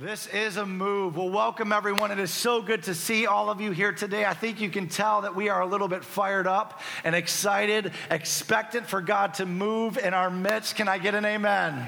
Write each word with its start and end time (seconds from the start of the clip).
This 0.00 0.28
is 0.28 0.56
a 0.56 0.64
move. 0.64 1.18
Well, 1.18 1.28
welcome 1.28 1.72
everyone. 1.72 2.10
It 2.10 2.18
is 2.18 2.30
so 2.30 2.62
good 2.62 2.84
to 2.84 2.94
see 2.94 3.26
all 3.26 3.50
of 3.50 3.60
you 3.60 3.70
here 3.70 3.92
today. 3.92 4.24
I 4.24 4.32
think 4.32 4.58
you 4.58 4.70
can 4.70 4.88
tell 4.88 5.20
that 5.20 5.36
we 5.36 5.50
are 5.50 5.60
a 5.60 5.66
little 5.66 5.88
bit 5.88 6.06
fired 6.06 6.46
up 6.46 6.80
and 7.04 7.14
excited, 7.14 7.92
expectant 8.10 8.86
for 8.86 9.02
God 9.02 9.34
to 9.34 9.44
move 9.44 9.98
in 9.98 10.14
our 10.14 10.30
midst. 10.30 10.76
Can 10.76 10.88
I 10.88 10.96
get 10.96 11.14
an 11.14 11.26
amen? 11.26 11.86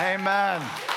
Amen. 0.00 0.20
amen. 0.20 0.93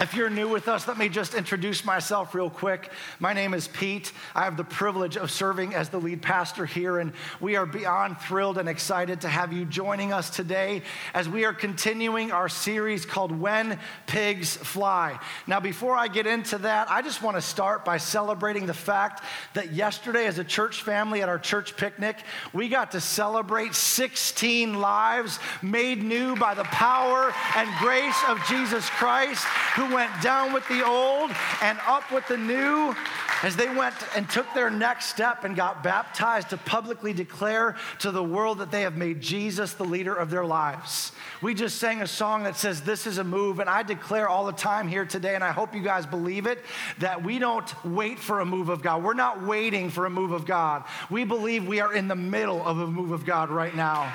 If 0.00 0.14
you're 0.14 0.30
new 0.30 0.48
with 0.48 0.68
us, 0.68 0.86
let 0.86 0.96
me 0.96 1.08
just 1.08 1.34
introduce 1.34 1.84
myself 1.84 2.32
real 2.32 2.50
quick. 2.50 2.92
My 3.18 3.32
name 3.32 3.52
is 3.52 3.66
Pete. 3.66 4.12
I 4.32 4.44
have 4.44 4.56
the 4.56 4.62
privilege 4.62 5.16
of 5.16 5.28
serving 5.28 5.74
as 5.74 5.88
the 5.88 5.98
lead 5.98 6.22
pastor 6.22 6.66
here, 6.66 7.00
and 7.00 7.12
we 7.40 7.56
are 7.56 7.66
beyond 7.66 8.20
thrilled 8.20 8.58
and 8.58 8.68
excited 8.68 9.22
to 9.22 9.28
have 9.28 9.52
you 9.52 9.64
joining 9.64 10.12
us 10.12 10.30
today 10.30 10.82
as 11.14 11.28
we 11.28 11.44
are 11.44 11.52
continuing 11.52 12.30
our 12.30 12.48
series 12.48 13.04
called 13.04 13.32
When 13.32 13.76
Pigs 14.06 14.56
Fly. 14.56 15.18
Now, 15.48 15.58
before 15.58 15.96
I 15.96 16.06
get 16.06 16.28
into 16.28 16.58
that, 16.58 16.88
I 16.88 17.02
just 17.02 17.20
want 17.20 17.36
to 17.36 17.42
start 17.42 17.84
by 17.84 17.96
celebrating 17.96 18.66
the 18.66 18.74
fact 18.74 19.24
that 19.54 19.72
yesterday, 19.72 20.26
as 20.26 20.38
a 20.38 20.44
church 20.44 20.82
family 20.82 21.22
at 21.22 21.28
our 21.28 21.40
church 21.40 21.76
picnic, 21.76 22.18
we 22.52 22.68
got 22.68 22.92
to 22.92 23.00
celebrate 23.00 23.74
16 23.74 24.74
lives 24.74 25.40
made 25.60 26.04
new 26.04 26.36
by 26.36 26.54
the 26.54 26.64
power 26.64 27.34
and 27.56 27.68
grace 27.80 28.22
of 28.28 28.40
Jesus 28.46 28.88
Christ, 28.90 29.44
who 29.74 29.87
went 29.92 30.10
down 30.22 30.52
with 30.52 30.66
the 30.68 30.84
old 30.86 31.30
and 31.62 31.78
up 31.86 32.10
with 32.12 32.26
the 32.28 32.36
new 32.36 32.94
as 33.42 33.54
they 33.56 33.68
went 33.68 33.94
and 34.16 34.28
took 34.28 34.52
their 34.54 34.70
next 34.70 35.06
step 35.06 35.44
and 35.44 35.54
got 35.54 35.82
baptized 35.82 36.50
to 36.50 36.56
publicly 36.56 37.12
declare 37.12 37.76
to 38.00 38.10
the 38.10 38.22
world 38.22 38.58
that 38.58 38.70
they 38.70 38.82
have 38.82 38.96
made 38.96 39.20
Jesus 39.20 39.74
the 39.74 39.84
leader 39.84 40.14
of 40.14 40.30
their 40.30 40.44
lives. 40.44 41.12
We 41.40 41.54
just 41.54 41.76
sang 41.78 42.02
a 42.02 42.06
song 42.06 42.44
that 42.44 42.56
says, 42.56 42.80
This 42.80 43.06
is 43.06 43.18
a 43.18 43.24
move. 43.24 43.60
And 43.60 43.70
I 43.70 43.82
declare 43.82 44.28
all 44.28 44.46
the 44.46 44.52
time 44.52 44.88
here 44.88 45.04
today, 45.04 45.34
and 45.34 45.44
I 45.44 45.52
hope 45.52 45.74
you 45.74 45.82
guys 45.82 46.04
believe 46.04 46.46
it, 46.46 46.64
that 46.98 47.22
we 47.22 47.38
don't 47.38 47.84
wait 47.84 48.18
for 48.18 48.40
a 48.40 48.44
move 48.44 48.68
of 48.68 48.82
God. 48.82 49.04
We're 49.04 49.14
not 49.14 49.42
waiting 49.42 49.90
for 49.90 50.06
a 50.06 50.10
move 50.10 50.32
of 50.32 50.44
God. 50.44 50.84
We 51.10 51.24
believe 51.24 51.66
we 51.66 51.80
are 51.80 51.94
in 51.94 52.08
the 52.08 52.16
middle 52.16 52.66
of 52.66 52.80
a 52.80 52.86
move 52.86 53.12
of 53.12 53.24
God 53.24 53.50
right 53.50 53.74
now. 53.74 54.12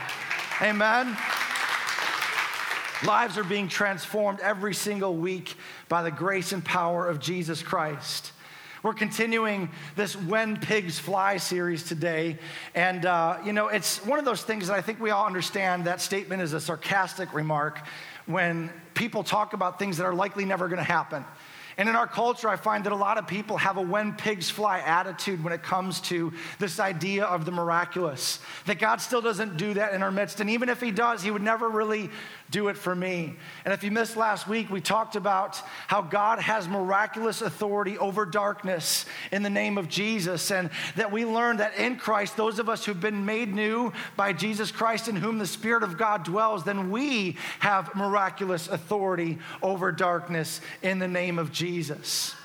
Amen. 0.61 1.15
Lives 3.05 3.37
are 3.37 3.43
being 3.43 3.67
transformed 3.67 4.39
every 4.39 4.73
single 4.73 5.17
week 5.17 5.55
by 5.89 6.03
the 6.03 6.11
grace 6.11 6.53
and 6.53 6.63
power 6.63 7.05
of 7.05 7.19
Jesus 7.19 7.61
Christ. 7.61 8.31
We're 8.81 8.93
continuing 8.93 9.69
this 9.97 10.15
When 10.15 10.55
Pigs 10.55 10.99
Fly 10.99 11.35
series 11.35 11.83
today. 11.83 12.39
And, 12.75 13.05
uh, 13.05 13.39
you 13.43 13.51
know, 13.51 13.67
it's 13.67 13.97
one 14.05 14.19
of 14.19 14.25
those 14.25 14.43
things 14.43 14.67
that 14.67 14.77
I 14.77 14.81
think 14.81 15.01
we 15.01 15.09
all 15.09 15.25
understand 15.25 15.83
that 15.83 15.99
statement 15.99 16.41
is 16.41 16.53
a 16.53 16.61
sarcastic 16.61 17.33
remark 17.33 17.85
when 18.25 18.69
people 18.93 19.21
talk 19.21 19.51
about 19.51 19.79
things 19.79 19.97
that 19.97 20.05
are 20.05 20.15
likely 20.15 20.45
never 20.45 20.69
going 20.69 20.77
to 20.77 20.83
happen. 20.83 21.25
And 21.77 21.89
in 21.89 21.95
our 21.95 22.07
culture, 22.07 22.47
I 22.49 22.55
find 22.55 22.83
that 22.83 22.93
a 22.93 22.95
lot 22.95 23.17
of 23.17 23.25
people 23.25 23.57
have 23.57 23.77
a 23.77 23.81
when 23.81 24.13
pigs 24.13 24.49
fly 24.49 24.79
attitude 24.79 25.43
when 25.43 25.53
it 25.53 25.63
comes 25.63 25.99
to 26.01 26.31
this 26.59 26.79
idea 26.79 27.25
of 27.25 27.45
the 27.45 27.51
miraculous. 27.51 28.39
That 28.65 28.79
God 28.79 29.01
still 29.01 29.21
doesn't 29.21 29.57
do 29.57 29.73
that 29.73 29.93
in 29.93 30.03
our 30.03 30.11
midst. 30.11 30.39
And 30.39 30.49
even 30.49 30.69
if 30.69 30.79
He 30.79 30.91
does, 30.91 31.23
He 31.23 31.31
would 31.31 31.41
never 31.41 31.69
really 31.69 32.09
do 32.53 32.67
it 32.67 32.77
for 32.77 32.95
me. 32.95 33.35
And 33.65 33.73
if 33.73 33.83
you 33.83 33.89
missed 33.89 34.15
last 34.15 34.47
week, 34.47 34.69
we 34.69 34.79
talked 34.79 35.15
about 35.15 35.59
how 35.87 36.03
God 36.03 36.37
has 36.39 36.67
miraculous 36.67 37.41
authority 37.41 37.97
over 37.97 38.27
darkness 38.27 39.07
in 39.31 39.41
the 39.41 39.49
name 39.49 39.79
of 39.79 39.89
Jesus. 39.89 40.51
And 40.51 40.69
that 40.95 41.11
we 41.11 41.25
learned 41.25 41.59
that 41.61 41.75
in 41.77 41.97
Christ, 41.97 42.37
those 42.37 42.59
of 42.59 42.69
us 42.69 42.85
who've 42.85 43.01
been 43.01 43.25
made 43.25 43.53
new 43.53 43.91
by 44.15 44.33
Jesus 44.33 44.71
Christ 44.71 45.07
in 45.07 45.15
whom 45.15 45.39
the 45.39 45.47
Spirit 45.47 45.81
of 45.81 45.97
God 45.97 46.23
dwells, 46.23 46.63
then 46.63 46.91
we 46.91 47.37
have 47.57 47.93
miraculous 47.95 48.67
authority 48.67 49.39
over 49.63 49.91
darkness 49.91 50.61
in 50.83 50.99
the 50.99 51.07
name 51.07 51.39
of 51.39 51.51
Jesus. 51.51 52.35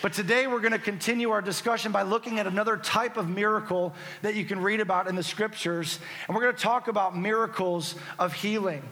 But 0.00 0.12
today 0.12 0.46
we're 0.46 0.60
going 0.60 0.72
to 0.72 0.78
continue 0.78 1.30
our 1.30 1.42
discussion 1.42 1.90
by 1.90 2.02
looking 2.02 2.38
at 2.38 2.46
another 2.46 2.76
type 2.76 3.16
of 3.16 3.28
miracle 3.28 3.94
that 4.22 4.36
you 4.36 4.44
can 4.44 4.60
read 4.60 4.78
about 4.78 5.08
in 5.08 5.16
the 5.16 5.24
scriptures. 5.24 5.98
And 6.28 6.36
we're 6.36 6.42
going 6.42 6.54
to 6.54 6.62
talk 6.62 6.86
about 6.86 7.18
miracles 7.18 7.96
of 8.16 8.32
healing 8.32 8.84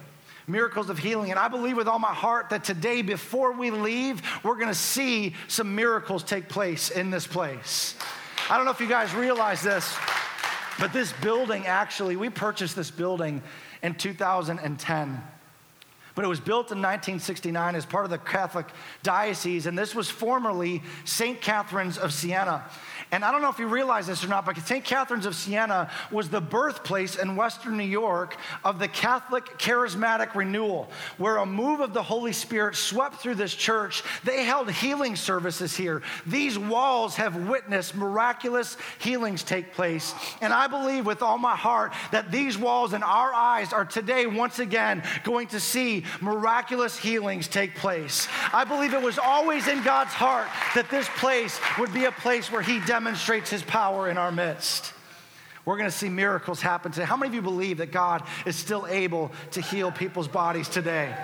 miracles 0.47 0.91
of 0.91 0.99
healing. 0.99 1.31
And 1.31 1.39
I 1.39 1.49
believe 1.49 1.77
with 1.77 1.89
all 1.89 1.99
my 1.99 2.13
heart 2.13 2.51
that 2.51 2.65
today, 2.65 3.03
before 3.03 3.53
we 3.53 3.71
leave, 3.71 4.23
we're 4.43 4.57
going 4.57 4.69
to 4.69 4.75
see 4.75 5.35
some 5.49 5.75
miracles 5.75 6.23
take 6.23 6.49
place 6.49 6.91
in 6.91 7.11
this 7.11 7.27
place. 7.27 7.97
I 8.51 8.57
don't 8.57 8.67
know 8.67 8.73
if 8.73 8.81
you 8.81 8.89
guys 8.89 9.15
realize 9.15 9.63
this, 9.63 9.97
but 10.79 10.93
this 10.93 11.13
building 11.15 11.67
actually, 11.67 12.17
we 12.17 12.29
purchased 12.29 12.77
this 12.77 12.91
building 12.91 13.43
in 13.83 13.95
2010. 13.95 15.23
But 16.15 16.25
it 16.25 16.29
was 16.29 16.39
built 16.39 16.71
in 16.71 16.79
1969 16.79 17.75
as 17.75 17.85
part 17.85 18.05
of 18.05 18.11
the 18.11 18.19
Catholic 18.19 18.67
Diocese, 19.03 19.67
and 19.67 19.77
this 19.77 19.95
was 19.95 20.09
formerly 20.09 20.83
St. 21.05 21.41
Catherine's 21.41 21.99
of 21.99 22.13
Siena. 22.13 22.65
And 23.15 23.25
I 23.25 23.31
don't 23.31 23.43
know 23.43 23.49
if 23.49 23.61
you 23.61 23.69
realize 23.69 24.09
this 24.09 24.25
or 24.25 24.27
not, 24.27 24.45
but 24.45 24.59
St. 24.59 24.85
Catherine's 24.85 25.25
of 25.25 25.37
Siena 25.37 25.89
was 26.11 26.29
the 26.29 26.41
birthplace 26.41 27.15
in 27.15 27.37
Western 27.37 27.77
New 27.77 27.85
York 27.85 28.37
of 28.65 28.81
the 28.81 28.89
Catholic 28.89 29.45
charismatic 29.57 30.35
renewal, 30.35 30.91
where 31.17 31.37
a 31.37 31.47
move 31.47 31.79
of 31.79 31.95
the 31.95 32.03
Holy 32.03 32.33
Spirit 32.33 32.75
swept 32.75 33.19
through 33.19 33.37
this 33.37 33.55
church. 33.55 34.03
They 34.25 34.43
held 34.43 34.69
healing 34.69 35.15
services 35.15 35.77
here. 35.77 36.03
These 36.27 36.59
walls 36.59 37.15
have 37.15 37.37
witnessed 37.49 37.95
miraculous 37.95 38.77
healings 38.99 39.45
take 39.45 39.75
place. 39.75 40.13
And 40.41 40.53
I 40.53 40.67
believe 40.67 41.07
with 41.07 41.23
all 41.23 41.39
my 41.39 41.55
heart 41.55 41.93
that 42.11 42.33
these 42.33 42.59
walls 42.59 42.95
and 42.95 43.05
our 43.05 43.33
eyes 43.33 43.73
are 43.73 43.85
today 43.85 44.27
once 44.27 44.59
again 44.59 45.05
going 45.23 45.47
to 45.49 45.61
see 45.61 46.03
miraculous 46.21 46.99
healings 46.99 47.47
take 47.47 47.77
place. 47.77 48.27
I 48.53 48.65
believe 48.65 48.93
it 48.93 49.03
was 49.03 49.21
always 49.21 49.69
in 49.69 49.85
God's 49.85 50.15
heart 50.15 50.49
that 50.75 50.91
this 50.91 51.09
place 51.11 51.61
would 51.79 51.95
be 51.95 52.07
a 52.07 52.13
place 52.13 52.51
where 52.51 52.63
He 52.63 52.81
demonstrated 52.81 53.04
demonstrates 53.05 53.51
his 53.51 53.63
power 53.63 54.09
in 54.09 54.17
our 54.17 54.33
midst. 54.33 54.95
We're 55.67 55.77
going 55.77 55.91
to 55.91 55.97
see 55.97 56.09
miracles 56.09 56.63
happen 56.63 56.91
today. 56.91 57.05
How 57.05 57.19
many 57.19 57.29
of 57.29 57.35
you 57.35 57.43
believe 57.43 57.77
that 57.77 57.93
God 57.93 58.23
is 58.47 58.57
still 58.57 58.87
able 58.87 59.31
to 59.51 59.61
heal 59.61 59.93
people's 59.93 60.27
bodies 60.27 60.71
today? 60.71 61.15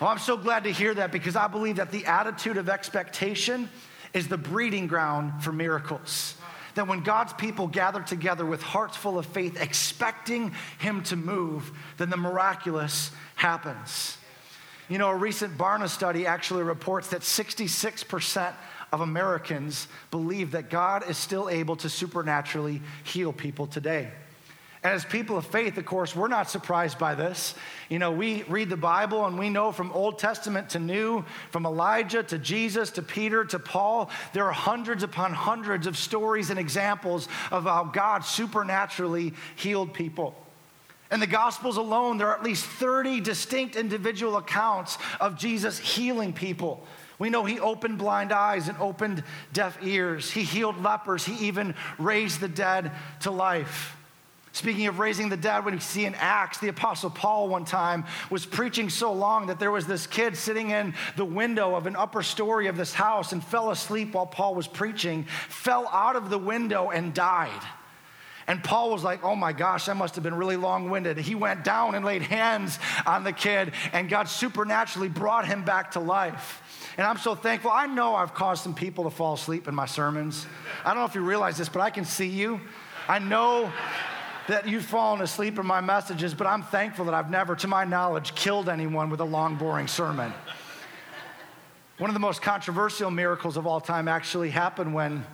Well, 0.00 0.08
I'm 0.08 0.18
so 0.18 0.38
glad 0.38 0.64
to 0.64 0.72
hear 0.72 0.94
that 0.94 1.12
because 1.12 1.36
I 1.36 1.48
believe 1.48 1.76
that 1.76 1.90
the 1.90 2.06
attitude 2.06 2.56
of 2.56 2.70
expectation 2.70 3.68
is 4.14 4.28
the 4.28 4.38
breeding 4.38 4.86
ground 4.86 5.44
for 5.44 5.52
miracles. 5.52 6.34
That 6.76 6.88
when 6.88 7.02
God's 7.02 7.34
people 7.34 7.66
gather 7.66 8.00
together 8.00 8.46
with 8.46 8.62
hearts 8.62 8.96
full 8.96 9.18
of 9.18 9.26
faith, 9.26 9.60
expecting 9.60 10.54
Him 10.78 11.02
to 11.04 11.16
move, 11.16 11.72
then 11.98 12.08
the 12.08 12.16
miraculous 12.16 13.10
happens. 13.34 14.16
You 14.88 14.96
know, 14.96 15.10
a 15.10 15.16
recent 15.16 15.58
Barna 15.58 15.90
study 15.90 16.26
actually 16.26 16.62
reports 16.62 17.08
that 17.08 17.20
66% 17.20 18.54
of 18.92 19.00
Americans 19.00 19.88
believe 20.10 20.52
that 20.52 20.70
God 20.70 21.08
is 21.08 21.16
still 21.16 21.48
able 21.48 21.76
to 21.76 21.88
supernaturally 21.88 22.82
heal 23.04 23.32
people 23.32 23.66
today. 23.66 24.10
And 24.84 24.92
as 24.92 25.04
people 25.04 25.38
of 25.38 25.46
faith, 25.46 25.78
of 25.78 25.86
course, 25.86 26.14
we're 26.16 26.26
not 26.26 26.50
surprised 26.50 26.98
by 26.98 27.14
this. 27.14 27.54
You 27.88 28.00
know, 28.00 28.10
we 28.10 28.42
read 28.44 28.68
the 28.68 28.76
Bible 28.76 29.24
and 29.26 29.38
we 29.38 29.48
know 29.48 29.70
from 29.70 29.92
Old 29.92 30.18
Testament 30.18 30.70
to 30.70 30.80
New, 30.80 31.24
from 31.50 31.66
Elijah 31.66 32.24
to 32.24 32.36
Jesus 32.36 32.90
to 32.92 33.02
Peter 33.02 33.44
to 33.44 33.60
Paul, 33.60 34.10
there 34.32 34.44
are 34.44 34.52
hundreds 34.52 35.04
upon 35.04 35.32
hundreds 35.34 35.86
of 35.86 35.96
stories 35.96 36.50
and 36.50 36.58
examples 36.58 37.28
of 37.52 37.64
how 37.64 37.84
God 37.84 38.24
supernaturally 38.24 39.34
healed 39.54 39.94
people. 39.94 40.34
In 41.12 41.20
the 41.20 41.26
Gospels 41.28 41.76
alone, 41.76 42.18
there 42.18 42.28
are 42.28 42.36
at 42.36 42.42
least 42.42 42.64
30 42.64 43.20
distinct 43.20 43.76
individual 43.76 44.36
accounts 44.36 44.98
of 45.20 45.38
Jesus 45.38 45.78
healing 45.78 46.32
people. 46.32 46.84
We 47.18 47.30
know 47.30 47.44
he 47.44 47.60
opened 47.60 47.98
blind 47.98 48.32
eyes 48.32 48.68
and 48.68 48.78
opened 48.78 49.22
deaf 49.52 49.78
ears. 49.82 50.30
He 50.30 50.42
healed 50.42 50.82
lepers. 50.82 51.24
He 51.24 51.46
even 51.46 51.74
raised 51.98 52.40
the 52.40 52.48
dead 52.48 52.92
to 53.20 53.30
life. 53.30 53.96
Speaking 54.54 54.86
of 54.86 54.98
raising 54.98 55.30
the 55.30 55.36
dead, 55.36 55.64
when 55.64 55.72
you 55.72 55.80
see 55.80 56.04
in 56.04 56.14
Acts, 56.14 56.58
the 56.58 56.68
Apostle 56.68 57.08
Paul 57.08 57.48
one 57.48 57.64
time 57.64 58.04
was 58.28 58.44
preaching 58.44 58.90
so 58.90 59.12
long 59.12 59.46
that 59.46 59.58
there 59.58 59.70
was 59.70 59.86
this 59.86 60.06
kid 60.06 60.36
sitting 60.36 60.70
in 60.70 60.92
the 61.16 61.24
window 61.24 61.74
of 61.74 61.86
an 61.86 61.96
upper 61.96 62.22
story 62.22 62.66
of 62.66 62.76
this 62.76 62.92
house 62.92 63.32
and 63.32 63.42
fell 63.42 63.70
asleep 63.70 64.12
while 64.12 64.26
Paul 64.26 64.54
was 64.54 64.68
preaching, 64.68 65.24
fell 65.48 65.88
out 65.88 66.16
of 66.16 66.28
the 66.28 66.38
window 66.38 66.90
and 66.90 67.14
died. 67.14 67.62
And 68.46 68.62
Paul 68.62 68.90
was 68.90 69.02
like, 69.02 69.24
oh 69.24 69.36
my 69.36 69.54
gosh, 69.54 69.86
that 69.86 69.96
must 69.96 70.16
have 70.16 70.24
been 70.24 70.34
really 70.34 70.56
long 70.56 70.90
winded. 70.90 71.16
He 71.16 71.34
went 71.34 71.64
down 71.64 71.94
and 71.94 72.04
laid 72.04 72.22
hands 72.22 72.78
on 73.06 73.24
the 73.24 73.32
kid, 73.32 73.72
and 73.94 74.10
God 74.10 74.28
supernaturally 74.28 75.08
brought 75.08 75.46
him 75.46 75.64
back 75.64 75.92
to 75.92 76.00
life. 76.00 76.60
And 76.96 77.06
I'm 77.06 77.16
so 77.16 77.34
thankful. 77.34 77.70
I 77.70 77.86
know 77.86 78.14
I've 78.14 78.34
caused 78.34 78.62
some 78.62 78.74
people 78.74 79.04
to 79.04 79.10
fall 79.10 79.34
asleep 79.34 79.66
in 79.66 79.74
my 79.74 79.86
sermons. 79.86 80.46
I 80.84 80.88
don't 80.88 80.98
know 80.98 81.06
if 81.06 81.14
you 81.14 81.22
realize 81.22 81.56
this, 81.56 81.68
but 81.68 81.80
I 81.80 81.90
can 81.90 82.04
see 82.04 82.28
you. 82.28 82.60
I 83.08 83.18
know 83.18 83.72
that 84.48 84.68
you've 84.68 84.84
fallen 84.84 85.20
asleep 85.20 85.58
in 85.58 85.66
my 85.66 85.80
messages, 85.80 86.34
but 86.34 86.46
I'm 86.46 86.62
thankful 86.62 87.04
that 87.06 87.14
I've 87.14 87.30
never, 87.30 87.54
to 87.56 87.68
my 87.68 87.84
knowledge, 87.84 88.34
killed 88.34 88.68
anyone 88.68 89.08
with 89.08 89.20
a 89.20 89.24
long, 89.24 89.56
boring 89.56 89.86
sermon. 89.86 90.32
One 91.98 92.10
of 92.10 92.14
the 92.14 92.20
most 92.20 92.42
controversial 92.42 93.10
miracles 93.10 93.56
of 93.56 93.66
all 93.66 93.80
time 93.80 94.08
actually 94.08 94.50
happened 94.50 94.92
when 94.92 95.24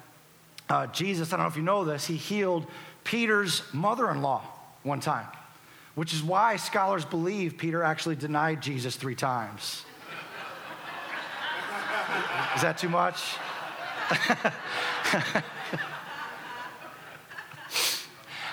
uh, 0.68 0.86
Jesus, 0.88 1.32
I 1.32 1.36
don't 1.36 1.44
know 1.44 1.50
if 1.50 1.56
you 1.56 1.62
know 1.62 1.84
this, 1.84 2.06
he 2.06 2.16
healed 2.16 2.66
Peter's 3.04 3.62
mother 3.72 4.10
in 4.10 4.20
law 4.20 4.42
one 4.82 5.00
time, 5.00 5.26
which 5.94 6.12
is 6.12 6.22
why 6.22 6.56
scholars 6.56 7.04
believe 7.04 7.56
Peter 7.56 7.82
actually 7.82 8.16
denied 8.16 8.60
Jesus 8.60 8.96
three 8.96 9.14
times. 9.14 9.84
Is 12.54 12.62
that 12.62 12.78
too 12.78 12.88
much? 12.88 13.36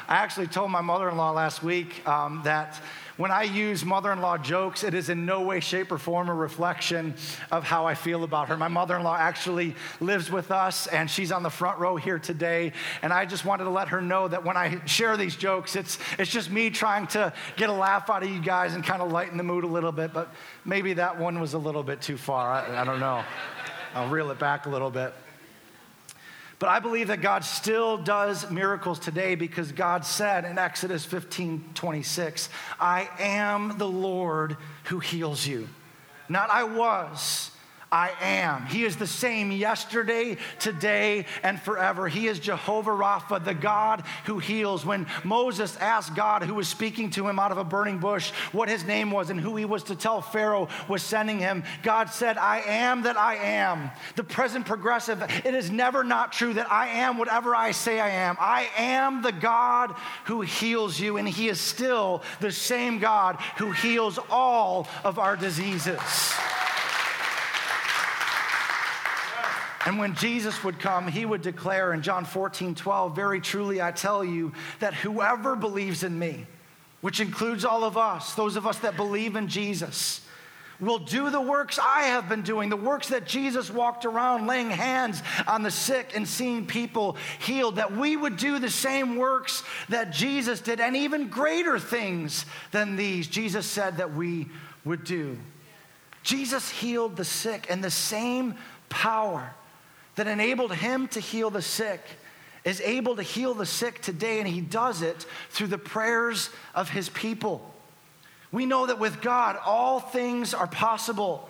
I 0.08 0.16
actually 0.18 0.48
told 0.48 0.70
my 0.72 0.82
mother 0.82 1.10
in 1.10 1.18
law 1.18 1.32
last 1.32 1.64
week 1.64 2.08
um, 2.08 2.42
that 2.44 2.80
when 3.18 3.32
I 3.32 3.44
use 3.44 3.86
mother 3.86 4.12
in 4.12 4.20
law 4.20 4.38
jokes, 4.38 4.84
it 4.84 4.94
is 4.94 5.10
in 5.10 5.26
no 5.26 5.42
way, 5.42 5.62
shape, 5.62 5.92
or 5.92 5.98
form 5.98 6.28
a 6.28 6.34
reflection 6.34 7.16
of 7.50 7.64
how 7.64 7.86
I 7.86 7.96
feel 7.96 8.24
about 8.24 8.50
her. 8.50 8.58
My 8.58 8.68
mother 8.68 8.96
in 8.98 9.04
law 9.04 9.16
actually 9.16 9.76
lives 10.02 10.30
with 10.30 10.52
us, 10.52 10.88
and 10.88 11.10
she's 11.10 11.32
on 11.32 11.42
the 11.42 11.50
front 11.50 11.80
row 11.80 11.96
here 11.96 12.20
today. 12.20 12.74
And 13.02 13.14
I 13.14 13.26
just 13.26 13.46
wanted 13.46 13.64
to 13.66 13.70
let 13.70 13.88
her 13.88 14.02
know 14.02 14.28
that 14.28 14.44
when 14.44 14.58
I 14.58 14.84
share 14.86 15.16
these 15.16 15.36
jokes, 15.36 15.76
it's, 15.76 15.98
it's 16.20 16.32
just 16.32 16.52
me 16.52 16.70
trying 16.70 17.08
to 17.08 17.32
get 17.56 17.70
a 17.70 17.74
laugh 17.74 18.10
out 18.10 18.24
of 18.24 18.30
you 18.30 18.42
guys 18.42 18.74
and 18.74 18.84
kind 18.84 19.02
of 19.02 19.12
lighten 19.12 19.38
the 19.38 19.44
mood 19.44 19.64
a 19.64 19.68
little 19.68 19.94
bit. 19.94 20.14
But 20.14 20.30
maybe 20.66 20.94
that 20.94 21.18
one 21.18 21.40
was 21.40 21.54
a 21.54 21.60
little 21.60 21.84
bit 21.84 22.02
too 22.02 22.18
far. 22.18 22.52
I, 22.52 22.82
I 22.82 22.84
don't 22.84 23.00
know. 23.00 23.24
I'll 23.94 24.10
reel 24.10 24.30
it 24.32 24.40
back 24.40 24.66
a 24.66 24.70
little 24.70 24.92
bit. 24.92 25.14
But 26.66 26.72
I 26.72 26.80
believe 26.80 27.10
that 27.10 27.22
God 27.22 27.46
still 27.46 27.96
does 27.96 28.50
miracles 28.50 28.98
today 28.98 29.36
because 29.36 29.72
God 29.72 30.04
said 30.04 30.46
in 30.46 30.58
Exodus 30.58 31.06
15 31.06 31.64
26, 31.76 32.50
I 32.80 33.08
am 33.20 33.78
the 33.78 33.88
Lord 33.88 34.58
who 34.86 34.98
heals 34.98 35.46
you. 35.46 35.70
Not 36.28 36.50
I 36.50 36.64
was, 36.64 37.52
I 37.92 38.12
am. 38.22 38.66
He 38.66 38.84
is 38.84 38.96
the 38.96 39.08
same 39.08 39.52
yesterday, 39.52 40.38
today, 40.60 41.26
and 41.44 41.60
forever. 41.60 42.08
He 42.08 42.28
is 42.28 42.40
Jehovah 42.40 42.92
Rapha, 42.92 43.44
the 43.44 43.54
God 43.54 44.04
who 44.26 44.40
heals. 44.40 44.86
When 44.86 45.08
Moses 45.24 45.78
asked 45.78 46.16
God, 46.16 46.44
who 46.44 46.56
was 46.56 46.68
speaking 46.68 47.10
to 47.12 47.28
him 47.28 47.40
out 47.40 47.52
of 47.52 47.58
a 47.58 47.64
burning 47.64 48.00
bush, 48.00 48.32
what 48.52 48.70
his 48.70 48.84
name 48.84 49.12
was 49.12 49.30
and 49.30 49.40
who 49.40 49.56
he 49.56 49.66
was 49.66 49.84
to 49.84 49.96
tell 49.96 50.22
Pharaoh 50.22 50.68
was 50.88 51.04
sending 51.04 51.40
him, 51.40 51.64
God 51.84 52.10
said, 52.10 52.38
I 52.38 52.62
am 52.62 53.04
that 53.04 53.18
I 53.18 53.36
am. 53.36 53.92
The 54.16 54.24
present 54.24 54.66
progressive, 54.66 55.22
it 55.46 55.54
is 55.54 55.70
never 55.70 56.04
not 56.04 56.32
true 56.32 56.54
that 56.54 56.72
I 56.72 56.88
am 56.88 57.18
whatever 57.18 57.56
I 57.56 57.72
say 57.72 58.00
I 58.00 58.10
am. 58.10 58.36
I 58.40 58.70
am 58.78 59.22
the 59.22 59.32
God 59.32 59.96
who 60.26 60.42
heals 60.42 61.00
you, 61.00 61.18
and 61.18 61.28
he 61.28 61.50
is 61.50 61.60
still 61.60 62.24
the 62.40 62.52
same 62.52 63.00
God 63.00 63.38
who 63.58 63.72
heals 63.72 64.20
all 64.30 64.88
of 65.04 65.20
our 65.20 65.38
diseases. 65.38 66.00
And 69.86 70.00
when 70.00 70.16
Jesus 70.16 70.64
would 70.64 70.80
come, 70.80 71.08
he 71.08 71.26
would 71.26 71.44
declare 71.44 71.94
in 71.94 72.02
John 72.02 72.26
14, 72.26 72.74
12, 72.74 73.16
Very 73.16 73.40
truly 73.40 73.82
I 73.82 73.92
tell 73.92 74.26
you 74.26 74.52
that 74.80 74.96
whoever 74.96 75.56
believes 75.56 76.04
in 76.04 76.18
me, 76.18 76.48
which 77.02 77.20
includes 77.20 77.64
all 77.64 77.84
of 77.84 77.96
us, 77.96 78.34
those 78.34 78.56
of 78.56 78.66
us 78.66 78.80
that 78.80 78.98
believe 78.98 79.36
in 79.36 79.48
Jesus, 79.48 80.22
will 80.80 80.98
do 80.98 81.30
the 81.30 81.40
works 81.40 81.80
I 81.80 82.04
have 82.04 82.28
been 82.28 82.42
doing, 82.42 82.70
the 82.70 82.76
works 82.76 83.10
that 83.10 83.28
Jesus 83.28 83.70
walked 83.70 84.06
around 84.06 84.48
laying 84.48 84.72
hands 84.72 85.22
on 85.48 85.62
the 85.62 85.72
sick 85.72 86.14
and 86.16 86.28
seeing 86.28 86.66
people 86.66 87.16
healed, 87.40 87.76
that 87.76 87.96
we 87.96 88.18
would 88.18 88.38
do 88.38 88.58
the 88.58 88.72
same 88.72 89.16
works 89.16 89.64
that 89.90 90.12
Jesus 90.12 90.62
did 90.62 90.80
and 90.80 90.98
even 90.98 91.30
greater 91.30 91.78
things 91.78 92.46
than 92.72 92.96
these. 92.96 93.28
Jesus 93.28 93.68
said 93.68 93.98
that 93.98 94.16
we 94.16 94.48
would 94.84 95.04
do. 95.04 95.38
Jesus 96.24 96.70
healed 96.72 97.16
the 97.16 97.24
sick, 97.24 97.68
and 97.70 97.84
the 97.84 97.92
same 97.92 98.56
power 98.90 99.54
that 100.16 100.28
enabled 100.28 100.74
him 100.74 101.08
to 101.10 101.20
heal 101.20 101.50
the 101.50 101.62
sick 101.62 102.02
is 102.66 102.82
able 102.82 103.16
to 103.16 103.24
heal 103.24 103.54
the 103.54 103.66
sick 103.66 104.02
today, 104.02 104.40
and 104.40 104.48
he 104.48 104.60
does 104.60 105.04
it 105.04 105.26
through 105.52 105.68
the 105.68 105.78
prayers 105.78 106.50
of 106.74 106.90
his 106.90 107.08
people. 107.10 107.74
We 108.52 108.66
know 108.66 108.88
that 108.88 109.00
with 109.00 109.22
God, 109.22 109.58
all 109.64 110.00
things 110.00 110.54
are 110.54 110.66
possible, 110.66 111.48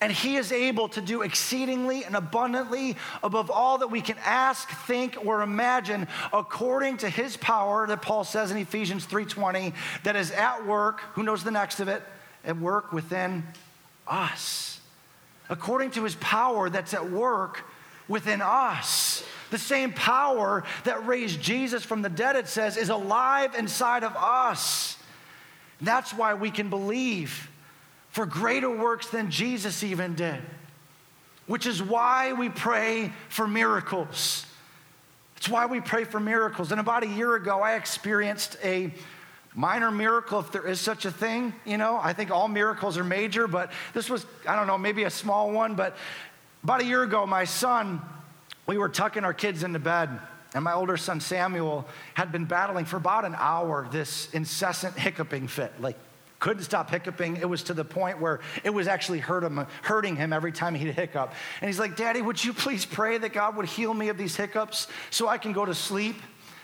and 0.00 0.10
he 0.10 0.36
is 0.36 0.50
able 0.50 0.88
to 0.90 1.00
do 1.00 1.22
exceedingly 1.22 2.04
and 2.04 2.16
abundantly 2.16 2.96
above 3.22 3.48
all 3.48 3.78
that 3.78 3.88
we 3.88 4.00
can 4.00 4.16
ask, 4.24 4.68
think, 4.86 5.16
or 5.24 5.42
imagine, 5.42 6.08
according 6.32 6.98
to 6.98 7.08
his 7.08 7.36
power 7.36 7.86
that 7.86 8.02
Paul 8.02 8.24
says 8.24 8.50
in 8.50 8.58
Ephesians 8.58 9.06
3:20, 9.06 9.72
that 10.02 10.16
is 10.16 10.32
at 10.32 10.66
work, 10.66 11.00
who 11.14 11.22
knows 11.22 11.44
the 11.44 11.52
next 11.52 11.78
of 11.78 11.86
it, 11.86 12.02
at 12.44 12.56
work 12.56 12.92
within 12.92 13.46
us. 14.08 14.80
According 15.48 15.92
to 15.92 16.02
his 16.02 16.16
power 16.16 16.68
that's 16.68 16.92
at 16.92 17.08
work 17.08 17.64
within 18.08 18.42
us. 18.42 19.22
The 19.50 19.58
same 19.58 19.92
power 19.92 20.64
that 20.84 21.06
raised 21.06 21.40
Jesus 21.40 21.84
from 21.84 22.02
the 22.02 22.08
dead, 22.08 22.36
it 22.36 22.48
says, 22.48 22.76
is 22.76 22.88
alive 22.88 23.54
inside 23.54 24.02
of 24.02 24.16
us. 24.16 24.96
That's 25.80 26.12
why 26.12 26.34
we 26.34 26.50
can 26.50 26.70
believe 26.70 27.48
for 28.10 28.26
greater 28.26 28.70
works 28.70 29.08
than 29.08 29.30
Jesus 29.30 29.82
even 29.82 30.14
did, 30.14 30.40
which 31.46 31.66
is 31.66 31.82
why 31.82 32.32
we 32.32 32.48
pray 32.48 33.12
for 33.28 33.46
miracles. 33.46 34.46
It's 35.36 35.48
why 35.48 35.66
we 35.66 35.80
pray 35.80 36.04
for 36.04 36.18
miracles. 36.18 36.72
And 36.72 36.80
about 36.80 37.04
a 37.04 37.08
year 37.08 37.34
ago, 37.34 37.60
I 37.60 37.74
experienced 37.74 38.56
a 38.64 38.92
minor 39.54 39.90
miracle, 39.90 40.40
if 40.40 40.50
there 40.50 40.66
is 40.66 40.80
such 40.80 41.04
a 41.04 41.10
thing. 41.10 41.54
You 41.64 41.76
know, 41.76 42.00
I 42.02 42.14
think 42.14 42.30
all 42.30 42.48
miracles 42.48 42.96
are 42.98 43.04
major, 43.04 43.46
but 43.46 43.70
this 43.92 44.08
was, 44.08 44.24
I 44.48 44.56
don't 44.56 44.66
know, 44.66 44.78
maybe 44.78 45.04
a 45.04 45.10
small 45.10 45.52
one. 45.52 45.74
But 45.74 45.96
about 46.66 46.80
a 46.80 46.84
year 46.84 47.04
ago, 47.04 47.24
my 47.26 47.44
son, 47.44 48.02
we 48.66 48.76
were 48.76 48.88
tucking 48.88 49.22
our 49.22 49.32
kids 49.32 49.62
into 49.62 49.78
bed, 49.78 50.10
and 50.52 50.64
my 50.64 50.72
older 50.72 50.96
son 50.96 51.20
Samuel 51.20 51.86
had 52.14 52.32
been 52.32 52.44
battling 52.44 52.86
for 52.86 52.96
about 52.96 53.24
an 53.24 53.36
hour 53.38 53.86
this 53.92 54.28
incessant 54.32 54.98
hiccuping 54.98 55.46
fit. 55.46 55.72
Like, 55.80 55.96
couldn't 56.40 56.64
stop 56.64 56.90
hiccuping. 56.90 57.36
It 57.36 57.48
was 57.48 57.62
to 57.62 57.72
the 57.72 57.84
point 57.84 58.20
where 58.20 58.40
it 58.64 58.70
was 58.70 58.88
actually 58.88 59.20
hurt 59.20 59.44
him, 59.44 59.64
hurting 59.82 60.16
him 60.16 60.32
every 60.32 60.50
time 60.50 60.74
he'd 60.74 60.92
hiccup. 60.92 61.32
And 61.60 61.68
he's 61.68 61.78
like, 61.78 61.94
Daddy, 61.94 62.20
would 62.20 62.44
you 62.44 62.52
please 62.52 62.84
pray 62.84 63.16
that 63.16 63.32
God 63.32 63.54
would 63.56 63.66
heal 63.66 63.94
me 63.94 64.08
of 64.08 64.18
these 64.18 64.34
hiccups 64.34 64.88
so 65.10 65.28
I 65.28 65.38
can 65.38 65.52
go 65.52 65.64
to 65.64 65.72
sleep? 65.72 66.16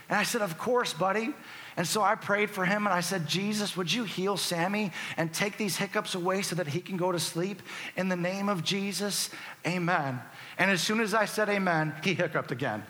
And 0.09 0.19
I 0.19 0.25
said, 0.25 0.43
Of 0.43 0.59
course, 0.59 0.93
buddy. 0.93 1.33
And 1.77 1.87
so 1.87 2.03
I 2.03 2.15
prayed 2.15 2.51
for 2.51 2.65
him 2.65 2.87
and 2.87 2.95
I 2.95 3.01
said, 3.01 3.27
Jesus, 3.27 3.77
would 3.77 3.93
you 3.93 4.05
heal 4.05 4.37
Sammy 4.37 4.93
and 5.17 5.33
take 5.33 5.57
these 5.57 5.77
hiccups 5.77 6.15
away 6.15 6.43
so 6.43 6.55
that 6.57 6.67
he 6.67 6.81
can 6.81 6.97
go 6.97 7.13
to 7.13 7.19
sleep? 7.19 7.63
In 7.97 8.09
the 8.09 8.17
name 8.17 8.49
of 8.49 8.63
Jesus, 8.63 9.31
amen. 9.67 10.21
And 10.59 10.71
as 10.71 10.83
soon 10.83 11.01
as 11.01 11.15
I 11.15 11.25
said 11.25 11.49
amen, 11.49 11.95
he 12.05 12.15
hiccuped 12.15 12.53
again. 12.53 12.83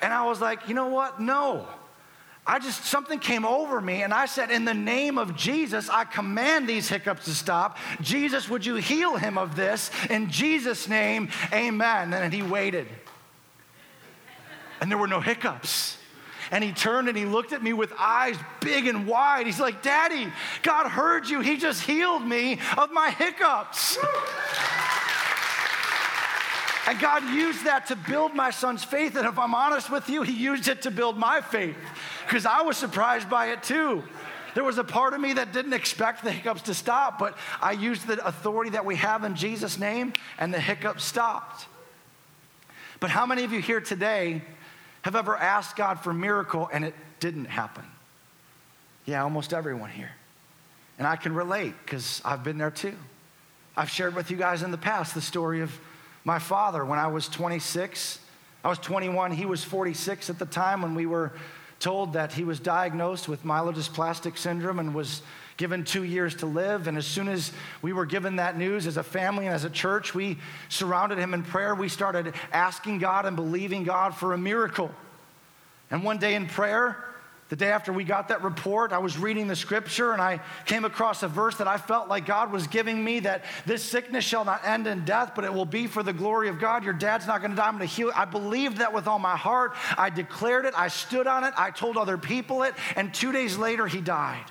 And 0.00 0.12
I 0.12 0.26
was 0.26 0.40
like, 0.40 0.68
you 0.68 0.74
know 0.74 0.88
what? 0.88 1.20
No. 1.20 1.66
I 2.46 2.58
just, 2.58 2.84
something 2.84 3.18
came 3.18 3.46
over 3.46 3.80
me, 3.80 4.02
and 4.02 4.12
I 4.12 4.26
said, 4.26 4.50
In 4.50 4.66
the 4.66 4.74
name 4.74 5.16
of 5.16 5.34
Jesus, 5.34 5.88
I 5.88 6.04
command 6.04 6.68
these 6.68 6.90
hiccups 6.90 7.24
to 7.24 7.30
stop. 7.30 7.78
Jesus, 8.02 8.50
would 8.50 8.66
you 8.66 8.74
heal 8.74 9.16
him 9.16 9.38
of 9.38 9.56
this? 9.56 9.90
In 10.10 10.28
Jesus' 10.30 10.86
name, 10.86 11.30
amen. 11.54 12.12
And 12.12 12.34
he 12.34 12.42
waited. 12.42 12.86
And 14.82 14.90
there 14.90 14.98
were 14.98 15.08
no 15.08 15.20
hiccups. 15.20 15.96
And 16.50 16.62
he 16.62 16.72
turned 16.72 17.08
and 17.08 17.16
he 17.16 17.24
looked 17.24 17.52
at 17.52 17.62
me 17.62 17.72
with 17.72 17.92
eyes 17.98 18.36
big 18.60 18.86
and 18.86 19.06
wide. 19.06 19.46
He's 19.46 19.60
like, 19.60 19.82
Daddy, 19.82 20.28
God 20.62 20.88
heard 20.88 21.28
you. 21.28 21.40
He 21.40 21.56
just 21.56 21.82
healed 21.82 22.26
me 22.26 22.58
of 22.76 22.92
my 22.92 23.10
hiccups. 23.10 23.98
And 26.86 26.98
God 27.00 27.24
used 27.24 27.64
that 27.64 27.86
to 27.86 27.96
build 27.96 28.34
my 28.34 28.50
son's 28.50 28.84
faith. 28.84 29.16
And 29.16 29.26
if 29.26 29.38
I'm 29.38 29.54
honest 29.54 29.90
with 29.90 30.08
you, 30.08 30.22
he 30.22 30.32
used 30.32 30.68
it 30.68 30.82
to 30.82 30.90
build 30.90 31.16
my 31.16 31.40
faith 31.40 31.76
because 32.26 32.46
I 32.46 32.62
was 32.62 32.76
surprised 32.76 33.30
by 33.30 33.46
it 33.52 33.62
too. 33.62 34.02
There 34.54 34.64
was 34.64 34.78
a 34.78 34.84
part 34.84 35.14
of 35.14 35.20
me 35.20 35.32
that 35.32 35.52
didn't 35.52 35.72
expect 35.72 36.22
the 36.22 36.30
hiccups 36.30 36.62
to 36.62 36.74
stop, 36.74 37.18
but 37.18 37.36
I 37.60 37.72
used 37.72 38.06
the 38.06 38.24
authority 38.24 38.70
that 38.70 38.84
we 38.84 38.96
have 38.96 39.24
in 39.24 39.34
Jesus' 39.34 39.78
name, 39.78 40.12
and 40.38 40.54
the 40.54 40.60
hiccups 40.60 41.04
stopped. 41.04 41.66
But 43.00 43.10
how 43.10 43.26
many 43.26 43.42
of 43.42 43.52
you 43.52 43.60
here 43.60 43.80
today 43.80 44.42
have 45.04 45.14
ever 45.14 45.36
asked 45.36 45.76
God 45.76 46.00
for 46.00 46.12
a 46.12 46.14
miracle 46.14 46.70
and 46.72 46.82
it 46.82 46.94
didn't 47.20 47.44
happen? 47.44 47.84
Yeah, 49.04 49.22
almost 49.22 49.52
everyone 49.52 49.90
here. 49.90 50.12
And 50.98 51.06
I 51.06 51.16
can 51.16 51.34
relate 51.34 51.74
because 51.84 52.22
I've 52.24 52.42
been 52.42 52.56
there 52.56 52.70
too. 52.70 52.96
I've 53.76 53.90
shared 53.90 54.14
with 54.14 54.30
you 54.30 54.38
guys 54.38 54.62
in 54.62 54.70
the 54.70 54.78
past 54.78 55.14
the 55.14 55.20
story 55.20 55.60
of 55.60 55.78
my 56.24 56.38
father 56.38 56.86
when 56.86 56.98
I 56.98 57.08
was 57.08 57.28
26. 57.28 58.18
I 58.64 58.68
was 58.68 58.78
21, 58.78 59.32
he 59.32 59.44
was 59.44 59.62
46 59.62 60.30
at 60.30 60.38
the 60.38 60.46
time 60.46 60.80
when 60.80 60.94
we 60.94 61.04
were 61.04 61.32
told 61.80 62.14
that 62.14 62.32
he 62.32 62.44
was 62.44 62.58
diagnosed 62.58 63.28
with 63.28 63.44
myelodysplastic 63.44 64.38
syndrome 64.38 64.78
and 64.78 64.94
was 64.94 65.20
given 65.56 65.84
two 65.84 66.04
years 66.04 66.34
to 66.36 66.46
live. 66.46 66.88
And 66.88 66.98
as 66.98 67.06
soon 67.06 67.28
as 67.28 67.52
we 67.82 67.92
were 67.92 68.06
given 68.06 68.36
that 68.36 68.58
news 68.58 68.86
as 68.86 68.96
a 68.96 69.02
family 69.02 69.46
and 69.46 69.54
as 69.54 69.64
a 69.64 69.70
church, 69.70 70.14
we 70.14 70.38
surrounded 70.68 71.18
him 71.18 71.34
in 71.34 71.42
prayer. 71.42 71.74
We 71.74 71.88
started 71.88 72.34
asking 72.52 72.98
God 72.98 73.26
and 73.26 73.36
believing 73.36 73.84
God 73.84 74.14
for 74.14 74.32
a 74.32 74.38
miracle. 74.38 74.90
And 75.90 76.02
one 76.02 76.18
day 76.18 76.34
in 76.34 76.46
prayer, 76.46 77.04
the 77.50 77.56
day 77.56 77.70
after 77.70 77.92
we 77.92 78.04
got 78.04 78.28
that 78.28 78.42
report, 78.42 78.92
I 78.92 78.98
was 78.98 79.18
reading 79.18 79.46
the 79.46 79.54
scripture 79.54 80.12
and 80.12 80.20
I 80.20 80.40
came 80.64 80.84
across 80.84 81.22
a 81.22 81.28
verse 81.28 81.56
that 81.58 81.68
I 81.68 81.76
felt 81.76 82.08
like 82.08 82.26
God 82.26 82.50
was 82.50 82.66
giving 82.66 83.04
me 83.04 83.20
that 83.20 83.44
this 83.66 83.82
sickness 83.82 84.24
shall 84.24 84.44
not 84.44 84.66
end 84.66 84.86
in 84.86 85.04
death, 85.04 85.32
but 85.36 85.44
it 85.44 85.52
will 85.52 85.66
be 85.66 85.86
for 85.86 86.02
the 86.02 86.12
glory 86.12 86.48
of 86.48 86.58
God. 86.58 86.84
Your 86.84 86.94
dad's 86.94 87.26
not 87.26 87.42
going 87.42 87.50
to 87.50 87.56
die. 87.56 87.68
I'm 87.68 87.76
going 87.76 87.86
to 87.88 87.94
heal. 87.94 88.10
I 88.14 88.24
believed 88.24 88.78
that 88.78 88.92
with 88.92 89.06
all 89.06 89.18
my 89.18 89.36
heart. 89.36 89.74
I 89.98 90.08
declared 90.10 90.64
it. 90.64 90.74
I 90.76 90.88
stood 90.88 91.26
on 91.26 91.44
it. 91.44 91.52
I 91.56 91.70
told 91.70 91.96
other 91.98 92.16
people 92.16 92.62
it. 92.62 92.74
And 92.96 93.12
two 93.12 93.30
days 93.30 93.58
later, 93.58 93.86
he 93.86 94.00
died. 94.00 94.44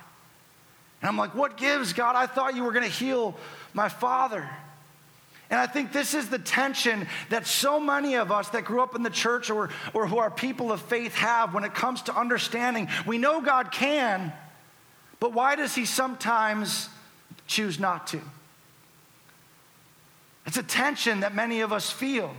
And 1.04 1.10
I'm 1.10 1.18
like, 1.18 1.36
what 1.36 1.58
gives, 1.58 1.92
God? 1.92 2.16
I 2.16 2.28
thought 2.28 2.56
you 2.56 2.64
were 2.64 2.72
going 2.72 2.86
to 2.86 2.90
heal 2.90 3.36
my 3.74 3.90
father. 3.90 4.50
And 5.50 5.60
I 5.60 5.68
think 5.68 5.92
this 5.92 6.14
is 6.14 6.30
the 6.30 6.40
tension 6.40 7.08
that 7.30 7.46
so 7.46 7.78
many 7.78 8.16
of 8.16 8.32
us 8.32 8.48
that 8.52 8.64
grew 8.64 8.82
up 8.82 8.96
in 8.96 9.04
the 9.04 9.10
church 9.10 9.50
or, 9.50 9.70
or 9.94 10.08
who 10.08 10.18
are 10.18 10.32
people 10.32 10.72
of 10.72 10.82
faith 10.82 11.14
have 11.16 11.54
when 11.54 11.66
it 11.66 11.76
comes 11.76 12.04
to 12.04 12.18
understanding. 12.18 12.88
We 13.06 13.18
know 13.18 13.42
God 13.42 13.70
can, 13.70 14.32
but 15.20 15.34
why 15.34 15.58
does 15.58 15.76
He 15.76 15.84
sometimes 15.84 16.88
choose 17.48 17.82
not 17.82 18.08
to? 18.08 18.22
It's 20.46 20.56
a 20.56 20.64
tension 20.64 21.20
that 21.20 21.36
many 21.36 21.60
of 21.60 21.74
us 21.74 21.92
feel. 21.92 22.34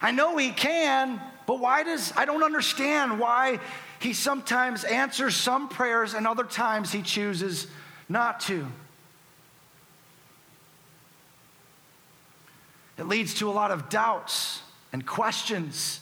I 0.00 0.10
know 0.10 0.38
He 0.38 0.52
can, 0.52 1.20
but 1.48 1.60
why 1.60 1.82
does, 1.82 2.12
I 2.14 2.26
don't 2.26 2.42
understand 2.42 3.18
why 3.18 3.58
He 4.00 4.12
sometimes 4.12 4.84
answers 4.84 5.34
some 5.34 5.70
prayers 5.70 6.12
and 6.12 6.26
other 6.26 6.44
times 6.44 6.92
He 6.92 7.00
chooses 7.00 7.66
not 8.06 8.40
to. 8.40 8.66
It 12.98 13.08
leads 13.08 13.32
to 13.36 13.48
a 13.48 13.52
lot 13.52 13.70
of 13.70 13.88
doubts 13.88 14.60
and 14.92 15.06
questions 15.06 16.00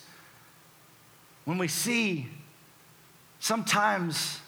when 1.45 1.59
we 1.59 1.69
see 1.69 2.27
sometimes 3.39 4.41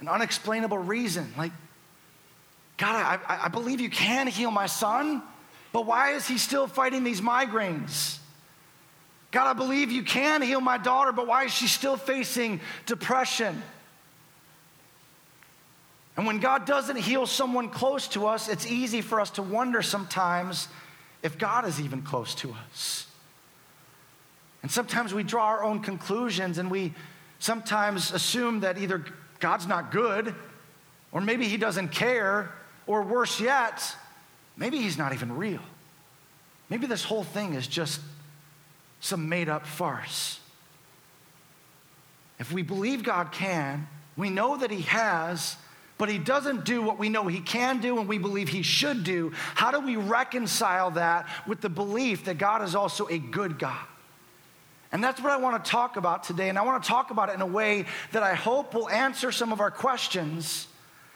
an 0.00 0.08
unexplainable 0.08 0.78
reason. 0.78 1.32
Like, 1.38 1.52
God, 2.76 3.20
I, 3.28 3.44
I 3.44 3.48
believe 3.48 3.80
you 3.80 3.90
can 3.90 4.26
heal 4.26 4.50
my 4.50 4.66
son, 4.66 5.22
but 5.72 5.86
why 5.86 6.14
is 6.14 6.26
he 6.26 6.38
still 6.38 6.66
fighting 6.66 7.04
these 7.04 7.20
migraines? 7.20 8.17
God, 9.30 9.46
I 9.46 9.52
believe 9.52 9.90
you 9.90 10.02
can 10.02 10.40
heal 10.40 10.60
my 10.60 10.78
daughter, 10.78 11.12
but 11.12 11.26
why 11.26 11.44
is 11.44 11.52
she 11.52 11.66
still 11.66 11.96
facing 11.96 12.60
depression? 12.86 13.62
And 16.16 16.26
when 16.26 16.40
God 16.40 16.66
doesn't 16.66 16.96
heal 16.96 17.26
someone 17.26 17.68
close 17.68 18.08
to 18.08 18.26
us, 18.26 18.48
it's 18.48 18.66
easy 18.66 19.02
for 19.02 19.20
us 19.20 19.30
to 19.30 19.42
wonder 19.42 19.82
sometimes 19.82 20.68
if 21.22 21.38
God 21.38 21.66
is 21.66 21.80
even 21.80 22.02
close 22.02 22.34
to 22.36 22.56
us. 22.68 23.06
And 24.62 24.70
sometimes 24.70 25.14
we 25.14 25.22
draw 25.22 25.44
our 25.44 25.62
own 25.62 25.80
conclusions 25.80 26.58
and 26.58 26.70
we 26.70 26.94
sometimes 27.38 28.12
assume 28.12 28.60
that 28.60 28.78
either 28.78 29.04
God's 29.38 29.66
not 29.66 29.92
good, 29.92 30.34
or 31.12 31.20
maybe 31.20 31.46
he 31.46 31.56
doesn't 31.56 31.88
care, 31.90 32.52
or 32.86 33.02
worse 33.02 33.40
yet, 33.40 33.94
maybe 34.56 34.78
he's 34.78 34.98
not 34.98 35.12
even 35.12 35.36
real. 35.36 35.62
Maybe 36.68 36.86
this 36.86 37.04
whole 37.04 37.22
thing 37.22 37.54
is 37.54 37.66
just 37.66 38.00
some 39.00 39.28
made 39.28 39.48
up 39.48 39.66
farce. 39.66 40.40
If 42.38 42.52
we 42.52 42.62
believe 42.62 43.02
God 43.02 43.32
can, 43.32 43.88
we 44.16 44.30
know 44.30 44.56
that 44.56 44.70
he 44.70 44.82
has, 44.82 45.56
but 45.98 46.08
he 46.08 46.18
doesn't 46.18 46.64
do 46.64 46.80
what 46.80 46.98
we 46.98 47.08
know 47.08 47.26
he 47.26 47.40
can 47.40 47.80
do 47.80 47.98
and 47.98 48.08
we 48.08 48.18
believe 48.18 48.48
he 48.48 48.62
should 48.62 49.02
do, 49.02 49.32
how 49.34 49.70
do 49.70 49.80
we 49.80 49.96
reconcile 49.96 50.92
that 50.92 51.28
with 51.46 51.60
the 51.60 51.68
belief 51.68 52.24
that 52.26 52.38
God 52.38 52.62
is 52.62 52.74
also 52.74 53.08
a 53.08 53.18
good 53.18 53.58
God? 53.58 53.86
And 54.90 55.04
that's 55.04 55.20
what 55.20 55.32
I 55.32 55.36
want 55.36 55.62
to 55.62 55.70
talk 55.70 55.96
about 55.96 56.24
today. 56.24 56.48
And 56.48 56.58
I 56.58 56.62
want 56.62 56.82
to 56.82 56.88
talk 56.88 57.10
about 57.10 57.28
it 57.28 57.34
in 57.34 57.40
a 57.40 57.46
way 57.46 57.84
that 58.12 58.22
I 58.22 58.34
hope 58.34 58.72
will 58.72 58.88
answer 58.88 59.30
some 59.30 59.52
of 59.52 59.60
our 59.60 59.70
questions 59.70 60.68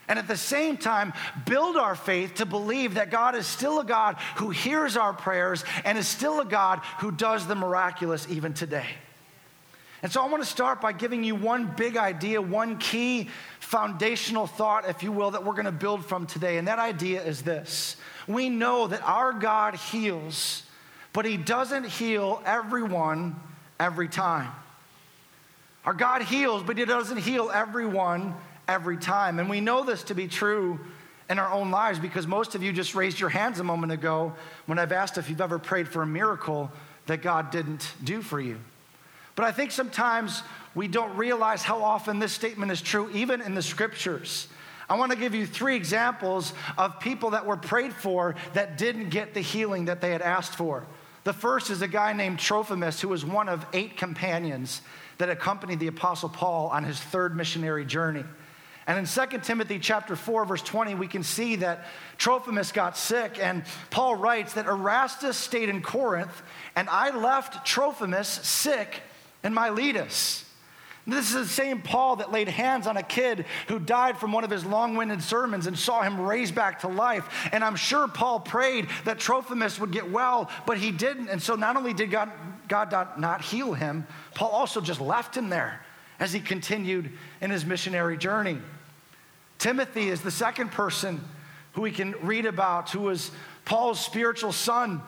and 0.09 0.19
at 0.19 0.29
the 0.29 0.37
same 0.37 0.77
time 0.77 1.13
build 1.47 1.77
our 1.77 1.95
faith 1.95 2.35
to 2.35 2.47
believe 2.47 2.95
that 2.95 3.11
God 3.11 3.35
is 3.35 3.47
still 3.47 3.81
a 3.81 3.85
God 3.85 4.17
who 4.37 4.51
hears 4.51 4.97
our 4.97 5.13
prayers 5.13 5.65
and 5.85 5.97
is 5.97 6.09
still 6.09 6.41
a 6.41 6.45
God 6.45 6.81
who 6.99 7.11
does 7.11 7.47
the 7.47 7.55
miraculous 7.55 8.27
even 8.29 8.53
today. 8.53 8.87
And 10.03 10.11
so 10.11 10.21
I 10.21 10.29
want 10.29 10.43
to 10.43 10.49
start 10.49 10.81
by 10.81 10.93
giving 10.93 11.23
you 11.23 11.37
one 11.37 11.73
big 11.77 11.97
idea, 11.97 12.43
one 12.43 12.79
key 12.79 13.29
foundational 13.61 14.49
thought, 14.49 14.89
if 14.89 15.05
you 15.05 15.13
will, 15.13 15.31
that 15.31 15.45
we're 15.45 15.53
going 15.53 15.65
to 15.65 15.73
build 15.73 16.05
from 16.05 16.27
today. 16.27 16.59
And 16.59 16.67
that 16.67 16.81
idea 16.81 17.23
is 17.23 17.43
this 17.43 17.97
we 18.27 18.49
know 18.49 18.89
that 18.89 19.03
our 19.03 19.33
God 19.33 19.77
heals, 19.77 20.65
but 21.13 21.25
He 21.25 21.37
doesn't 21.37 21.85
heal 21.85 22.43
everyone 22.45 23.37
every 23.79 24.09
time. 24.09 24.51
Our 25.85 25.95
God 25.95 26.23
heals, 26.23 26.65
but 26.65 26.77
He 26.77 26.85
doesn't 26.85 27.19
heal 27.19 27.51
everyone 27.53 28.35
every 28.73 28.97
time. 28.97 29.39
And 29.39 29.51
we 29.51 29.61
know 29.61 29.85
this 29.85 30.03
to 30.05 30.15
be 30.15 30.27
true 30.27 30.81
in 31.29 31.39
our 31.39 31.53
own 31.53 31.71
lives 31.71 31.99
because 31.99 32.27
most 32.27 32.55
of 32.55 32.63
you 32.63 32.73
just 32.73 32.95
raised 32.95 33.21
your 33.21 33.29
hands 33.29 33.61
a 33.61 33.65
moment 33.65 33.93
ago 33.93 34.33
when 34.65 34.79
I've 34.79 34.93
asked 34.93 35.19
if 35.19 35.29
you've 35.29 35.43
ever 35.43 35.59
prayed 35.59 35.87
for 35.87 36.03
a 36.03 36.07
miracle 36.07 36.73
that 37.07 37.21
God 37.21 37.51
didn't 37.51 37.93
do 38.03 38.23
for 38.23 38.41
you. 38.41 38.59
But 39.37 39.45
I 39.45 39.53
think 39.53 39.73
sometimes 39.73 40.43
we 40.75 40.89
don't 40.89 41.15
realize 41.17 41.63
how 41.63 41.83
often 41.83 42.19
this 42.19 42.33
statement 42.33 42.73
is 42.73 42.81
true, 42.81 43.11
even 43.13 43.43
in 43.43 43.55
the 43.55 43.63
scriptures. 43.63 44.49
I 44.89 44.97
want 44.97 45.13
to 45.13 45.19
give 45.19 45.35
you 45.35 45.47
three 45.47 45.77
examples 45.77 46.55
of 46.79 46.99
people 46.99 47.31
that 47.31 47.45
were 47.45 47.57
prayed 47.59 47.93
for 47.93 48.35
that 48.55 48.79
didn't 48.79 49.11
get 49.11 49.35
the 49.35 49.41
healing 49.41 49.85
that 49.87 50.01
they 50.01 50.11
had 50.11 50.23
asked 50.23 50.55
for. 50.55 50.87
The 51.25 51.33
first 51.33 51.71
is 51.71 51.83
a 51.83 51.89
guy 51.89 52.15
named 52.15 52.39
Trophimus, 52.39 53.01
who 53.01 53.09
was 53.09 53.25
one 53.25 53.49
of 53.49 53.65
eight 53.75 53.97
companions 53.99 54.81
that 55.19 55.29
accompanied 55.29 55.79
the 55.79 55.87
Apostle 55.87 56.31
Paul 56.31 56.69
on 56.69 56.85
his 56.85 56.99
third 56.99 57.37
missionary 57.37 57.85
journey. 57.85 58.25
And 58.87 58.99
in 58.99 59.07
2 59.07 59.39
Timothy 59.39 59.79
chapter 59.79 60.17
4 60.17 60.45
verse 60.45 60.63
20 60.63 60.95
we 60.95 61.07
can 61.07 61.23
see 61.23 61.57
that 61.57 61.87
Trophimus 62.19 62.73
got 62.73 62.97
sick 62.97 63.39
and 63.41 63.65
Paul 63.91 64.17
writes 64.17 64.55
that 64.55 64.67
Erastus 64.67 65.37
stayed 65.37 65.69
in 65.69 65.83
Corinth 65.83 66.43
and 66.75 66.89
I 66.89 67.17
left 67.17 67.67
Trophimus 67.67 68.29
sick 68.29 69.03
in 69.45 69.55
Miletus. 69.55 70.45
This 71.05 71.29
is 71.29 71.35
the 71.35 71.47
same 71.47 71.83
Paul 71.83 72.17
that 72.17 72.31
laid 72.31 72.49
hands 72.49 72.87
on 72.87 72.97
a 72.97 73.03
kid 73.03 73.45
who 73.67 73.81
died 73.81 74.19
from 74.19 74.33
one 74.33 74.45
of 74.45 74.51
his 74.51 74.65
long 74.65 74.95
winded 74.95 75.21
sermons 75.21 75.67
and 75.67 75.77
saw 75.77 76.03
him 76.03 76.21
raised 76.21 76.55
back 76.55 76.81
to 76.81 76.89
life. 76.89 77.49
And 77.51 77.65
I'm 77.65 77.75
sure 77.75 78.07
Paul 78.07 78.39
prayed 78.39 78.87
that 79.05 79.19
Trophimus 79.19 79.81
would 79.81 79.91
get 79.91 80.09
well, 80.09 80.49
but 80.65 80.79
he 80.79 80.93
didn't. 80.93 81.29
And 81.29 81.43
so 81.43 81.57
not 81.57 81.77
only 81.77 81.93
did 81.93 82.13
God, 82.13 82.31
God 82.69 83.19
not 83.19 83.43
heal 83.43 83.73
him, 83.75 84.07
Paul 84.35 84.51
also 84.51 84.81
just 84.81 85.01
left 85.01 85.37
him 85.37 85.49
there 85.49 85.81
as 86.21 86.33
he 86.33 86.39
continued 86.39 87.11
in 87.41 87.51
his 87.51 87.67
missionary 87.67 88.17
journey. 88.17 88.59
Timothy 89.63 90.09
is 90.09 90.23
the 90.23 90.33
second 90.33 90.73
person 90.73 91.21
who 91.75 91.83
we 91.83 91.93
can 91.93 92.17
read 92.21 92.47
about, 92.47 92.91
who 92.91 93.03
was 93.03 93.31
Paul's 93.65 94.05
spiritual 94.05 94.51
son. 94.51 95.01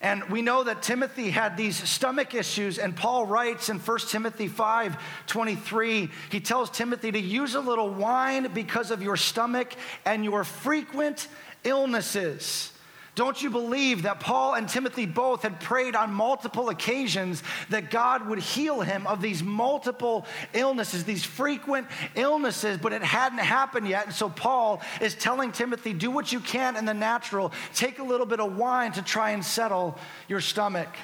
And 0.00 0.24
we 0.24 0.42
know 0.42 0.64
that 0.64 0.82
Timothy 0.82 1.30
had 1.30 1.56
these 1.56 1.76
stomach 1.88 2.34
issues, 2.34 2.76
and 2.76 2.96
Paul 2.96 3.24
writes 3.24 3.68
in 3.68 3.78
1 3.78 3.98
Timothy 4.08 4.48
5 4.48 4.96
23, 5.28 6.10
he 6.28 6.40
tells 6.40 6.70
Timothy 6.70 7.12
to 7.12 7.20
use 7.20 7.54
a 7.54 7.60
little 7.60 7.88
wine 7.88 8.50
because 8.52 8.90
of 8.90 9.00
your 9.00 9.16
stomach 9.16 9.72
and 10.04 10.24
your 10.24 10.42
frequent 10.42 11.28
illnesses. 11.62 12.72
Don't 13.16 13.42
you 13.42 13.48
believe 13.48 14.02
that 14.02 14.20
Paul 14.20 14.54
and 14.54 14.68
Timothy 14.68 15.06
both 15.06 15.42
had 15.42 15.58
prayed 15.58 15.96
on 15.96 16.12
multiple 16.12 16.68
occasions 16.68 17.42
that 17.70 17.90
God 17.90 18.28
would 18.28 18.38
heal 18.38 18.82
him 18.82 19.06
of 19.06 19.22
these 19.22 19.42
multiple 19.42 20.26
illnesses, 20.52 21.04
these 21.04 21.24
frequent 21.24 21.86
illnesses, 22.14 22.76
but 22.76 22.92
it 22.92 23.02
hadn't 23.02 23.38
happened 23.38 23.88
yet. 23.88 24.04
And 24.04 24.14
so 24.14 24.28
Paul 24.28 24.82
is 25.00 25.14
telling 25.14 25.50
Timothy, 25.50 25.94
do 25.94 26.10
what 26.10 26.30
you 26.30 26.40
can 26.40 26.76
in 26.76 26.84
the 26.84 26.92
natural, 26.92 27.52
take 27.74 28.00
a 28.00 28.04
little 28.04 28.26
bit 28.26 28.38
of 28.38 28.54
wine 28.54 28.92
to 28.92 29.02
try 29.02 29.30
and 29.30 29.42
settle 29.42 29.96
your 30.28 30.42
stomach. 30.42 30.94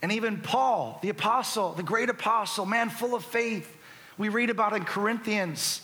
And 0.00 0.10
even 0.12 0.38
Paul, 0.38 1.00
the 1.02 1.10
apostle, 1.10 1.74
the 1.74 1.82
great 1.82 2.08
apostle, 2.08 2.64
man 2.64 2.88
full 2.88 3.14
of 3.14 3.26
faith, 3.26 3.76
we 4.16 4.30
read 4.30 4.48
about 4.48 4.72
in 4.72 4.86
Corinthians 4.86 5.82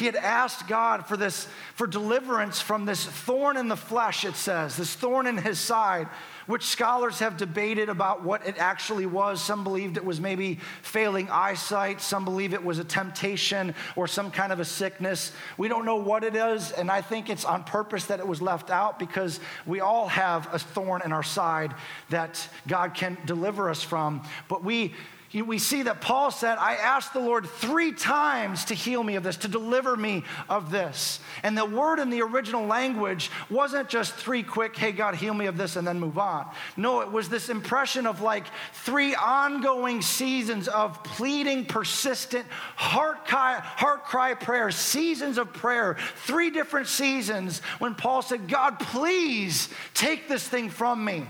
he 0.00 0.06
had 0.06 0.16
asked 0.16 0.66
God 0.66 1.06
for 1.06 1.16
this, 1.16 1.46
for 1.74 1.86
deliverance 1.86 2.60
from 2.60 2.86
this 2.86 3.04
thorn 3.04 3.56
in 3.56 3.68
the 3.68 3.76
flesh, 3.76 4.24
it 4.24 4.34
says, 4.34 4.76
this 4.76 4.94
thorn 4.94 5.26
in 5.26 5.36
his 5.36 5.60
side, 5.60 6.08
which 6.46 6.64
scholars 6.64 7.20
have 7.20 7.36
debated 7.36 7.88
about 7.88 8.24
what 8.24 8.44
it 8.46 8.58
actually 8.58 9.06
was. 9.06 9.40
Some 9.40 9.62
believed 9.62 9.96
it 9.96 10.04
was 10.04 10.20
maybe 10.20 10.58
failing 10.82 11.28
eyesight, 11.30 12.00
some 12.00 12.24
believe 12.24 12.54
it 12.54 12.64
was 12.64 12.78
a 12.78 12.84
temptation 12.84 13.74
or 13.94 14.08
some 14.08 14.30
kind 14.32 14.52
of 14.52 14.58
a 14.58 14.64
sickness. 14.64 15.32
We 15.58 15.68
don't 15.68 15.84
know 15.84 15.96
what 15.96 16.24
it 16.24 16.34
is, 16.34 16.72
and 16.72 16.90
I 16.90 17.02
think 17.02 17.30
it's 17.30 17.44
on 17.44 17.62
purpose 17.62 18.06
that 18.06 18.18
it 18.18 18.26
was 18.26 18.42
left 18.42 18.70
out 18.70 18.98
because 18.98 19.38
we 19.66 19.80
all 19.80 20.08
have 20.08 20.52
a 20.52 20.58
thorn 20.58 21.02
in 21.04 21.12
our 21.12 21.22
side 21.22 21.74
that 22.08 22.48
God 22.66 22.94
can 22.94 23.16
deliver 23.26 23.70
us 23.70 23.82
from. 23.82 24.22
But 24.48 24.64
we 24.64 24.94
we 25.32 25.58
see 25.58 25.82
that 25.82 26.00
Paul 26.00 26.32
said, 26.32 26.58
I 26.58 26.74
asked 26.74 27.12
the 27.12 27.20
Lord 27.20 27.48
three 27.48 27.92
times 27.92 28.64
to 28.66 28.74
heal 28.74 29.02
me 29.04 29.14
of 29.14 29.22
this, 29.22 29.36
to 29.38 29.48
deliver 29.48 29.96
me 29.96 30.24
of 30.48 30.72
this. 30.72 31.20
And 31.44 31.56
the 31.56 31.64
word 31.64 32.00
in 32.00 32.10
the 32.10 32.22
original 32.22 32.66
language 32.66 33.30
wasn't 33.48 33.88
just 33.88 34.14
three 34.14 34.42
quick, 34.42 34.76
hey, 34.76 34.90
God, 34.90 35.14
heal 35.14 35.32
me 35.32 35.46
of 35.46 35.56
this, 35.56 35.76
and 35.76 35.86
then 35.86 36.00
move 36.00 36.18
on. 36.18 36.46
No, 36.76 37.00
it 37.00 37.12
was 37.12 37.28
this 37.28 37.48
impression 37.48 38.08
of 38.08 38.20
like 38.20 38.46
three 38.72 39.14
ongoing 39.14 40.02
seasons 40.02 40.66
of 40.66 41.02
pleading, 41.04 41.64
persistent, 41.64 42.46
heart 42.74 43.24
cry, 43.24 43.60
heart 43.60 44.04
cry 44.04 44.34
prayers, 44.34 44.74
seasons 44.74 45.38
of 45.38 45.52
prayer, 45.52 45.96
three 46.24 46.50
different 46.50 46.88
seasons 46.88 47.60
when 47.78 47.94
Paul 47.94 48.22
said, 48.22 48.48
God, 48.48 48.80
please 48.80 49.68
take 49.94 50.28
this 50.28 50.46
thing 50.46 50.70
from 50.70 51.04
me. 51.04 51.24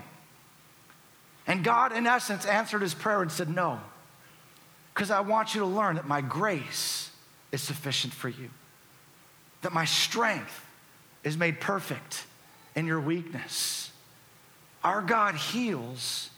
And 1.51 1.65
God, 1.65 1.91
in 1.91 2.07
essence, 2.07 2.47
answered 2.47 2.81
his 2.81 2.95
prayer 2.95 3.23
and 3.23 3.33
said, 3.33 3.49
No, 3.49 3.81
because 4.95 5.11
I 5.11 5.19
want 5.19 5.53
you 5.53 5.63
to 5.63 5.67
learn 5.67 5.97
that 5.97 6.07
my 6.07 6.21
grace 6.21 7.11
is 7.51 7.61
sufficient 7.61 8.13
for 8.13 8.29
you, 8.29 8.51
that 9.63 9.73
my 9.73 9.85
strength 9.85 10.65
is 11.25 11.37
made 11.37 11.59
perfect 11.59 12.25
in 12.77 12.87
your 12.87 13.01
weakness. 13.01 13.91
Our 14.85 15.03
God 15.03 15.35
heals, 15.35 16.31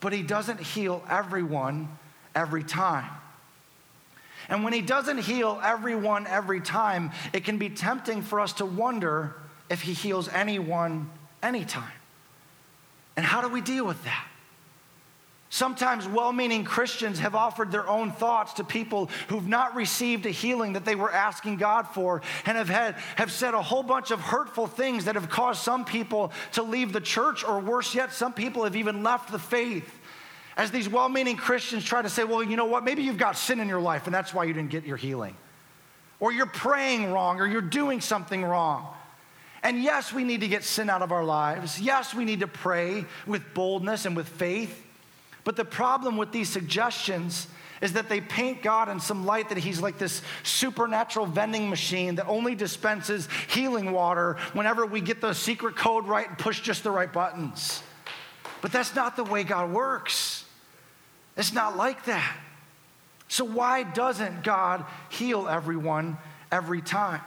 but 0.00 0.12
He 0.12 0.22
doesn't 0.22 0.60
heal 0.60 1.02
everyone 1.08 1.88
every 2.34 2.62
time. 2.62 3.10
And 4.50 4.64
when 4.64 4.74
He 4.74 4.82
doesn't 4.82 5.20
heal 5.20 5.58
everyone 5.64 6.26
every 6.26 6.60
time, 6.60 7.12
it 7.32 7.42
can 7.42 7.56
be 7.56 7.70
tempting 7.70 8.20
for 8.20 8.38
us 8.38 8.52
to 8.54 8.66
wonder 8.66 9.34
if 9.70 9.80
He 9.80 9.94
heals 9.94 10.28
anyone 10.28 11.08
anytime. 11.42 11.90
And 13.16 13.24
how 13.24 13.40
do 13.40 13.48
we 13.48 13.62
deal 13.62 13.86
with 13.86 14.04
that? 14.04 14.26
Sometimes 15.58 16.06
well 16.06 16.32
meaning 16.32 16.62
Christians 16.62 17.18
have 17.18 17.34
offered 17.34 17.72
their 17.72 17.88
own 17.88 18.12
thoughts 18.12 18.52
to 18.54 18.64
people 18.64 19.10
who've 19.26 19.48
not 19.48 19.74
received 19.74 20.24
a 20.24 20.30
healing 20.30 20.74
that 20.74 20.84
they 20.84 20.94
were 20.94 21.10
asking 21.10 21.56
God 21.56 21.88
for 21.88 22.22
and 22.46 22.56
have, 22.56 22.68
had, 22.68 22.94
have 23.16 23.32
said 23.32 23.54
a 23.54 23.60
whole 23.60 23.82
bunch 23.82 24.12
of 24.12 24.20
hurtful 24.20 24.68
things 24.68 25.06
that 25.06 25.16
have 25.16 25.28
caused 25.28 25.60
some 25.60 25.84
people 25.84 26.30
to 26.52 26.62
leave 26.62 26.92
the 26.92 27.00
church, 27.00 27.42
or 27.42 27.58
worse 27.58 27.92
yet, 27.92 28.12
some 28.12 28.32
people 28.32 28.62
have 28.62 28.76
even 28.76 29.02
left 29.02 29.32
the 29.32 29.38
faith. 29.40 29.98
As 30.56 30.70
these 30.70 30.88
well 30.88 31.08
meaning 31.08 31.36
Christians 31.36 31.84
try 31.84 32.02
to 32.02 32.08
say, 32.08 32.22
well, 32.22 32.44
you 32.44 32.56
know 32.56 32.66
what, 32.66 32.84
maybe 32.84 33.02
you've 33.02 33.18
got 33.18 33.36
sin 33.36 33.58
in 33.58 33.66
your 33.66 33.80
life 33.80 34.06
and 34.06 34.14
that's 34.14 34.32
why 34.32 34.44
you 34.44 34.52
didn't 34.52 34.70
get 34.70 34.86
your 34.86 34.96
healing. 34.96 35.36
Or 36.20 36.30
you're 36.30 36.46
praying 36.46 37.10
wrong, 37.10 37.40
or 37.40 37.48
you're 37.48 37.60
doing 37.62 38.00
something 38.00 38.44
wrong. 38.44 38.86
And 39.64 39.82
yes, 39.82 40.12
we 40.12 40.22
need 40.22 40.42
to 40.42 40.48
get 40.48 40.62
sin 40.62 40.88
out 40.88 41.02
of 41.02 41.10
our 41.10 41.24
lives. 41.24 41.80
Yes, 41.80 42.14
we 42.14 42.24
need 42.24 42.40
to 42.40 42.46
pray 42.46 43.06
with 43.26 43.42
boldness 43.54 44.06
and 44.06 44.14
with 44.14 44.28
faith. 44.28 44.84
But 45.48 45.56
the 45.56 45.64
problem 45.64 46.18
with 46.18 46.30
these 46.30 46.50
suggestions 46.50 47.46
is 47.80 47.94
that 47.94 48.10
they 48.10 48.20
paint 48.20 48.62
God 48.62 48.90
in 48.90 49.00
some 49.00 49.24
light 49.24 49.48
that 49.48 49.56
he's 49.56 49.80
like 49.80 49.96
this 49.96 50.20
supernatural 50.42 51.24
vending 51.24 51.70
machine 51.70 52.16
that 52.16 52.26
only 52.26 52.54
dispenses 52.54 53.30
healing 53.48 53.90
water 53.90 54.36
whenever 54.52 54.84
we 54.84 55.00
get 55.00 55.22
the 55.22 55.32
secret 55.32 55.74
code 55.74 56.06
right 56.06 56.28
and 56.28 56.36
push 56.36 56.60
just 56.60 56.82
the 56.84 56.90
right 56.90 57.10
buttons. 57.10 57.82
But 58.60 58.72
that's 58.72 58.94
not 58.94 59.16
the 59.16 59.24
way 59.24 59.42
God 59.42 59.72
works. 59.72 60.44
It's 61.34 61.54
not 61.54 61.78
like 61.78 62.04
that. 62.04 62.36
So, 63.28 63.46
why 63.46 63.84
doesn't 63.84 64.44
God 64.44 64.84
heal 65.08 65.48
everyone 65.48 66.18
every 66.52 66.82
time? 66.82 67.22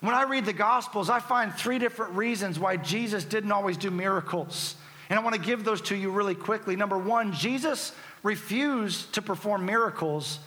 When 0.00 0.14
I 0.14 0.22
read 0.22 0.46
the 0.46 0.54
Gospels, 0.54 1.10
I 1.10 1.20
find 1.20 1.52
three 1.52 1.78
different 1.78 2.14
reasons 2.14 2.58
why 2.58 2.78
Jesus 2.78 3.26
didn't 3.26 3.52
always 3.52 3.76
do 3.76 3.90
miracles. 3.90 4.74
And 5.12 5.18
I 5.18 5.22
want 5.22 5.36
to 5.36 5.42
give 5.42 5.62
those 5.62 5.82
to 5.82 5.94
you 5.94 6.10
really 6.10 6.34
quickly. 6.34 6.74
Number 6.74 6.96
one, 6.96 7.34
Jesus 7.34 7.92
refused 8.22 9.12
to 9.12 9.20
perform 9.20 9.66
miracles 9.66 10.38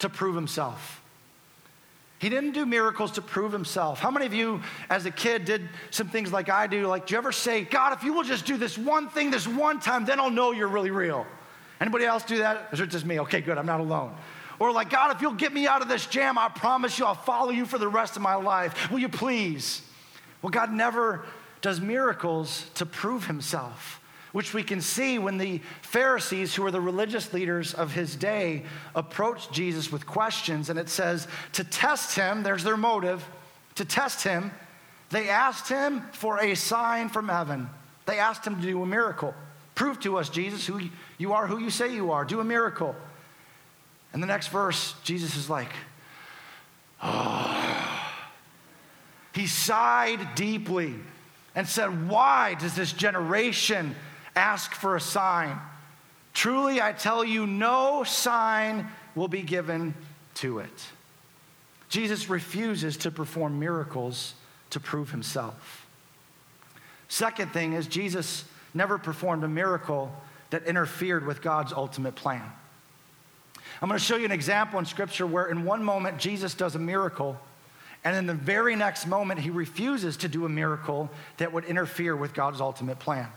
to 0.00 0.10
prove 0.10 0.34
himself. 0.34 1.00
He 2.18 2.28
didn't 2.28 2.52
do 2.52 2.66
miracles 2.66 3.12
to 3.12 3.22
prove 3.22 3.50
himself. 3.50 3.98
How 3.98 4.10
many 4.10 4.26
of 4.26 4.34
you, 4.34 4.60
as 4.90 5.06
a 5.06 5.10
kid, 5.10 5.46
did 5.46 5.70
some 5.90 6.10
things 6.10 6.30
like 6.30 6.50
I 6.50 6.66
do? 6.66 6.86
Like, 6.86 7.06
do 7.06 7.14
you 7.14 7.18
ever 7.18 7.32
say, 7.32 7.62
God, 7.62 7.94
if 7.94 8.04
you 8.04 8.12
will 8.12 8.22
just 8.22 8.44
do 8.44 8.58
this 8.58 8.76
one 8.76 9.08
thing 9.08 9.30
this 9.30 9.48
one 9.48 9.80
time, 9.80 10.04
then 10.04 10.20
I'll 10.20 10.28
know 10.28 10.52
you're 10.52 10.68
really 10.68 10.90
real? 10.90 11.26
Anybody 11.80 12.04
else 12.04 12.22
do 12.22 12.40
that? 12.40 12.68
Is 12.72 12.80
it 12.80 12.88
just 12.88 13.06
me? 13.06 13.20
Okay, 13.20 13.40
good, 13.40 13.56
I'm 13.56 13.64
not 13.64 13.80
alone. 13.80 14.14
Or 14.58 14.70
like, 14.70 14.90
God, 14.90 15.16
if 15.16 15.22
you'll 15.22 15.32
get 15.32 15.54
me 15.54 15.66
out 15.66 15.80
of 15.80 15.88
this 15.88 16.04
jam, 16.04 16.36
I 16.36 16.50
promise 16.50 16.98
you 16.98 17.06
I'll 17.06 17.14
follow 17.14 17.52
you 17.52 17.64
for 17.64 17.78
the 17.78 17.88
rest 17.88 18.16
of 18.16 18.22
my 18.22 18.34
life. 18.34 18.90
Will 18.90 18.98
you 18.98 19.08
please? 19.08 19.80
Well, 20.42 20.50
God 20.50 20.70
never 20.70 21.24
does 21.62 21.80
miracles 21.80 22.66
to 22.74 22.84
prove 22.84 23.26
himself 23.26 23.96
which 24.32 24.54
we 24.54 24.62
can 24.62 24.80
see 24.80 25.18
when 25.18 25.38
the 25.38 25.60
Pharisees, 25.82 26.54
who 26.54 26.62
were 26.62 26.70
the 26.70 26.80
religious 26.80 27.32
leaders 27.32 27.74
of 27.74 27.92
his 27.92 28.14
day, 28.16 28.64
approached 28.94 29.52
Jesus 29.52 29.90
with 29.90 30.06
questions. 30.06 30.70
And 30.70 30.78
it 30.78 30.88
says, 30.88 31.26
to 31.54 31.64
test 31.64 32.16
him, 32.16 32.42
there's 32.42 32.64
their 32.64 32.76
motive, 32.76 33.24
to 33.76 33.84
test 33.84 34.22
him, 34.22 34.52
they 35.10 35.28
asked 35.28 35.68
him 35.68 36.02
for 36.12 36.38
a 36.38 36.54
sign 36.54 37.08
from 37.08 37.28
heaven. 37.28 37.68
They 38.06 38.18
asked 38.18 38.46
him 38.46 38.56
to 38.56 38.62
do 38.62 38.82
a 38.82 38.86
miracle. 38.86 39.34
Prove 39.74 39.98
to 40.00 40.18
us, 40.18 40.28
Jesus, 40.28 40.66
who 40.66 40.80
you 41.18 41.32
are, 41.32 41.46
who 41.46 41.58
you 41.58 41.70
say 41.70 41.92
you 41.92 42.12
are. 42.12 42.24
Do 42.24 42.40
a 42.40 42.44
miracle. 42.44 42.94
And 44.12 44.22
the 44.22 44.26
next 44.26 44.48
verse, 44.48 44.94
Jesus 45.04 45.36
is 45.36 45.50
like, 45.50 45.70
oh. 47.02 47.56
He 49.32 49.46
sighed 49.46 50.34
deeply 50.34 50.94
and 51.54 51.66
said, 51.66 52.08
Why 52.08 52.54
does 52.54 52.74
this 52.74 52.92
generation 52.92 53.94
ask 54.36 54.72
for 54.74 54.96
a 54.96 55.00
sign. 55.00 55.58
Truly, 56.32 56.80
I 56.80 56.92
tell 56.92 57.24
you, 57.24 57.46
no 57.46 58.04
sign 58.04 58.86
will 59.14 59.28
be 59.28 59.42
given 59.42 59.94
to 60.36 60.60
it. 60.60 60.86
Jesus 61.88 62.30
refuses 62.30 62.96
to 62.98 63.10
perform 63.10 63.58
miracles 63.58 64.34
to 64.70 64.80
prove 64.80 65.10
himself. 65.10 65.86
Second 67.08 67.52
thing 67.52 67.72
is, 67.72 67.88
Jesus 67.88 68.44
never 68.72 68.96
performed 68.96 69.42
a 69.42 69.48
miracle 69.48 70.12
that 70.50 70.64
interfered 70.64 71.26
with 71.26 71.42
God's 71.42 71.72
ultimate 71.72 72.14
plan. 72.14 72.42
I'm 73.82 73.88
going 73.88 73.98
to 73.98 74.04
show 74.04 74.16
you 74.16 74.24
an 74.24 74.32
example 74.32 74.78
in 74.78 74.84
Scripture 74.84 75.26
where, 75.26 75.46
in 75.46 75.64
one 75.64 75.82
moment, 75.82 76.18
Jesus 76.18 76.54
does 76.54 76.76
a 76.76 76.78
miracle, 76.78 77.36
and 78.04 78.16
in 78.16 78.26
the 78.26 78.34
very 78.34 78.76
next 78.76 79.06
moment, 79.06 79.40
he 79.40 79.50
refuses 79.50 80.16
to 80.18 80.28
do 80.28 80.44
a 80.44 80.48
miracle 80.48 81.10
that 81.38 81.52
would 81.52 81.64
interfere 81.64 82.14
with 82.14 82.34
God's 82.34 82.60
ultimate 82.60 82.98
plan. 83.00 83.28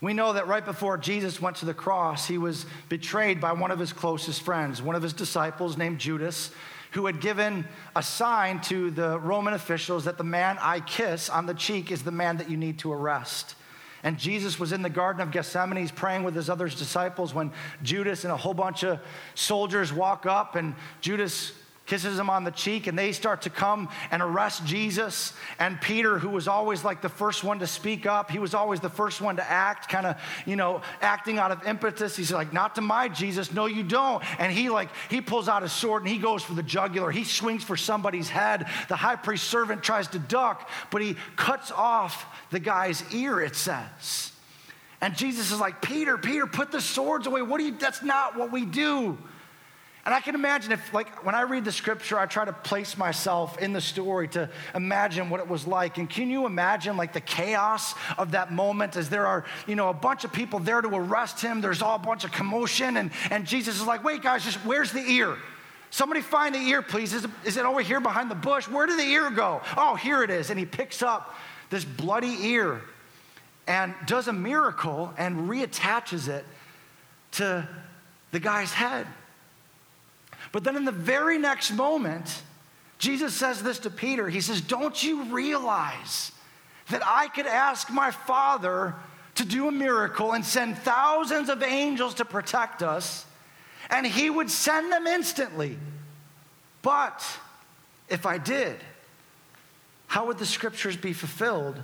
We 0.00 0.12
know 0.12 0.34
that 0.34 0.46
right 0.46 0.64
before 0.64 0.98
Jesus 0.98 1.40
went 1.40 1.56
to 1.56 1.66
the 1.66 1.74
cross, 1.74 2.26
he 2.26 2.38
was 2.38 2.66
betrayed 2.88 3.40
by 3.40 3.52
one 3.52 3.70
of 3.70 3.78
his 3.78 3.92
closest 3.92 4.42
friends, 4.42 4.82
one 4.82 4.94
of 4.94 5.02
his 5.02 5.12
disciples 5.12 5.78
named 5.78 5.98
Judas, 5.98 6.50
who 6.92 7.06
had 7.06 7.20
given 7.20 7.66
a 7.94 8.02
sign 8.02 8.60
to 8.62 8.90
the 8.90 9.18
Roman 9.18 9.54
officials 9.54 10.04
that 10.04 10.18
the 10.18 10.24
man 10.24 10.58
I 10.60 10.80
kiss 10.80 11.30
on 11.30 11.46
the 11.46 11.54
cheek 11.54 11.90
is 11.90 12.02
the 12.02 12.10
man 12.10 12.36
that 12.38 12.50
you 12.50 12.56
need 12.56 12.78
to 12.80 12.92
arrest. 12.92 13.54
And 14.02 14.18
Jesus 14.18 14.60
was 14.60 14.72
in 14.72 14.82
the 14.82 14.90
Garden 14.90 15.20
of 15.22 15.30
Gethsemane. 15.30 15.88
Praying 15.88 16.22
with 16.22 16.34
his 16.34 16.48
other 16.48 16.68
disciples 16.68 17.34
when 17.34 17.50
Judas 17.82 18.24
and 18.24 18.32
a 18.32 18.36
whole 18.36 18.54
bunch 18.54 18.84
of 18.84 19.00
soldiers 19.34 19.92
walk 19.92 20.26
up, 20.26 20.54
and 20.54 20.74
Judas 21.00 21.52
kisses 21.86 22.18
him 22.18 22.28
on 22.28 22.44
the 22.44 22.50
cheek, 22.50 22.86
and 22.86 22.98
they 22.98 23.12
start 23.12 23.42
to 23.42 23.50
come 23.50 23.88
and 24.10 24.22
arrest 24.22 24.64
Jesus. 24.66 25.32
And 25.58 25.80
Peter, 25.80 26.18
who 26.18 26.28
was 26.28 26.48
always 26.48 26.84
like 26.84 27.00
the 27.00 27.08
first 27.08 27.44
one 27.44 27.60
to 27.60 27.66
speak 27.66 28.06
up, 28.06 28.30
he 28.30 28.38
was 28.38 28.54
always 28.54 28.80
the 28.80 28.90
first 28.90 29.20
one 29.20 29.36
to 29.36 29.50
act, 29.50 29.88
kind 29.88 30.06
of, 30.06 30.16
you 30.44 30.56
know, 30.56 30.82
acting 31.00 31.38
out 31.38 31.52
of 31.52 31.66
impetus. 31.66 32.16
He's 32.16 32.32
like, 32.32 32.52
Not 32.52 32.74
to 32.74 32.80
my 32.80 33.08
Jesus, 33.08 33.52
no, 33.52 33.66
you 33.66 33.82
don't. 33.82 34.22
And 34.40 34.52
he, 34.52 34.68
like, 34.68 34.88
he 35.08 35.20
pulls 35.20 35.48
out 35.48 35.62
his 35.62 35.72
sword 35.72 36.02
and 36.02 36.10
he 36.10 36.18
goes 36.18 36.42
for 36.42 36.54
the 36.54 36.62
jugular. 36.62 37.10
He 37.10 37.24
swings 37.24 37.64
for 37.64 37.76
somebody's 37.76 38.28
head. 38.28 38.66
The 38.88 38.96
high 38.96 39.16
priest 39.16 39.44
servant 39.44 39.82
tries 39.82 40.08
to 40.08 40.18
duck, 40.18 40.68
but 40.90 41.02
he 41.02 41.16
cuts 41.36 41.70
off 41.70 42.26
the 42.50 42.60
guy's 42.60 43.02
ear, 43.14 43.40
it 43.40 43.56
says. 43.56 44.32
And 45.00 45.16
Jesus 45.16 45.52
is 45.52 45.60
like, 45.60 45.82
Peter, 45.82 46.16
Peter, 46.16 46.46
put 46.46 46.72
the 46.72 46.80
swords 46.80 47.26
away. 47.26 47.42
What 47.42 47.58
do 47.58 47.64
you, 47.64 47.72
that's 47.78 48.02
not 48.02 48.36
what 48.36 48.50
we 48.50 48.64
do. 48.64 49.18
And 50.06 50.14
I 50.14 50.20
can 50.20 50.36
imagine 50.36 50.70
if, 50.70 50.94
like, 50.94 51.26
when 51.26 51.34
I 51.34 51.42
read 51.42 51.64
the 51.64 51.72
scripture, 51.72 52.16
I 52.16 52.26
try 52.26 52.44
to 52.44 52.52
place 52.52 52.96
myself 52.96 53.58
in 53.58 53.72
the 53.72 53.80
story 53.80 54.28
to 54.28 54.48
imagine 54.72 55.30
what 55.30 55.40
it 55.40 55.48
was 55.48 55.66
like. 55.66 55.98
And 55.98 56.08
can 56.08 56.30
you 56.30 56.46
imagine, 56.46 56.96
like, 56.96 57.12
the 57.12 57.20
chaos 57.20 57.92
of 58.16 58.30
that 58.30 58.52
moment 58.52 58.96
as 58.96 59.08
there 59.08 59.26
are, 59.26 59.44
you 59.66 59.74
know, 59.74 59.88
a 59.88 59.92
bunch 59.94 60.22
of 60.22 60.32
people 60.32 60.60
there 60.60 60.80
to 60.80 60.88
arrest 60.88 61.42
him? 61.42 61.60
There's 61.60 61.82
all 61.82 61.96
a 61.96 61.98
bunch 61.98 62.22
of 62.22 62.30
commotion. 62.30 62.98
And, 62.98 63.10
and 63.30 63.44
Jesus 63.44 63.80
is 63.80 63.84
like, 63.84 64.04
wait, 64.04 64.22
guys, 64.22 64.44
just 64.44 64.58
where's 64.58 64.92
the 64.92 65.02
ear? 65.02 65.36
Somebody 65.90 66.20
find 66.20 66.54
the 66.54 66.60
ear, 66.60 66.82
please. 66.82 67.12
Is 67.12 67.26
is 67.44 67.56
it 67.56 67.64
over 67.64 67.80
here 67.80 67.98
behind 67.98 68.30
the 68.30 68.36
bush? 68.36 68.68
Where 68.68 68.86
did 68.86 69.00
the 69.00 69.04
ear 69.04 69.28
go? 69.30 69.60
Oh, 69.76 69.96
here 69.96 70.22
it 70.22 70.30
is. 70.30 70.50
And 70.50 70.58
he 70.58 70.66
picks 70.66 71.02
up 71.02 71.34
this 71.70 71.84
bloody 71.84 72.46
ear 72.46 72.80
and 73.66 73.92
does 74.06 74.28
a 74.28 74.32
miracle 74.32 75.12
and 75.16 75.48
reattaches 75.48 76.28
it 76.28 76.44
to 77.32 77.68
the 78.30 78.38
guy's 78.38 78.72
head. 78.72 79.08
But 80.56 80.64
then 80.64 80.76
in 80.76 80.86
the 80.86 80.90
very 80.90 81.36
next 81.36 81.70
moment, 81.72 82.42
Jesus 82.96 83.34
says 83.34 83.62
this 83.62 83.80
to 83.80 83.90
Peter. 83.90 84.26
He 84.26 84.40
says, 84.40 84.62
Don't 84.62 85.02
you 85.02 85.24
realize 85.24 86.32
that 86.88 87.02
I 87.04 87.28
could 87.28 87.44
ask 87.44 87.90
my 87.90 88.10
Father 88.10 88.94
to 89.34 89.44
do 89.44 89.68
a 89.68 89.70
miracle 89.70 90.32
and 90.32 90.42
send 90.42 90.78
thousands 90.78 91.50
of 91.50 91.62
angels 91.62 92.14
to 92.14 92.24
protect 92.24 92.82
us, 92.82 93.26
and 93.90 94.06
He 94.06 94.30
would 94.30 94.50
send 94.50 94.90
them 94.90 95.06
instantly? 95.06 95.76
But 96.80 97.22
if 98.08 98.24
I 98.24 98.38
did, 98.38 98.76
how 100.06 100.24
would 100.28 100.38
the 100.38 100.46
scriptures 100.46 100.96
be 100.96 101.12
fulfilled 101.12 101.82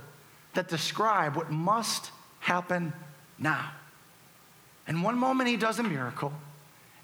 that 0.55 0.67
describe 0.67 1.35
what 1.35 1.51
must 1.51 2.09
happen 2.39 2.91
now? 3.37 3.69
And 4.87 5.03
one 5.03 5.19
moment 5.19 5.47
he 5.47 5.57
does 5.57 5.77
a 5.77 5.83
miracle, 5.83 6.33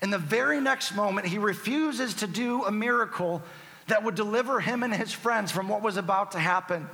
in 0.02 0.10
the 0.10 0.18
very 0.18 0.62
next 0.62 0.96
moment, 0.96 1.28
he 1.28 1.38
refuses 1.38 2.16
to 2.16 2.28
do 2.28 2.64
a 2.64 2.72
miracle 2.72 3.42
that 3.88 4.04
would 4.04 4.16
deliver 4.16 4.60
him 4.60 4.84
and 4.84 4.94
his 4.94 5.12
friends 5.12 5.52
from 5.52 5.68
what 5.68 5.82
was 5.82 5.98
about 5.98 6.32
to 6.32 6.40
happen. 6.40 6.88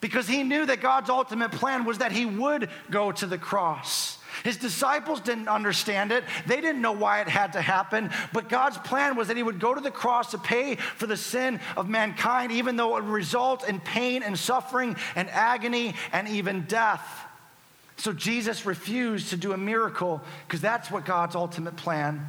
Because 0.00 0.28
he 0.28 0.42
knew 0.42 0.66
that 0.66 0.80
God's 0.80 1.10
ultimate 1.10 1.50
plan 1.52 1.84
was 1.84 1.98
that 1.98 2.12
he 2.12 2.26
would 2.26 2.68
go 2.90 3.10
to 3.10 3.26
the 3.26 3.38
cross. 3.38 4.18
His 4.42 4.56
disciples 4.56 5.20
didn't 5.20 5.48
understand 5.48 6.10
it. 6.10 6.24
They 6.46 6.60
didn't 6.60 6.82
know 6.82 6.92
why 6.92 7.20
it 7.20 7.28
had 7.28 7.52
to 7.52 7.62
happen. 7.62 8.10
But 8.32 8.48
God's 8.48 8.78
plan 8.78 9.16
was 9.16 9.28
that 9.28 9.36
He 9.36 9.42
would 9.42 9.60
go 9.60 9.74
to 9.74 9.80
the 9.80 9.90
cross 9.90 10.32
to 10.32 10.38
pay 10.38 10.76
for 10.76 11.06
the 11.06 11.16
sin 11.16 11.60
of 11.76 11.88
mankind, 11.88 12.50
even 12.50 12.76
though 12.76 12.96
it 12.96 13.04
would 13.04 13.12
result 13.12 13.68
in 13.68 13.80
pain 13.80 14.22
and 14.22 14.38
suffering 14.38 14.96
and 15.14 15.30
agony 15.30 15.94
and 16.12 16.28
even 16.28 16.62
death. 16.62 17.23
So 17.96 18.12
Jesus 18.12 18.66
refused 18.66 19.30
to 19.30 19.36
do 19.36 19.52
a 19.52 19.56
miracle 19.56 20.20
because 20.46 20.60
that's 20.60 20.90
what 20.90 21.04
God's 21.04 21.36
ultimate 21.36 21.76
plan 21.76 22.26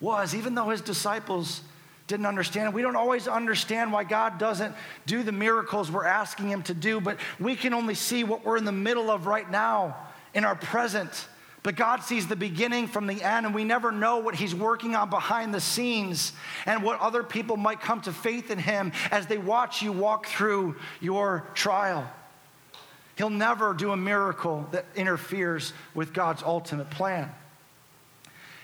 was, 0.00 0.34
even 0.34 0.54
though 0.54 0.70
His 0.70 0.80
disciples 0.80 1.62
didn't 2.06 2.26
understand. 2.26 2.72
We 2.72 2.82
don't 2.82 2.96
always 2.96 3.28
understand 3.28 3.92
why 3.92 4.04
God 4.04 4.38
doesn't 4.38 4.74
do 5.06 5.22
the 5.22 5.32
miracles 5.32 5.90
we're 5.90 6.06
asking 6.06 6.48
Him 6.48 6.62
to 6.64 6.74
do, 6.74 7.00
but 7.00 7.18
we 7.38 7.54
can 7.54 7.74
only 7.74 7.94
see 7.94 8.24
what 8.24 8.44
we're 8.44 8.56
in 8.56 8.64
the 8.64 8.72
middle 8.72 9.10
of 9.10 9.26
right 9.26 9.48
now 9.48 9.96
in 10.34 10.44
our 10.44 10.56
present. 10.56 11.28
But 11.62 11.76
God 11.76 12.02
sees 12.02 12.26
the 12.26 12.36
beginning 12.36 12.86
from 12.86 13.06
the 13.06 13.22
end, 13.22 13.44
and 13.44 13.54
we 13.54 13.64
never 13.64 13.92
know 13.92 14.18
what 14.18 14.36
He's 14.36 14.54
working 14.54 14.94
on 14.94 15.10
behind 15.10 15.52
the 15.52 15.60
scenes 15.60 16.32
and 16.64 16.82
what 16.82 17.00
other 17.00 17.22
people 17.22 17.56
might 17.56 17.80
come 17.80 18.00
to 18.02 18.12
faith 18.12 18.50
in 18.50 18.58
Him 18.58 18.92
as 19.10 19.26
they 19.26 19.38
watch 19.38 19.82
you 19.82 19.92
walk 19.92 20.26
through 20.26 20.76
your 21.00 21.48
trial. 21.54 22.08
He'll 23.18 23.30
never 23.30 23.74
do 23.74 23.90
a 23.90 23.96
miracle 23.96 24.68
that 24.70 24.84
interferes 24.94 25.72
with 25.92 26.12
God's 26.12 26.44
ultimate 26.44 26.88
plan. 26.88 27.28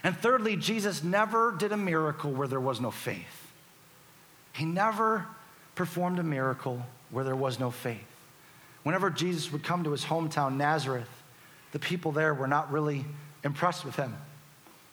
And 0.04 0.16
thirdly, 0.16 0.54
Jesus 0.54 1.02
never 1.02 1.50
did 1.50 1.72
a 1.72 1.76
miracle 1.76 2.30
where 2.30 2.46
there 2.46 2.60
was 2.60 2.80
no 2.80 2.92
faith. 2.92 3.50
He 4.52 4.64
never 4.64 5.26
performed 5.74 6.20
a 6.20 6.22
miracle 6.22 6.80
where 7.10 7.24
there 7.24 7.34
was 7.34 7.58
no 7.58 7.72
faith. 7.72 7.98
Whenever 8.84 9.10
Jesus 9.10 9.50
would 9.50 9.64
come 9.64 9.82
to 9.82 9.90
his 9.90 10.04
hometown, 10.04 10.56
Nazareth, 10.56 11.10
the 11.72 11.80
people 11.80 12.12
there 12.12 12.32
were 12.32 12.46
not 12.46 12.70
really 12.70 13.04
impressed 13.42 13.84
with 13.84 13.96
him. 13.96 14.14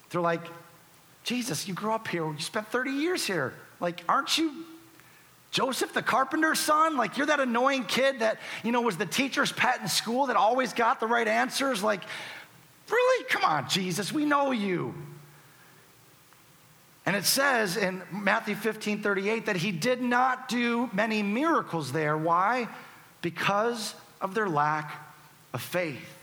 They're 0.09 0.21
like, 0.21 0.41
Jesus, 1.23 1.67
you 1.67 1.75
grew 1.75 1.91
up 1.91 2.07
here, 2.07 2.25
you 2.25 2.39
spent 2.39 2.67
30 2.69 2.89
years 2.89 3.27
here. 3.27 3.53
Like, 3.79 4.03
aren't 4.09 4.39
you 4.39 4.65
Joseph, 5.51 5.93
the 5.93 6.01
carpenter's 6.01 6.59
son? 6.59 6.97
Like, 6.97 7.17
you're 7.17 7.27
that 7.27 7.39
annoying 7.39 7.83
kid 7.83 8.19
that, 8.19 8.39
you 8.63 8.71
know, 8.71 8.81
was 8.81 8.97
the 8.97 9.05
teacher's 9.05 9.51
pet 9.51 9.81
in 9.81 9.87
school 9.87 10.27
that 10.27 10.37
always 10.37 10.73
got 10.73 10.99
the 10.99 11.07
right 11.07 11.27
answers? 11.27 11.83
Like, 11.83 12.01
Really? 12.91 13.23
Come 13.29 13.45
on, 13.45 13.69
Jesus, 13.69 14.11
we 14.11 14.25
know 14.25 14.51
you. 14.51 14.93
And 17.05 17.15
it 17.15 17.25
says 17.25 17.77
in 17.77 18.03
Matthew 18.11 18.55
15 18.55 19.01
38 19.01 19.47
that 19.47 19.55
he 19.55 19.71
did 19.71 20.01
not 20.01 20.47
do 20.47 20.89
many 20.93 21.23
miracles 21.23 21.91
there. 21.91 22.17
Why? 22.17 22.67
Because 23.21 23.95
of 24.19 24.35
their 24.35 24.47
lack 24.47 24.93
of 25.53 25.61
faith. 25.61 26.17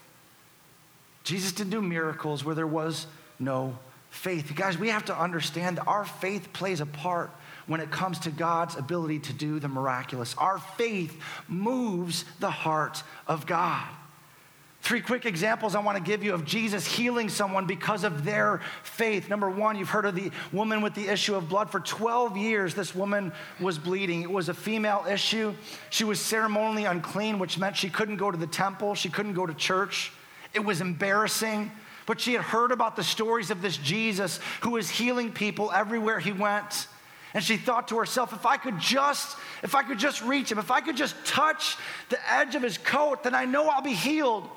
Jesus 1.24 1.52
didn't 1.52 1.70
do 1.70 1.82
miracles 1.82 2.44
where 2.44 2.54
there 2.54 2.66
was 2.66 3.06
no 3.38 3.76
faith. 4.10 4.52
Guys, 4.54 4.78
we 4.78 4.88
have 4.88 5.06
to 5.06 5.18
understand 5.18 5.78
that 5.78 5.86
our 5.86 6.04
faith 6.04 6.52
plays 6.52 6.80
a 6.80 6.86
part 6.86 7.30
when 7.68 7.80
it 7.80 7.92
comes 7.92 8.18
to 8.20 8.30
God's 8.30 8.74
ability 8.74 9.20
to 9.20 9.32
do 9.32 9.60
the 9.60 9.68
miraculous. 9.68 10.34
Our 10.36 10.58
faith 10.58 11.16
moves 11.46 12.24
the 12.40 12.50
heart 12.50 13.04
of 13.28 13.46
God. 13.46 13.86
Three 14.80 15.00
quick 15.00 15.26
examples 15.26 15.74
I 15.74 15.80
want 15.80 15.98
to 15.98 16.02
give 16.02 16.24
you 16.24 16.32
of 16.32 16.44
Jesus 16.44 16.86
healing 16.86 17.28
someone 17.28 17.66
because 17.66 18.04
of 18.04 18.24
their 18.24 18.60
faith. 18.84 19.28
Number 19.28 19.50
one, 19.50 19.76
you've 19.76 19.90
heard 19.90 20.06
of 20.06 20.14
the 20.14 20.30
woman 20.52 20.80
with 20.80 20.94
the 20.94 21.08
issue 21.08 21.34
of 21.34 21.48
blood. 21.48 21.68
For 21.70 21.80
12 21.80 22.36
years, 22.36 22.74
this 22.74 22.94
woman 22.94 23.32
was 23.60 23.78
bleeding. 23.78 24.22
It 24.22 24.30
was 24.30 24.48
a 24.48 24.54
female 24.54 25.04
issue. 25.10 25.52
She 25.90 26.04
was 26.04 26.20
ceremonially 26.20 26.84
unclean, 26.84 27.38
which 27.38 27.58
meant 27.58 27.76
she 27.76 27.90
couldn't 27.90 28.16
go 28.16 28.30
to 28.30 28.38
the 28.38 28.46
temple, 28.46 28.94
she 28.94 29.10
couldn't 29.10 29.34
go 29.34 29.46
to 29.46 29.54
church. 29.54 30.12
It 30.54 30.64
was 30.64 30.80
embarrassing. 30.80 31.70
But 32.06 32.20
she 32.20 32.32
had 32.32 32.42
heard 32.42 32.72
about 32.72 32.96
the 32.96 33.04
stories 33.04 33.50
of 33.50 33.60
this 33.60 33.76
Jesus 33.76 34.40
who 34.62 34.70
was 34.70 34.88
healing 34.88 35.32
people 35.32 35.70
everywhere 35.70 36.18
he 36.18 36.32
went. 36.32 36.86
And 37.34 37.44
she 37.44 37.56
thought 37.56 37.88
to 37.88 37.98
herself, 37.98 38.32
if 38.32 38.46
I 38.46 38.56
could 38.56 38.78
just, 38.78 39.36
if 39.62 39.74
I 39.74 39.82
could 39.82 39.98
just 39.98 40.22
reach 40.22 40.50
him, 40.50 40.58
if 40.58 40.70
I 40.70 40.80
could 40.80 40.96
just 40.96 41.14
touch 41.24 41.76
the 42.08 42.18
edge 42.32 42.54
of 42.54 42.62
his 42.62 42.78
coat, 42.78 43.22
then 43.22 43.34
I 43.34 43.44
know 43.44 43.68
I'll 43.68 43.82
be 43.82 43.92
healed. 43.92 44.48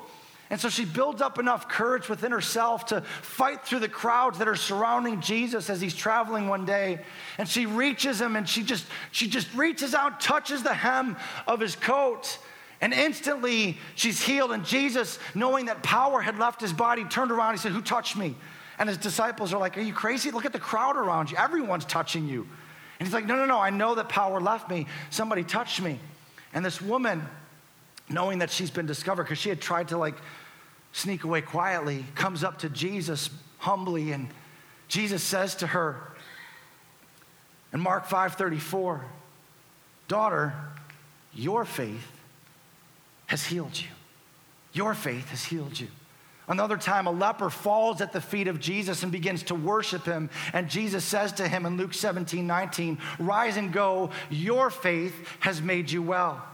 And 0.52 0.60
so 0.60 0.68
she 0.68 0.84
builds 0.84 1.22
up 1.22 1.38
enough 1.38 1.66
courage 1.66 2.10
within 2.10 2.30
herself 2.30 2.84
to 2.86 3.00
fight 3.00 3.64
through 3.64 3.78
the 3.78 3.88
crowds 3.88 4.38
that 4.38 4.48
are 4.48 4.54
surrounding 4.54 5.22
Jesus 5.22 5.70
as 5.70 5.80
he's 5.80 5.94
traveling 5.94 6.46
one 6.46 6.66
day. 6.66 7.00
And 7.38 7.48
she 7.48 7.64
reaches 7.64 8.20
him 8.20 8.36
and 8.36 8.46
she 8.46 8.62
just 8.62 8.84
she 9.12 9.28
just 9.28 9.52
reaches 9.54 9.94
out, 9.94 10.20
touches 10.20 10.62
the 10.62 10.74
hem 10.74 11.16
of 11.46 11.58
his 11.58 11.74
coat. 11.74 12.38
And 12.82 12.92
instantly 12.92 13.78
she's 13.94 14.20
healed. 14.20 14.52
And 14.52 14.62
Jesus, 14.62 15.18
knowing 15.34 15.66
that 15.66 15.82
power 15.82 16.20
had 16.20 16.38
left 16.38 16.60
his 16.60 16.74
body, 16.74 17.04
turned 17.04 17.30
around. 17.30 17.54
He 17.54 17.58
said, 17.58 17.72
Who 17.72 17.80
touched 17.80 18.18
me? 18.18 18.34
And 18.78 18.90
his 18.90 18.98
disciples 18.98 19.54
are 19.54 19.60
like, 19.60 19.78
Are 19.78 19.82
you 19.82 19.94
crazy? 19.94 20.30
Look 20.30 20.44
at 20.44 20.52
the 20.52 20.58
crowd 20.58 20.98
around 20.98 21.30
you. 21.30 21.38
Everyone's 21.38 21.86
touching 21.86 22.28
you. 22.28 22.46
And 22.98 23.06
he's 23.06 23.14
like, 23.14 23.26
No, 23.26 23.36
no, 23.36 23.46
no. 23.46 23.58
I 23.58 23.70
know 23.70 23.94
that 23.94 24.08
power 24.08 24.40
left 24.40 24.70
me. 24.70 24.86
Somebody 25.10 25.44
touched 25.44 25.80
me. 25.80 25.98
And 26.52 26.64
this 26.64 26.80
woman, 26.80 27.26
knowing 28.08 28.38
that 28.38 28.50
she's 28.50 28.70
been 28.70 28.86
discovered, 28.86 29.24
because 29.24 29.38
she 29.38 29.48
had 29.48 29.60
tried 29.60 29.88
to 29.88 29.98
like 29.98 30.16
sneak 30.92 31.24
away 31.24 31.40
quietly, 31.40 32.04
comes 32.14 32.44
up 32.44 32.58
to 32.58 32.68
Jesus 32.68 33.30
humbly, 33.58 34.12
and 34.12 34.28
Jesus 34.88 35.22
says 35.22 35.54
to 35.56 35.66
her 35.66 36.12
in 37.72 37.80
Mark 37.80 38.06
5:34, 38.06 39.04
"Daughter, 40.08 40.54
your 41.32 41.64
faith 41.64 42.06
has 43.26 43.46
healed 43.46 43.78
you. 43.78 43.88
Your 44.72 44.94
faith 44.94 45.30
has 45.30 45.44
healed 45.44 45.80
you." 45.80 45.88
Another 46.48 46.76
time, 46.76 47.06
a 47.06 47.12
leper 47.12 47.50
falls 47.50 48.00
at 48.00 48.12
the 48.12 48.20
feet 48.20 48.48
of 48.48 48.58
Jesus 48.58 49.02
and 49.02 49.12
begins 49.12 49.44
to 49.44 49.54
worship 49.54 50.04
him. 50.04 50.28
And 50.52 50.68
Jesus 50.68 51.04
says 51.04 51.32
to 51.34 51.46
him 51.46 51.66
in 51.66 51.76
Luke 51.76 51.94
17, 51.94 52.46
19, 52.46 52.98
Rise 53.20 53.56
and 53.56 53.72
go, 53.72 54.10
your 54.28 54.68
faith 54.68 55.14
has 55.40 55.62
made 55.62 55.90
you 55.90 56.02
well. 56.02 56.44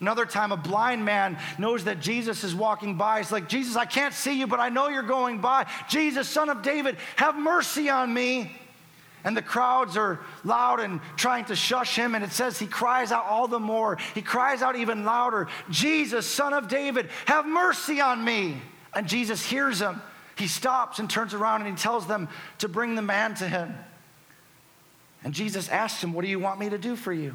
Another 0.00 0.24
time, 0.24 0.50
a 0.50 0.56
blind 0.56 1.04
man 1.04 1.38
knows 1.58 1.84
that 1.84 2.00
Jesus 2.00 2.42
is 2.42 2.54
walking 2.54 2.96
by. 2.96 3.18
He's 3.18 3.30
like, 3.30 3.50
Jesus, 3.50 3.76
I 3.76 3.84
can't 3.84 4.14
see 4.14 4.38
you, 4.38 4.46
but 4.46 4.58
I 4.58 4.70
know 4.70 4.88
you're 4.88 5.02
going 5.02 5.42
by. 5.42 5.66
Jesus, 5.90 6.26
son 6.26 6.48
of 6.48 6.62
David, 6.62 6.96
have 7.16 7.36
mercy 7.36 7.90
on 7.90 8.12
me. 8.12 8.50
And 9.24 9.36
the 9.36 9.42
crowds 9.42 9.98
are 9.98 10.18
loud 10.44 10.80
and 10.80 11.02
trying 11.16 11.44
to 11.46 11.56
shush 11.56 11.94
him. 11.94 12.14
And 12.14 12.24
it 12.24 12.32
says 12.32 12.58
he 12.58 12.66
cries 12.66 13.12
out 13.12 13.26
all 13.26 13.46
the 13.46 13.60
more. 13.60 13.98
He 14.14 14.22
cries 14.22 14.62
out 14.62 14.76
even 14.76 15.04
louder 15.04 15.48
Jesus, 15.68 16.26
son 16.26 16.54
of 16.54 16.68
David, 16.68 17.10
have 17.26 17.44
mercy 17.44 18.00
on 18.00 18.24
me. 18.24 18.56
And 18.94 19.08
Jesus 19.08 19.44
hears 19.44 19.80
him. 19.80 20.00
He 20.36 20.48
stops 20.48 20.98
and 20.98 21.08
turns 21.08 21.34
around 21.34 21.62
and 21.62 21.70
he 21.70 21.80
tells 21.80 22.06
them 22.06 22.28
to 22.58 22.68
bring 22.68 22.94
the 22.94 23.02
man 23.02 23.34
to 23.36 23.48
him. 23.48 23.74
And 25.22 25.34
Jesus 25.34 25.68
asks 25.68 26.02
him, 26.02 26.12
What 26.12 26.24
do 26.24 26.30
you 26.30 26.38
want 26.38 26.58
me 26.58 26.70
to 26.70 26.78
do 26.78 26.96
for 26.96 27.12
you? 27.12 27.34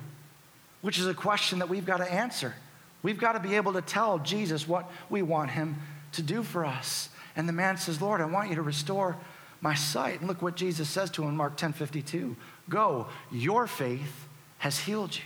which 0.86 1.00
is 1.00 1.08
a 1.08 1.16
question 1.16 1.58
that 1.58 1.68
we've 1.68 1.88
got 1.88 1.98
to 1.98 2.14
answer. 2.14 2.54
We've 3.02 3.18
got 3.18 3.32
to 3.32 3.40
be 3.40 3.56
able 3.56 3.74
to 3.74 3.82
tell 3.82 4.20
Jesus 4.20 4.68
what 4.68 4.88
we 5.10 5.24
want 5.24 5.50
him 5.50 5.78
to 6.12 6.22
do 6.22 6.44
for 6.44 6.64
us. 6.64 7.10
And 7.36 7.50
the 7.50 7.54
man 7.54 7.78
says, 7.78 8.00
Lord, 8.00 8.22
I 8.22 8.26
want 8.26 8.50
you 8.50 8.56
to 8.58 8.62
restore 8.62 9.18
my 9.62 9.74
sight. 9.74 10.20
And 10.20 10.28
look 10.28 10.44
what 10.44 10.56
Jesus 10.56 10.88
says 10.88 11.10
to 11.10 11.24
him 11.24 11.30
in 11.30 11.36
Mark 11.36 11.58
10 11.58 11.74
52. 11.74 12.36
Go, 12.70 13.08
your 13.32 13.66
faith 13.66 14.28
has 14.60 14.78
healed 14.78 15.16
you. 15.16 15.24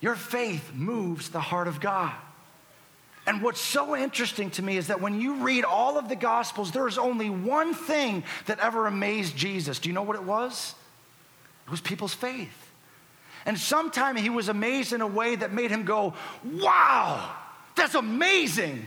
Your 0.00 0.16
faith 0.16 0.72
moves 0.72 1.28
the 1.28 1.40
heart 1.40 1.68
of 1.68 1.78
God. 1.78 2.14
And 3.26 3.40
what's 3.40 3.60
so 3.60 3.94
interesting 3.96 4.50
to 4.52 4.62
me 4.62 4.76
is 4.76 4.88
that 4.88 5.00
when 5.00 5.20
you 5.20 5.36
read 5.36 5.64
all 5.64 5.96
of 5.96 6.08
the 6.08 6.16
Gospels, 6.16 6.72
there 6.72 6.88
is 6.88 6.98
only 6.98 7.30
one 7.30 7.72
thing 7.72 8.24
that 8.46 8.58
ever 8.58 8.86
amazed 8.86 9.36
Jesus. 9.36 9.78
Do 9.78 9.88
you 9.88 9.94
know 9.94 10.02
what 10.02 10.16
it 10.16 10.24
was? 10.24 10.74
It 11.66 11.70
was 11.70 11.80
people's 11.80 12.14
faith. 12.14 12.70
And 13.46 13.58
sometimes 13.58 14.20
he 14.20 14.30
was 14.30 14.48
amazed 14.48 14.92
in 14.92 15.00
a 15.00 15.06
way 15.06 15.36
that 15.36 15.52
made 15.52 15.70
him 15.70 15.84
go, 15.84 16.14
Wow, 16.44 17.34
that's 17.76 17.94
amazing. 17.94 18.86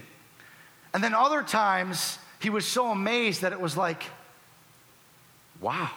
And 0.93 1.03
then 1.03 1.13
other 1.13 1.41
times 1.43 2.17
he 2.39 2.49
was 2.49 2.65
so 2.65 2.91
amazed 2.91 3.41
that 3.41 3.53
it 3.53 3.59
was 3.59 3.77
like, 3.77 4.03
Wow, 5.61 5.91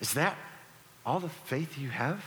is 0.00 0.14
that 0.14 0.36
all 1.04 1.20
the 1.20 1.28
faith 1.28 1.76
you 1.78 1.88
have? 1.88 2.22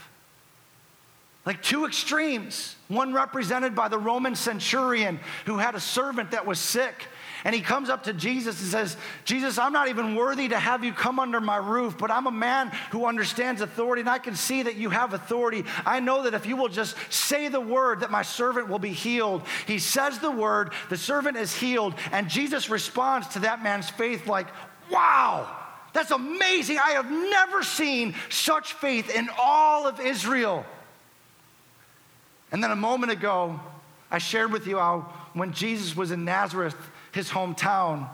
Like 1.48 1.62
two 1.62 1.86
extremes. 1.86 2.76
One 2.88 3.14
represented 3.14 3.74
by 3.74 3.88
the 3.88 3.96
Roman 3.96 4.34
centurion 4.34 5.18
who 5.46 5.56
had 5.56 5.74
a 5.74 5.80
servant 5.80 6.32
that 6.32 6.44
was 6.44 6.58
sick 6.60 7.06
and 7.42 7.54
he 7.54 7.62
comes 7.62 7.88
up 7.88 8.02
to 8.02 8.12
Jesus 8.12 8.60
and 8.60 8.70
says, 8.70 8.98
Jesus, 9.24 9.56
I'm 9.56 9.72
not 9.72 9.88
even 9.88 10.14
worthy 10.14 10.48
to 10.48 10.58
have 10.58 10.84
you 10.84 10.92
come 10.92 11.18
under 11.18 11.40
my 11.40 11.56
roof, 11.56 11.96
but 11.96 12.10
I'm 12.10 12.26
a 12.26 12.30
man 12.30 12.70
who 12.90 13.06
understands 13.06 13.62
authority, 13.62 14.00
and 14.00 14.10
I 14.10 14.18
can 14.18 14.34
see 14.34 14.64
that 14.64 14.74
you 14.74 14.90
have 14.90 15.14
authority. 15.14 15.64
I 15.86 16.00
know 16.00 16.24
that 16.24 16.34
if 16.34 16.44
you 16.44 16.54
will 16.54 16.68
just 16.68 16.96
say 17.08 17.48
the 17.48 17.60
word, 17.60 18.00
that 18.00 18.10
my 18.10 18.20
servant 18.20 18.68
will 18.68 18.78
be 18.78 18.92
healed. 18.92 19.44
He 19.66 19.78
says 19.78 20.18
the 20.18 20.30
word, 20.30 20.72
the 20.90 20.98
servant 20.98 21.38
is 21.38 21.54
healed, 21.54 21.94
and 22.12 22.28
Jesus 22.28 22.68
responds 22.68 23.28
to 23.28 23.38
that 23.38 23.62
man's 23.62 23.88
faith 23.88 24.26
like, 24.26 24.48
wow. 24.90 25.48
That's 25.94 26.10
amazing. 26.10 26.78
I 26.78 26.90
have 26.90 27.10
never 27.10 27.62
seen 27.62 28.14
such 28.28 28.74
faith 28.74 29.14
in 29.14 29.30
all 29.38 29.86
of 29.86 30.00
Israel. 30.00 30.66
And 32.50 32.62
then 32.62 32.70
a 32.70 32.76
moment 32.76 33.12
ago, 33.12 33.60
I 34.10 34.18
shared 34.18 34.52
with 34.52 34.66
you 34.66 34.78
how 34.78 35.12
when 35.34 35.52
Jesus 35.52 35.96
was 35.96 36.10
in 36.10 36.24
Nazareth, 36.24 36.76
his 37.12 37.28
hometown, 37.28 38.08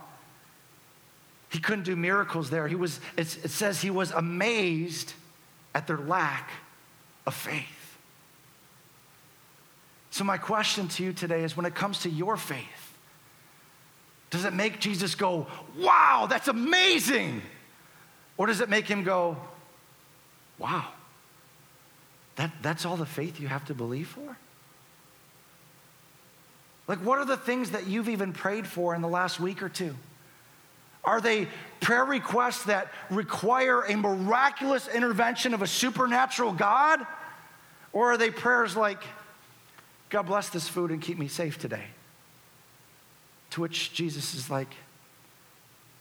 he 1.51 1.61
couldn't 1.61 1.85
do 1.85 1.95
miracles 1.95 2.51
there. 2.51 2.67
He 2.67 2.75
was, 2.75 3.01
it 3.17 3.27
says 3.27 3.81
he 3.81 3.91
was 3.91 4.11
amazed 4.11 5.13
at 5.75 5.87
their 5.87 5.99
lack 5.99 6.51
of 7.27 7.35
faith. 7.35 7.97
So, 10.11 10.23
my 10.23 10.39
question 10.39 10.87
to 10.89 11.03
you 11.03 11.13
today 11.13 11.43
is 11.43 11.57
when 11.57 11.67
it 11.67 11.75
comes 11.75 12.01
to 12.01 12.11
your 12.11 12.37
faith, 12.37 12.95
does 14.31 14.45
it 14.45 14.53
make 14.53 14.81
Jesus 14.81 15.15
go, 15.15 15.47
wow, 15.77 16.27
that's 16.29 16.49
amazing? 16.49 17.43
Or 18.37 18.47
does 18.47 18.61
it 18.61 18.69
make 18.69 18.87
him 18.87 19.05
go, 19.05 19.37
wow, 20.59 20.87
that, 22.37 22.51
that's 22.63 22.85
all 22.85 22.97
the 22.97 23.07
faith 23.07 23.41
you 23.41 23.49
have 23.49 23.65
to 23.67 23.75
believe 23.75 24.09
for? 24.09 24.37
Like, 26.87 26.99
what 26.99 27.19
are 27.19 27.25
the 27.25 27.37
things 27.37 27.71
that 27.71 27.87
you've 27.87 28.09
even 28.09 28.33
prayed 28.33 28.67
for 28.67 28.95
in 28.95 29.03
the 29.03 29.09
last 29.09 29.41
week 29.41 29.63
or 29.63 29.69
two? 29.69 29.95
Are 31.03 31.21
they 31.21 31.49
prayer 31.81 32.05
requests 32.05 32.65
that 32.65 32.89
require 33.11 33.83
a 33.83 33.97
miraculous 33.97 34.89
intervention 34.89 35.55
of 35.55 35.63
a 35.63 35.67
supernatural 35.67 36.53
God? 36.53 37.01
Or 37.93 38.13
are 38.13 38.17
they 38.17 38.31
prayers 38.31 38.77
like, 38.77 39.03
God 40.09 40.23
bless 40.23 40.49
this 40.49 40.69
food 40.69 40.91
and 40.91 41.01
keep 41.01 41.19
me 41.19 41.29
safe 41.29 41.59
today? 41.59 41.85
To 43.51 43.61
which 43.61 43.93
Jesus 43.93 44.35
is 44.35 44.51
like, 44.51 44.75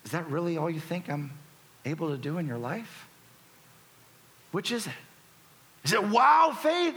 Is 0.05 0.11
that 0.11 0.27
really 0.29 0.57
all 0.57 0.69
you 0.69 0.79
think 0.79 1.09
I'm 1.09 1.31
able 1.85 2.09
to 2.09 2.17
do 2.17 2.37
in 2.37 2.47
your 2.47 2.57
life? 2.57 3.07
Which 4.51 4.71
is 4.71 4.87
it? 4.87 4.93
Is 5.83 5.93
it 5.93 6.03
wow 6.03 6.55
faith 6.57 6.95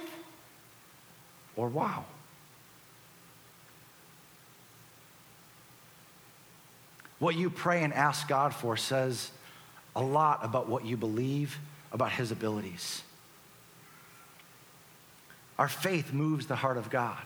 or 1.56 1.68
wow? 1.68 2.04
What 7.18 7.34
you 7.34 7.50
pray 7.50 7.82
and 7.82 7.92
ask 7.92 8.28
God 8.28 8.54
for 8.54 8.76
says 8.76 9.30
a 9.94 10.02
lot 10.02 10.44
about 10.44 10.68
what 10.68 10.84
you 10.84 10.96
believe 10.96 11.58
about 11.92 12.12
His 12.12 12.30
abilities. 12.30 13.02
Our 15.58 15.68
faith 15.68 16.12
moves 16.12 16.46
the 16.46 16.56
heart 16.56 16.76
of 16.76 16.90
God. 16.90 17.18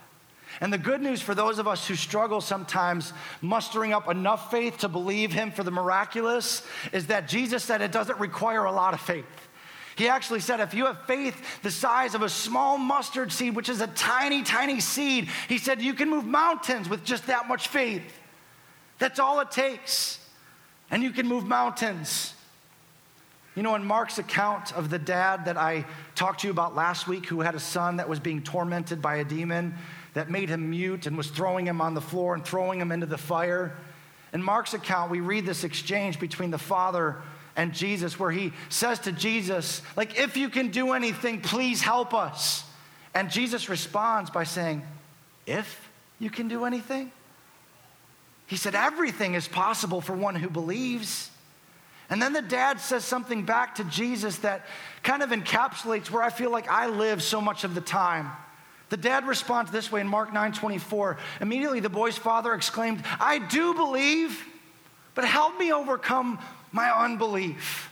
And 0.61 0.73
the 0.73 0.79
good 0.79 1.01
news 1.01 1.20
for 1.23 1.35
those 1.35 1.59
of 1.59 1.68
us 1.68 1.87
who 1.87 1.94
struggle 1.94 2.40
sometimes 2.40 3.12
mustering 3.40 3.92
up 3.92 4.09
enough 4.09 4.51
faith 4.51 4.79
to 4.79 4.88
believe 4.88 5.33
Him 5.33 5.51
for 5.51 5.64
the 5.64 5.70
miraculous 5.70 6.62
is 6.92 7.09
that 7.09 7.29
Jesus 7.29 7.62
said 7.62 7.83
it 7.83 7.92
doesn't 7.92 8.18
require 8.18 8.64
a 8.64 8.73
lot 8.73 8.94
of 8.94 9.01
faith. 9.01 9.25
He 10.01 10.09
actually 10.09 10.41
said, 10.41 10.61
if 10.61 10.73
you 10.73 10.87
have 10.87 11.03
faith 11.03 11.61
the 11.63 11.71
size 11.71 12.15
of 12.15 12.23
a 12.23 12.29
small 12.31 12.79
mustard 12.79 13.31
seed, 13.31 13.55
which 13.55 13.69
is 13.69 13.83
a 13.83 13.87
tiny, 13.89 14.43
tiny 14.43 14.81
seed, 14.81 15.29
he 15.47 15.59
said, 15.59 15.83
you 15.83 15.93
can 15.93 16.09
move 16.09 16.25
mountains 16.25 16.89
with 16.89 17.05
just 17.05 17.27
that 17.27 17.49
much 17.49 17.69
faith. 17.69 18.19
That's 18.99 19.19
all 19.19 19.41
it 19.41 19.51
takes. 19.51 20.19
And 20.91 21.03
you 21.03 21.11
can 21.11 21.29
move 21.29 21.45
mountains. 21.45 22.33
You 23.55 23.63
know, 23.63 23.75
in 23.75 23.85
Mark's 23.85 24.17
account 24.17 24.73
of 24.75 24.89
the 24.89 24.99
dad 24.99 25.45
that 25.45 25.59
I 25.59 25.85
talked 26.15 26.41
to 26.41 26.47
you 26.47 26.51
about 26.51 26.75
last 26.75 27.07
week, 27.07 27.27
who 27.27 27.43
had 27.43 27.55
a 27.55 27.61
son 27.61 27.99
that 27.99 28.09
was 28.09 28.19
being 28.19 28.43
tormented 28.43 29.03
by 29.03 29.17
a 29.17 29.25
demon 29.25 29.75
that 30.15 30.31
made 30.31 30.49
him 30.49 30.71
mute 30.71 31.09
and 31.09 31.15
was 31.15 31.27
throwing 31.27 31.67
him 31.67 31.83
on 31.83 31.93
the 31.93 32.01
floor 32.01 32.33
and 32.33 32.43
throwing 32.43 32.81
him 32.81 32.91
into 32.91 33.05
the 33.05 33.19
fire. 33.19 33.77
In 34.33 34.43
Mark's 34.43 34.73
account, 34.73 35.11
we 35.11 35.21
read 35.21 35.45
this 35.45 35.63
exchange 35.63 36.19
between 36.19 36.51
the 36.51 36.57
father 36.57 37.21
and 37.61 37.75
Jesus 37.75 38.18
where 38.18 38.31
he 38.31 38.55
says 38.70 39.01
to 39.01 39.12
Jesus, 39.12 39.83
like, 39.94 40.18
if 40.18 40.38
you 40.38 40.49
can 40.49 40.70
do 40.70 40.92
anything, 40.92 41.42
please 41.42 41.83
help 41.83 42.14
us. 42.14 42.64
And 43.12 43.31
Jesus 43.31 43.68
responds 43.68 44.31
by 44.31 44.44
saying, 44.44 44.83
if 45.44 45.90
you 46.18 46.31
can 46.31 46.49
do 46.49 46.64
anything? 46.64 47.12
He 48.46 48.57
said, 48.57 48.75
Everything 48.75 49.35
is 49.35 49.46
possible 49.46 50.01
for 50.01 50.14
one 50.14 50.37
who 50.37 50.49
believes. 50.49 51.31
And 52.09 52.20
then 52.20 52.33
the 52.33 52.40
dad 52.40 52.81
says 52.81 53.05
something 53.05 53.44
back 53.44 53.75
to 53.75 53.85
Jesus 53.85 54.38
that 54.38 54.64
kind 55.03 55.23
of 55.23 55.29
encapsulates 55.29 56.11
where 56.11 56.23
I 56.23 56.31
feel 56.31 56.51
like 56.51 56.66
I 56.66 56.87
live 56.87 57.23
so 57.23 57.42
much 57.42 57.64
of 57.64 57.75
the 57.75 57.83
time. 57.83 58.31
The 58.88 58.96
dad 58.96 59.27
responds 59.27 59.70
this 59.70 59.92
way 59.92 60.01
in 60.01 60.09
Mark 60.09 60.33
9 60.33 60.53
24. 60.53 61.18
Immediately 61.42 61.81
the 61.81 61.90
boy's 61.90 62.16
father 62.16 62.55
exclaimed, 62.55 63.05
I 63.20 63.38
do 63.38 63.75
believe, 63.75 64.46
but 65.14 65.27
help 65.27 65.59
me 65.59 65.75
overcome 65.75 66.38
my 66.73 66.91
unbelief. 66.91 67.91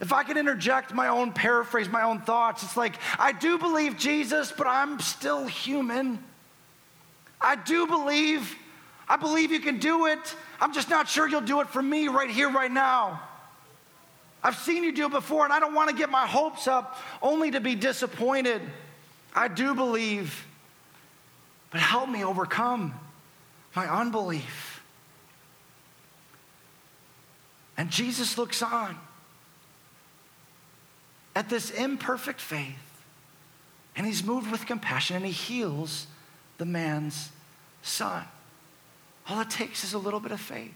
If 0.00 0.12
I 0.12 0.24
could 0.24 0.36
interject 0.36 0.92
my 0.92 1.08
own 1.08 1.32
paraphrase, 1.32 1.88
my 1.88 2.02
own 2.02 2.20
thoughts, 2.20 2.64
it's 2.64 2.76
like, 2.76 2.96
I 3.18 3.30
do 3.32 3.56
believe 3.56 3.96
Jesus, 3.96 4.52
but 4.56 4.66
I'm 4.66 4.98
still 4.98 5.46
human. 5.46 6.18
I 7.40 7.54
do 7.56 7.86
believe, 7.86 8.56
I 9.08 9.16
believe 9.16 9.52
you 9.52 9.60
can 9.60 9.78
do 9.78 10.06
it. 10.06 10.34
I'm 10.60 10.72
just 10.72 10.90
not 10.90 11.08
sure 11.08 11.28
you'll 11.28 11.40
do 11.40 11.60
it 11.60 11.68
for 11.68 11.82
me 11.82 12.08
right 12.08 12.30
here, 12.30 12.50
right 12.50 12.70
now. 12.70 13.22
I've 14.42 14.56
seen 14.56 14.82
you 14.82 14.92
do 14.92 15.06
it 15.06 15.12
before, 15.12 15.44
and 15.44 15.52
I 15.52 15.60
don't 15.60 15.74
want 15.74 15.90
to 15.90 15.94
get 15.94 16.10
my 16.10 16.26
hopes 16.26 16.66
up 16.66 16.98
only 17.20 17.52
to 17.52 17.60
be 17.60 17.76
disappointed. 17.76 18.60
I 19.34 19.46
do 19.46 19.74
believe, 19.74 20.44
but 21.70 21.80
help 21.80 22.08
me 22.08 22.24
overcome 22.24 22.92
my 23.76 23.88
unbelief. 23.88 24.71
And 27.76 27.90
Jesus 27.90 28.36
looks 28.36 28.62
on 28.62 28.98
at 31.34 31.48
this 31.48 31.70
imperfect 31.70 32.40
faith, 32.40 32.76
and 33.96 34.06
he's 34.06 34.22
moved 34.22 34.50
with 34.50 34.66
compassion, 34.66 35.16
and 35.16 35.24
he 35.24 35.32
heals 35.32 36.06
the 36.58 36.64
man's 36.66 37.30
son. 37.82 38.24
All 39.28 39.40
it 39.40 39.50
takes 39.50 39.84
is 39.84 39.94
a 39.94 39.98
little 39.98 40.20
bit 40.20 40.32
of 40.32 40.40
faith. 40.40 40.74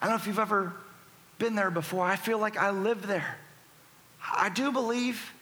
I 0.00 0.06
don't 0.06 0.16
know 0.16 0.20
if 0.20 0.26
you've 0.26 0.38
ever 0.38 0.74
been 1.38 1.54
there 1.54 1.70
before. 1.70 2.04
I 2.04 2.16
feel 2.16 2.38
like 2.38 2.56
I 2.56 2.70
live 2.70 3.06
there. 3.06 3.38
I 4.22 4.48
do 4.48 4.72
believe. 4.72 5.32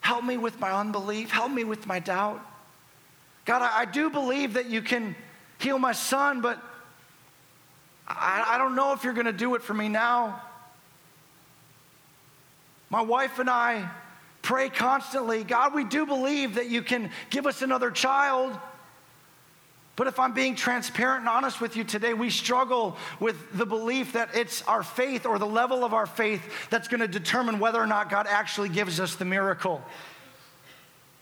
Help 0.00 0.24
me 0.24 0.36
with 0.36 0.60
my 0.60 0.70
unbelief. 0.70 1.30
Help 1.30 1.50
me 1.50 1.64
with 1.64 1.86
my 1.86 1.98
doubt. 1.98 2.44
God, 3.44 3.62
I, 3.62 3.80
I 3.80 3.84
do 3.84 4.10
believe 4.10 4.54
that 4.54 4.66
you 4.66 4.82
can 4.82 5.16
heal 5.58 5.78
my 5.78 5.92
son, 5.92 6.40
but 6.40 6.62
I, 8.06 8.44
I 8.54 8.58
don't 8.58 8.74
know 8.74 8.92
if 8.92 9.04
you're 9.04 9.14
going 9.14 9.26
to 9.26 9.32
do 9.32 9.54
it 9.54 9.62
for 9.62 9.74
me 9.74 9.88
now. 9.88 10.42
My 12.90 13.02
wife 13.02 13.38
and 13.38 13.50
I 13.50 13.90
pray 14.42 14.68
constantly 14.68 15.42
God, 15.42 15.74
we 15.74 15.84
do 15.84 16.06
believe 16.06 16.56
that 16.56 16.68
you 16.68 16.82
can 16.82 17.10
give 17.30 17.46
us 17.46 17.62
another 17.62 17.90
child. 17.90 18.56
But 19.96 20.08
if 20.08 20.18
I'm 20.18 20.34
being 20.34 20.56
transparent 20.56 21.20
and 21.20 21.28
honest 21.28 21.60
with 21.60 21.76
you 21.76 21.84
today, 21.84 22.14
we 22.14 22.28
struggle 22.28 22.96
with 23.20 23.36
the 23.56 23.64
belief 23.64 24.14
that 24.14 24.30
it's 24.34 24.62
our 24.62 24.82
faith 24.82 25.24
or 25.24 25.38
the 25.38 25.46
level 25.46 25.84
of 25.84 25.94
our 25.94 26.06
faith 26.06 26.42
that's 26.68 26.88
going 26.88 27.00
to 27.00 27.08
determine 27.08 27.60
whether 27.60 27.80
or 27.80 27.86
not 27.86 28.10
God 28.10 28.26
actually 28.28 28.68
gives 28.68 28.98
us 28.98 29.14
the 29.14 29.24
miracle. 29.24 29.82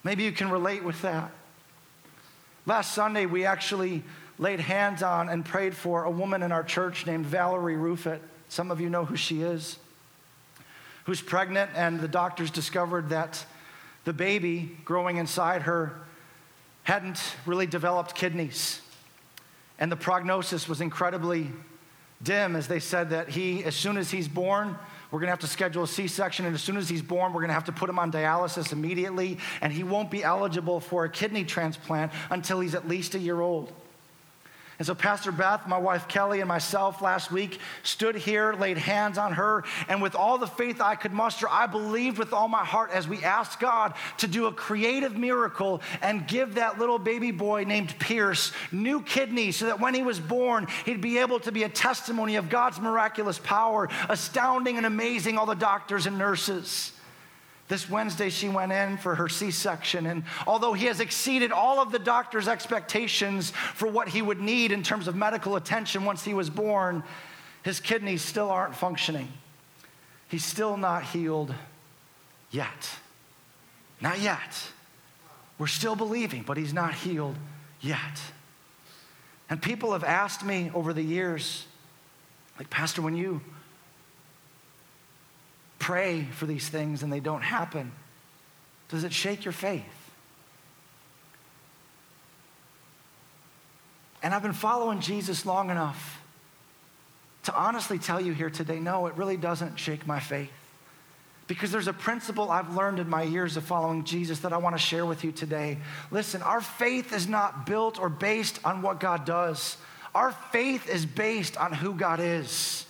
Maybe 0.05 0.25
you 0.25 0.33
can 0.33 0.51
relate 0.51 0.83
with 0.83 1.01
that. 1.03 1.31
Last 2.65 2.95
Sunday, 2.95 3.27
we 3.27 3.45
actually 3.45 4.03
laid 4.39 4.61
hands 4.61 5.03
on 5.03 5.29
and 5.29 5.45
prayed 5.45 5.77
for 5.77 6.05
a 6.05 6.11
woman 6.11 6.43
in 6.43 6.53
our 6.53 6.63
church 6.63 7.07
named 7.07 7.27
Valerie 7.27 7.77
Rufit. 7.77 8.21
Some 8.49 8.71
of 8.71 8.81
you 8.81 8.91
know 8.91 9.05
who 9.05 9.17
she 9.17 9.43
is, 9.43 9.79
who's 11.05 11.21
pregnant, 11.21 11.71
and 11.75 12.01
the 12.01 12.09
doctors 12.09 12.51
discovered 12.51 13.11
that 13.11 13.45
the 14.05 14.13
baby 14.13 14.77
growing 14.85 15.17
inside 15.17 15.63
her 15.63 15.93
hadn't 16.83 17.21
really 17.47 17.67
developed 17.67 18.15
kidneys. 18.15 18.81
And 19.79 19.91
the 19.91 19.97
prognosis 19.97 20.69
was 20.69 20.81
incredibly 20.81 21.49
dim 22.23 22.57
as 22.57 22.69
they 22.69 22.81
said 22.81 23.11
that 23.11 23.29
he, 23.29 23.65
as 23.65 23.75
soon 23.75 23.97
as 23.97 24.11
he's 24.11 24.29
born, 24.29 24.77
we're 25.11 25.19
going 25.19 25.27
to 25.27 25.33
have 25.33 25.41
to 25.41 25.47
schedule 25.47 25.83
a 25.83 25.89
C 25.89 26.07
section. 26.07 26.47
And 26.47 26.55
as 26.55 26.63
soon 26.63 26.77
as 26.77 26.89
he's 26.89 27.03
born, 27.03 27.33
we're 27.33 27.41
going 27.41 27.49
to 27.49 27.55
have 27.55 27.65
to 27.65 27.73
put 27.73 27.91
him 27.91 27.99
on 27.99 28.11
dialysis 28.11 28.73
immediately. 28.73 29.39
And 29.61 29.73
he 29.73 29.85
won't 29.85 30.11
be 30.11 30.25
eligible 30.25 30.81
for 30.81 31.05
a 31.05 31.11
kidney 31.11 31.45
transplant 31.45 32.13
until 32.31 32.61
he's 32.61 32.75
at 32.75 32.89
least 32.89 33.15
a 33.15 33.19
year 33.19 33.41
old. 33.41 33.73
And 34.79 34.87
so, 34.87 34.95
Pastor 34.95 35.33
Beth, 35.33 35.69
my 35.69 35.79
wife 35.79 36.09
Kelly, 36.09 36.41
and 36.41 36.49
myself 36.49 37.03
last 37.03 37.31
week 37.31 37.61
stood 37.83 38.17
here, 38.17 38.55
laid 38.55 38.79
hands 38.79 39.19
on 39.19 39.33
her, 39.35 39.65
and 39.89 40.01
with 40.01 40.15
all 40.15 40.39
the 40.39 40.47
faith 40.47 40.81
I 40.81 40.95
could 40.95 41.13
muster, 41.13 41.47
I 41.49 41.67
believed 41.67 42.19
with 42.19 42.33
all 42.33 42.49
my 42.49 42.65
heart 42.65 42.91
as 42.93 43.07
we 43.07 43.23
asked 43.23 43.61
God 43.61 43.95
to 44.19 44.27
do 44.27 44.47
a 44.47 44.53
creative 44.53 45.17
miracle 45.17 45.83
and 46.01 46.27
give 46.27 46.55
that 46.55 46.79
little 46.79 46.99
baby 46.99 47.31
boy 47.31 47.65
named 47.65 47.95
Pierce 47.99 48.53
new 48.71 49.03
kidneys 49.03 49.57
so 49.57 49.67
that 49.67 49.81
when 49.81 49.95
he 49.95 50.03
was 50.03 50.19
born, 50.19 50.67
he'd 50.85 51.01
be 51.01 51.19
able 51.19 51.41
to 51.41 51.53
be 51.53 51.65
a 51.65 51.69
testimony 51.69 52.37
of 52.37 52.49
God's 52.49 52.81
miraculous 52.81 53.39
power, 53.39 53.89
astounding 54.09 54.77
and 54.79 54.87
amazing 54.87 55.39
all 55.39 55.47
the 55.47 55.55
doctors 55.55 56.07
and 56.07 56.19
nurses. 56.19 56.93
This 57.73 57.89
Wednesday, 57.89 58.29
she 58.29 58.51
went 58.51 58.71
in 58.71 58.99
for 58.99 59.15
her 59.15 59.31
C 59.31 59.51
section. 59.51 60.05
And 60.05 60.25
although 60.47 60.75
he 60.75 60.85
has 60.89 61.01
exceeded 61.01 61.53
all 61.53 61.81
of 61.81 61.91
the 61.91 61.99
doctor's 61.99 62.47
expectations 62.47 63.51
for 63.51 63.89
what 63.89 64.09
he 64.09 64.21
would 64.21 64.43
need 64.43 64.73
in 64.73 64.83
terms 64.83 65.09
of 65.09 65.17
medical 65.17 65.57
attention 65.57 66.05
once 66.05 66.23
he 66.23 66.35
was 66.35 66.51
born, 66.51 67.03
his 67.63 67.81
kidneys 67.81 68.21
still 68.21 68.51
aren't 68.51 68.77
functioning. 68.77 69.27
He's 70.29 70.45
still 70.45 70.77
not 70.77 71.03
healed 71.03 71.55
yet. 72.51 72.91
Not 74.03 74.21
yet. 74.21 74.71
We're 75.57 75.67
still 75.67 75.97
believing, 75.97 76.43
but 76.43 76.59
he's 76.59 76.75
not 76.75 76.93
healed 76.93 77.37
yet. 77.81 78.21
And 79.49 79.63
people 79.63 79.93
have 79.93 80.05
asked 80.05 80.45
me 80.45 80.71
over 80.75 80.93
the 80.93 81.01
years, 81.01 81.65
like, 82.59 82.69
Pastor, 82.69 83.01
when 83.01 83.17
you 83.17 83.41
pray 85.83 86.23
for 86.31 86.47
these 86.47 86.69
things 86.69 87.03
and 87.03 87.13
they 87.13 87.19
don't 87.19 87.43
happen, 87.43 87.91
does 88.89 89.03
it 89.03 89.13
shake 89.13 89.45
your 89.45 89.53
faith? 89.53 89.83
And 94.23 94.33
I've 94.33 94.43
been 94.43 94.53
following 94.53 95.01
Jesus 95.01 95.45
long 95.45 95.71
enough 95.71 96.21
to 97.45 97.55
honestly 97.55 97.99
tell 97.99 98.21
you 98.21 98.33
here 98.33 98.49
today 98.49 98.79
no, 98.79 99.09
it 99.09 99.17
really 99.17 99.37
doesn't 99.37 99.77
shake 99.77 100.07
my 100.07 100.21
faith. 100.21 100.53
Because 101.49 101.73
there's 101.73 101.89
a 101.89 101.93
principle 101.93 102.53
I've 102.53 102.77
learned 102.77 103.01
in 103.01 103.11
my 103.11 103.25
years 103.25 103.57
of 103.57 103.65
following 103.65 104.05
Jesus 104.05 104.39
that 104.41 104.53
I 104.53 104.59
want 104.59 104.77
to 104.77 104.81
share 104.81 105.05
with 105.05 105.25
you 105.25 105.33
today. 105.33 105.79
Listen, 106.13 106.41
our 106.43 106.61
faith 106.61 107.13
is 107.13 107.27
not 107.27 107.67
built 107.67 107.99
or 107.99 108.09
based 108.09 108.61
on 108.65 108.83
what 108.83 109.01
God 109.01 109.25
does, 109.25 109.77
our 110.15 110.31
faith 110.53 110.89
is 110.89 111.05
based 111.05 111.57
on 111.57 111.73
who 111.73 111.95
God 111.95 112.21
is. 112.21 112.87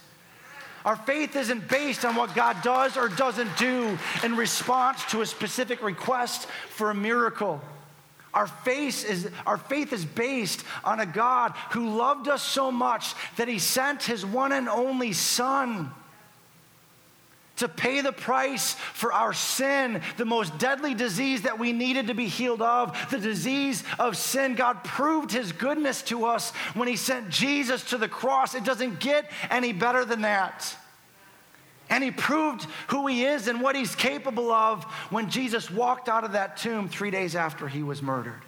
Our 0.84 0.96
faith 0.96 1.36
isn't 1.36 1.68
based 1.68 2.04
on 2.04 2.16
what 2.16 2.34
God 2.34 2.62
does 2.62 2.96
or 2.96 3.08
doesn't 3.08 3.56
do 3.56 3.98
in 4.24 4.36
response 4.36 5.04
to 5.06 5.20
a 5.20 5.26
specific 5.26 5.82
request 5.82 6.48
for 6.70 6.90
a 6.90 6.94
miracle. 6.94 7.60
Our 8.34 8.46
faith, 8.46 9.08
is, 9.08 9.30
our 9.46 9.58
faith 9.58 9.92
is 9.92 10.04
based 10.04 10.64
on 10.84 11.00
a 11.00 11.06
God 11.06 11.52
who 11.72 11.96
loved 11.96 12.28
us 12.28 12.42
so 12.42 12.70
much 12.70 13.14
that 13.36 13.46
he 13.46 13.58
sent 13.58 14.02
his 14.02 14.24
one 14.24 14.52
and 14.52 14.68
only 14.68 15.12
Son 15.12 15.92
to 17.62 17.68
pay 17.68 18.00
the 18.00 18.12
price 18.12 18.74
for 18.74 19.12
our 19.12 19.32
sin, 19.32 20.02
the 20.16 20.24
most 20.24 20.58
deadly 20.58 20.94
disease 20.94 21.42
that 21.42 21.58
we 21.58 21.72
needed 21.72 22.08
to 22.08 22.14
be 22.14 22.26
healed 22.26 22.60
of, 22.60 22.96
the 23.10 23.18
disease 23.18 23.84
of 24.00 24.16
sin. 24.16 24.56
God 24.56 24.82
proved 24.82 25.30
his 25.30 25.52
goodness 25.52 26.02
to 26.02 26.26
us 26.26 26.50
when 26.74 26.88
he 26.88 26.96
sent 26.96 27.30
Jesus 27.30 27.84
to 27.84 27.98
the 27.98 28.08
cross. 28.08 28.54
It 28.56 28.64
doesn't 28.64 28.98
get 28.98 29.30
any 29.48 29.72
better 29.72 30.04
than 30.04 30.22
that. 30.22 30.76
And 31.88 32.02
he 32.02 32.10
proved 32.10 32.64
who 32.88 33.06
he 33.06 33.24
is 33.24 33.46
and 33.46 33.60
what 33.60 33.76
he's 33.76 33.94
capable 33.94 34.50
of 34.50 34.82
when 35.10 35.30
Jesus 35.30 35.70
walked 35.70 36.08
out 36.08 36.24
of 36.24 36.32
that 36.32 36.56
tomb 36.56 36.88
three 36.88 37.10
days 37.10 37.36
after 37.36 37.68
he 37.68 37.82
was 37.82 38.02
murdered. 38.02 38.42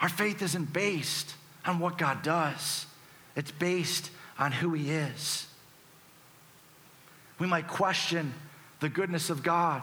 Our 0.00 0.08
faith 0.08 0.42
isn't 0.42 0.72
based 0.72 1.34
on 1.66 1.80
what 1.80 1.98
God 1.98 2.22
does, 2.22 2.86
it's 3.34 3.50
based 3.50 4.10
on 4.38 4.52
who 4.52 4.72
he 4.72 4.90
is. 4.90 5.46
We 7.40 7.46
might 7.46 7.66
question 7.66 8.32
the 8.78 8.88
goodness 8.88 9.30
of 9.30 9.42
God 9.42 9.82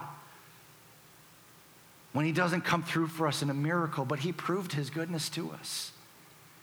when 2.12 2.24
he 2.24 2.32
doesn't 2.32 2.62
come 2.62 2.82
through 2.82 3.08
for 3.08 3.26
us 3.26 3.42
in 3.42 3.50
a 3.50 3.54
miracle, 3.54 4.04
but 4.04 4.20
he 4.20 4.32
proved 4.32 4.72
his 4.72 4.88
goodness 4.88 5.28
to 5.30 5.50
us 5.50 5.92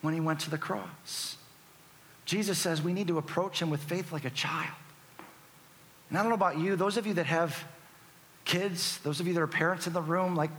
when 0.01 0.13
he 0.13 0.19
went 0.19 0.39
to 0.41 0.49
the 0.49 0.57
cross. 0.57 1.37
Jesus 2.25 2.57
says 2.57 2.81
we 2.81 2.93
need 2.93 3.09
to 3.09 3.17
approach 3.17 3.61
him 3.61 3.69
with 3.69 3.83
faith 3.83 4.11
like 4.11 4.25
a 4.25 4.29
child. 4.29 4.73
And 6.09 6.17
I 6.17 6.21
don't 6.21 6.29
know 6.29 6.35
about 6.35 6.57
you, 6.57 6.75
those 6.75 6.97
of 6.97 7.05
you 7.05 7.13
that 7.15 7.25
have 7.25 7.63
kids, 8.45 8.99
those 8.99 9.19
of 9.19 9.27
you 9.27 9.33
that 9.33 9.41
are 9.41 9.47
parents 9.47 9.87
in 9.87 9.93
the 9.93 10.01
room, 10.01 10.35
like 10.35 10.51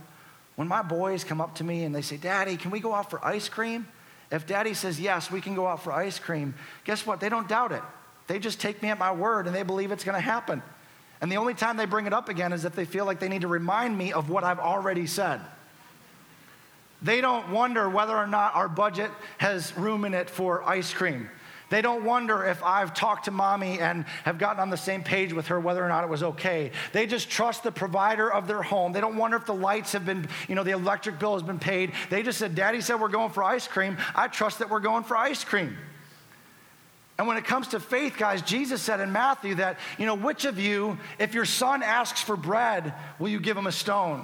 when 0.55 0.67
my 0.67 0.83
boys 0.83 1.23
come 1.23 1.41
up 1.41 1.55
to 1.55 1.63
me 1.63 1.83
and 1.83 1.95
they 1.95 2.01
say, 2.01 2.17
Daddy, 2.17 2.57
can 2.57 2.69
we 2.69 2.79
go 2.79 2.93
out 2.93 3.09
for 3.09 3.23
ice 3.25 3.49
cream? 3.49 3.87
If 4.29 4.45
daddy 4.45 4.73
says, 4.73 4.99
Yes, 4.99 5.31
we 5.31 5.41
can 5.41 5.55
go 5.55 5.67
out 5.67 5.83
for 5.83 5.93
ice 5.93 6.19
cream, 6.19 6.53
guess 6.83 7.05
what? 7.07 7.19
They 7.19 7.29
don't 7.29 7.47
doubt 7.47 7.71
it. 7.71 7.83
They 8.27 8.39
just 8.39 8.59
take 8.59 8.81
me 8.81 8.89
at 8.89 8.99
my 8.99 9.11
word 9.11 9.47
and 9.47 9.55
they 9.55 9.63
believe 9.63 9.91
it's 9.91 10.03
going 10.03 10.15
to 10.15 10.21
happen. 10.21 10.61
And 11.21 11.31
the 11.31 11.37
only 11.37 11.53
time 11.53 11.77
they 11.77 11.85
bring 11.85 12.05
it 12.05 12.13
up 12.13 12.29
again 12.29 12.53
is 12.53 12.65
if 12.65 12.75
they 12.75 12.85
feel 12.85 13.05
like 13.05 13.19
they 13.19 13.29
need 13.29 13.41
to 13.41 13.47
remind 13.47 13.97
me 13.97 14.13
of 14.13 14.29
what 14.29 14.43
I've 14.43 14.59
already 14.59 15.07
said. 15.07 15.41
They 17.01 17.21
don't 17.21 17.49
wonder 17.49 17.89
whether 17.89 18.15
or 18.15 18.27
not 18.27 18.55
our 18.55 18.67
budget 18.67 19.11
has 19.37 19.75
room 19.77 20.05
in 20.05 20.13
it 20.13 20.29
for 20.29 20.63
ice 20.67 20.93
cream. 20.93 21.29
They 21.69 21.81
don't 21.81 22.05
wonder 22.05 22.45
if 22.45 22.63
I've 22.63 22.93
talked 22.93 23.25
to 23.25 23.31
mommy 23.31 23.79
and 23.79 24.05
have 24.23 24.37
gotten 24.37 24.61
on 24.61 24.69
the 24.69 24.77
same 24.77 25.03
page 25.03 25.33
with 25.33 25.47
her 25.47 25.59
whether 25.59 25.83
or 25.83 25.89
not 25.89 26.03
it 26.03 26.09
was 26.09 26.23
okay. 26.23 26.71
They 26.93 27.05
just 27.05 27.29
trust 27.29 27.63
the 27.63 27.71
provider 27.71 28.31
of 28.31 28.47
their 28.47 28.61
home. 28.61 28.93
They 28.93 29.01
don't 29.01 29.17
wonder 29.17 29.35
if 29.35 29.45
the 29.45 29.53
lights 29.53 29.91
have 29.91 30.05
been, 30.05 30.27
you 30.47 30.55
know, 30.55 30.63
the 30.63 30.71
electric 30.71 31.19
bill 31.19 31.33
has 31.33 31.43
been 31.43 31.59
paid. 31.59 31.91
They 32.09 32.23
just 32.23 32.39
said, 32.39 32.55
Daddy 32.55 32.79
said 32.79 33.01
we're 33.01 33.09
going 33.09 33.31
for 33.31 33.43
ice 33.43 33.67
cream. 33.67 33.97
I 34.15 34.29
trust 34.29 34.59
that 34.59 34.69
we're 34.69 34.79
going 34.79 35.03
for 35.03 35.17
ice 35.17 35.43
cream. 35.43 35.77
And 37.17 37.27
when 37.27 37.37
it 37.37 37.45
comes 37.45 37.69
to 37.69 37.79
faith, 37.79 38.15
guys, 38.17 38.41
Jesus 38.43 38.81
said 38.81 38.99
in 38.99 39.11
Matthew 39.11 39.55
that, 39.55 39.79
you 39.97 40.05
know, 40.05 40.13
which 40.13 40.45
of 40.45 40.59
you, 40.59 40.99
if 41.17 41.33
your 41.33 41.45
son 41.45 41.81
asks 41.81 42.21
for 42.21 42.35
bread, 42.35 42.93
will 43.17 43.29
you 43.29 43.39
give 43.39 43.57
him 43.57 43.65
a 43.65 43.71
stone? 43.71 44.23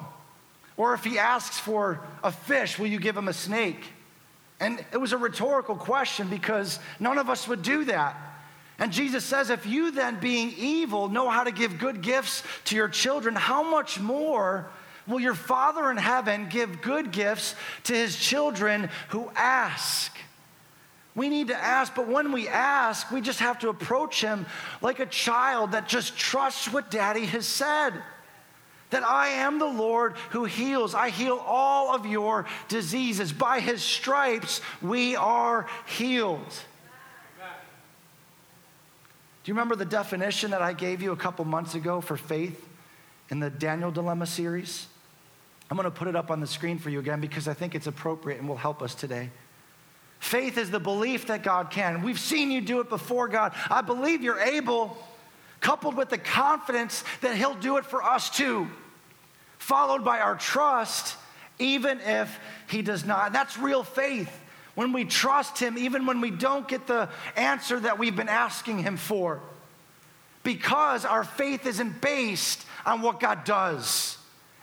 Or 0.78 0.94
if 0.94 1.04
he 1.04 1.18
asks 1.18 1.60
for 1.60 2.02
a 2.24 2.32
fish, 2.32 2.78
will 2.78 2.88
you 2.88 3.00
give 3.00 3.18
him 3.18 3.28
a 3.28 3.34
snake? 3.34 3.84
And 4.60 4.84
it 4.92 4.98
was 4.98 5.12
a 5.12 5.18
rhetorical 5.18 5.76
question 5.76 6.28
because 6.28 6.80
none 7.00 7.18
of 7.18 7.30
us 7.30 7.48
would 7.48 7.64
do 7.64 7.86
that. 7.86 8.16
And 8.80 8.92
Jesus 8.92 9.24
says, 9.24 9.50
if 9.50 9.66
you 9.66 9.92
then, 9.92 10.20
being 10.20 10.54
evil, 10.58 11.08
know 11.08 11.30
how 11.30 11.44
to 11.44 11.52
give 11.52 11.80
good 11.80 12.02
gifts 12.02 12.44
to 12.66 12.76
your 12.76 12.88
children, 12.90 13.36
how 13.36 13.64
much 13.64 14.00
more 14.00 14.70
will 15.08 15.20
your 15.20 15.36
Father 15.36 15.92
in 15.92 15.98
heaven 15.98 16.48
give 16.50 16.82
good 16.82 17.12
gifts 17.12 17.56
to 17.84 17.94
his 17.94 18.16
children 18.16 18.90
who 19.10 19.30
ask? 19.36 20.16
We 21.16 21.30
need 21.30 21.50
to 21.50 21.56
ask, 21.56 21.94
but 21.94 22.08
when 22.08 22.32
we 22.32 22.48
ask, 22.48 23.12
we 23.12 23.22
just 23.22 23.40
have 23.40 23.60
to 23.60 23.70
approach 23.70 24.22
him 24.22 24.48
like 24.82 25.00
a 25.00 25.06
child 25.06 25.74
that 25.74 25.88
just 25.88 26.18
trusts 26.18 26.72
what 26.74 26.90
daddy 26.90 27.26
has 27.28 27.48
said 27.48 27.94
that 28.94 29.04
I 29.04 29.30
am 29.30 29.58
the 29.60 29.66
Lord 29.66 30.14
who 30.30 30.46
heals. 30.46 30.94
I 30.94 31.10
heal 31.10 31.44
all 31.46 31.94
of 31.94 32.06
your 32.06 32.46
diseases. 32.68 33.34
By 33.34 33.60
his 33.60 33.82
stripes, 33.82 34.62
we 34.82 35.16
are 35.16 35.68
healed. 35.88 36.54
Do 39.44 39.50
you 39.50 39.56
remember 39.56 39.76
the 39.76 39.84
definition 39.84 40.52
that 40.52 40.62
I 40.62 40.74
gave 40.74 41.02
you 41.02 41.12
a 41.12 41.18
couple 41.18 41.44
months 41.44 41.76
ago 41.76 42.02
for 42.02 42.16
faith 42.16 42.66
in 43.30 43.40
the 43.40 43.50
Daniel 43.50 43.92
Dilemma 43.92 44.26
series? 44.26 44.88
I'm 45.70 45.76
going 45.76 45.86
to 45.86 45.92
put 45.92 46.08
it 46.08 46.16
up 46.16 46.32
on 46.32 46.40
the 46.40 46.48
screen 46.48 46.78
for 46.78 46.90
you 46.90 47.00
again 47.00 47.20
because 47.20 47.48
I 47.48 47.54
think 47.54 47.76
it's 47.76 47.88
appropriate 47.88 48.40
and 48.40 48.48
will 48.48 48.56
help 48.56 48.82
us 48.82 48.96
today. 48.96 49.32
Faith 50.24 50.58
is 50.58 50.72
the 50.72 50.80
belief 50.80 51.28
that 51.28 51.44
God 51.44 51.70
can. 51.70 52.02
We've 52.02 52.20
seen 52.20 52.50
you 52.50 52.62
do 52.62 52.80
it 52.80 52.88
before, 52.88 53.28
God. 53.28 53.54
I 53.70 53.82
believe 53.82 54.24
you're 54.24 54.40
able, 54.40 54.98
coupled 55.60 55.96
with 55.96 56.10
the 56.10 56.18
confidence 56.18 57.04
that 57.22 57.36
He'll 57.36 57.56
do 57.56 57.78
it 57.78 57.86
for 57.86 58.02
us 58.02 58.30
too 58.30 58.70
followed 59.64 60.04
by 60.04 60.20
our 60.20 60.36
trust, 60.36 61.16
even 61.58 62.00
if 62.02 62.38
He 62.68 62.82
does 62.82 63.06
not. 63.06 63.28
And 63.28 63.36
that's 63.36 63.58
real 63.58 63.84
faith. 63.84 64.30
When 64.76 64.92
we 64.92 65.06
trust 65.06 65.58
Him, 65.58 65.78
even 65.78 66.06
when 66.06 66.20
we 66.20 66.32
don't 66.32 66.68
get 66.68 66.86
the 66.88 67.10
answer 67.38 67.80
that 67.80 67.98
we've 67.98 68.16
been 68.16 68.30
asking 68.30 68.80
Him 68.80 68.98
for. 68.98 69.40
Because 70.44 71.06
our 71.06 71.24
faith 71.24 71.66
isn't 71.66 72.02
based 72.02 72.66
on 72.86 73.02
what 73.02 73.20
God 73.22 73.46
does, 73.46 74.18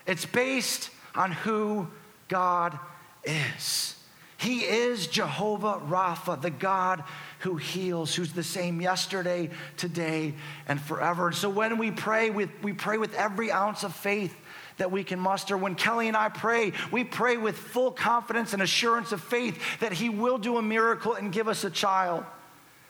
it's 0.06 0.26
based 0.26 0.90
on 1.14 1.32
who 1.32 1.88
God 2.28 2.78
is. 3.24 3.99
He 4.40 4.60
is 4.60 5.06
Jehovah 5.06 5.82
Rapha, 5.86 6.40
the 6.40 6.48
God 6.48 7.04
who 7.40 7.56
heals, 7.56 8.14
who's 8.14 8.32
the 8.32 8.42
same 8.42 8.80
yesterday, 8.80 9.50
today, 9.76 10.32
and 10.66 10.80
forever. 10.80 11.26
And 11.26 11.36
so 11.36 11.50
when 11.50 11.76
we 11.76 11.90
pray, 11.90 12.30
we, 12.30 12.48
we 12.62 12.72
pray 12.72 12.96
with 12.96 13.14
every 13.14 13.52
ounce 13.52 13.84
of 13.84 13.94
faith 13.94 14.34
that 14.78 14.90
we 14.90 15.04
can 15.04 15.20
muster. 15.20 15.58
When 15.58 15.74
Kelly 15.74 16.08
and 16.08 16.16
I 16.16 16.30
pray, 16.30 16.72
we 16.90 17.04
pray 17.04 17.36
with 17.36 17.54
full 17.54 17.90
confidence 17.90 18.54
and 18.54 18.62
assurance 18.62 19.12
of 19.12 19.20
faith 19.20 19.60
that 19.80 19.92
He 19.92 20.08
will 20.08 20.38
do 20.38 20.56
a 20.56 20.62
miracle 20.62 21.12
and 21.12 21.30
give 21.30 21.46
us 21.46 21.64
a 21.64 21.70
child. 21.70 22.24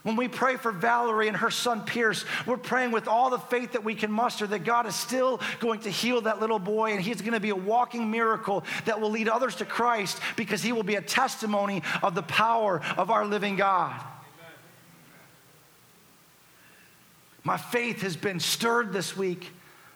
When 0.03 0.17
we 0.17 0.29
pray 0.29 0.57
for 0.57 0.73
Valerie 0.73 1.29
and 1.29 1.37
her 1.37 1.51
son 1.51 1.83
Pierce, 1.83 2.25
we're 2.47 2.57
praying 2.57 2.91
with 2.91 3.07
all 3.07 3.29
the 3.29 3.39
faith 3.39 3.73
that 3.73 3.85
we 3.85 3.95
can 3.95 4.11
muster 4.11 4.47
that 4.47 4.65
God 4.65 4.87
is 4.87 4.95
still 4.95 5.41
going 5.61 5.81
to 5.81 5.91
heal 5.91 6.23
that 6.23 6.41
little 6.41 6.59
boy 6.59 6.93
and 6.93 7.01
he's 7.03 7.21
going 7.21 7.35
to 7.35 7.41
be 7.41 7.51
a 7.51 7.57
walking 7.57 8.11
miracle 8.11 8.65
that 8.87 9.01
will 9.01 9.11
lead 9.11 9.29
others 9.29 9.57
to 9.57 9.67
Christ 9.67 10.19
because 10.37 10.63
he 10.63 10.73
will 10.73 10.83
be 10.83 10.95
a 10.95 11.03
testimony 11.03 11.83
of 12.03 12.15
the 12.15 12.23
power 12.23 12.81
of 12.97 13.11
our 13.11 13.27
living 13.27 13.57
God. 13.57 14.01
My 17.45 17.59
faith 17.59 18.03
has 18.03 18.17
been 18.17 18.41
stirred 18.41 18.93
this 18.93 19.16
week 19.16 19.51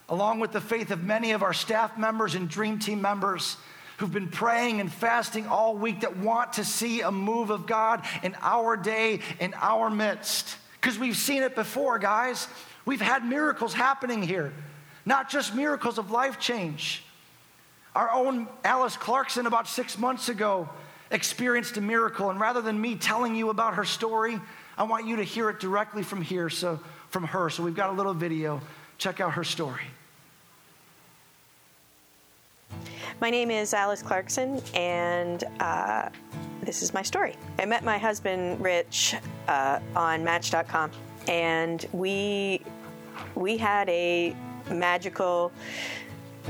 along 0.08 0.40
with 0.40 0.52
the 0.52 0.60
faith 0.60 0.90
of 0.90 1.02
many 1.02 1.32
of 1.32 1.42
our 1.42 1.54
staff 1.54 1.96
members 1.96 2.34
and 2.34 2.48
Dream 2.48 2.78
Team 2.78 3.00
members 3.00 3.56
who've 3.98 4.12
been 4.12 4.28
praying 4.28 4.80
and 4.80 4.92
fasting 4.92 5.46
all 5.46 5.76
week 5.76 6.00
that 6.00 6.16
want 6.16 6.54
to 6.54 6.64
see 6.64 7.00
a 7.00 7.10
move 7.10 7.50
of 7.50 7.66
God 7.66 8.04
in 8.22 8.36
our 8.40 8.76
day, 8.76 9.20
in 9.40 9.54
our 9.60 9.90
midst. 9.90 10.56
Because 10.80 10.98
we've 10.98 11.16
seen 11.16 11.42
it 11.42 11.54
before, 11.54 11.98
guys. 11.98 12.48
We've 12.84 13.00
had 13.00 13.24
miracles 13.24 13.72
happening 13.72 14.22
here, 14.22 14.52
not 15.06 15.30
just 15.30 15.54
miracles 15.54 15.98
of 15.98 16.10
life 16.10 16.38
change. 16.38 17.02
Our 17.94 18.10
own 18.10 18.48
Alice 18.64 18.96
Clarkson, 18.96 19.46
about 19.46 19.68
six 19.68 19.96
months 19.96 20.28
ago, 20.28 20.68
experienced 21.10 21.76
a 21.76 21.80
miracle. 21.80 22.30
And 22.30 22.40
rather 22.40 22.60
than 22.60 22.80
me 22.80 22.96
telling 22.96 23.34
you 23.36 23.50
about 23.50 23.74
her 23.74 23.84
story, 23.84 24.40
I 24.76 24.82
want 24.82 25.06
you 25.06 25.16
to 25.16 25.22
hear 25.22 25.48
it 25.48 25.60
directly 25.60 26.02
from 26.02 26.20
here, 26.20 26.50
so 26.50 26.80
from 27.10 27.24
her. 27.24 27.48
So 27.48 27.62
we've 27.62 27.76
got 27.76 27.90
a 27.90 27.92
little 27.92 28.14
video. 28.14 28.60
Check 28.98 29.20
out 29.20 29.34
her 29.34 29.44
story. 29.44 29.82
My 33.20 33.30
name 33.30 33.50
is 33.50 33.74
Alice 33.74 34.02
Clarkson, 34.02 34.60
and 34.74 35.44
uh, 35.60 36.08
this 36.62 36.82
is 36.82 36.92
my 36.92 37.02
story. 37.02 37.36
I 37.58 37.64
met 37.64 37.84
my 37.84 37.98
husband, 37.98 38.60
Rich, 38.60 39.14
uh, 39.48 39.80
on 39.94 40.24
Match.com, 40.24 40.90
and 41.28 41.86
we 41.92 42.60
we 43.34 43.56
had 43.56 43.88
a 43.88 44.34
magical 44.70 45.52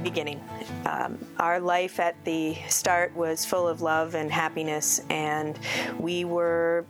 beginning. 0.02 0.40
Um, 0.86 1.18
our 1.38 1.60
life 1.60 2.00
at 2.00 2.22
the 2.24 2.56
start 2.68 3.14
was 3.14 3.44
full 3.44 3.68
of 3.68 3.82
love 3.82 4.14
and 4.14 4.30
happiness, 4.30 5.00
and 5.10 5.58
we 5.98 6.24
were 6.24 6.84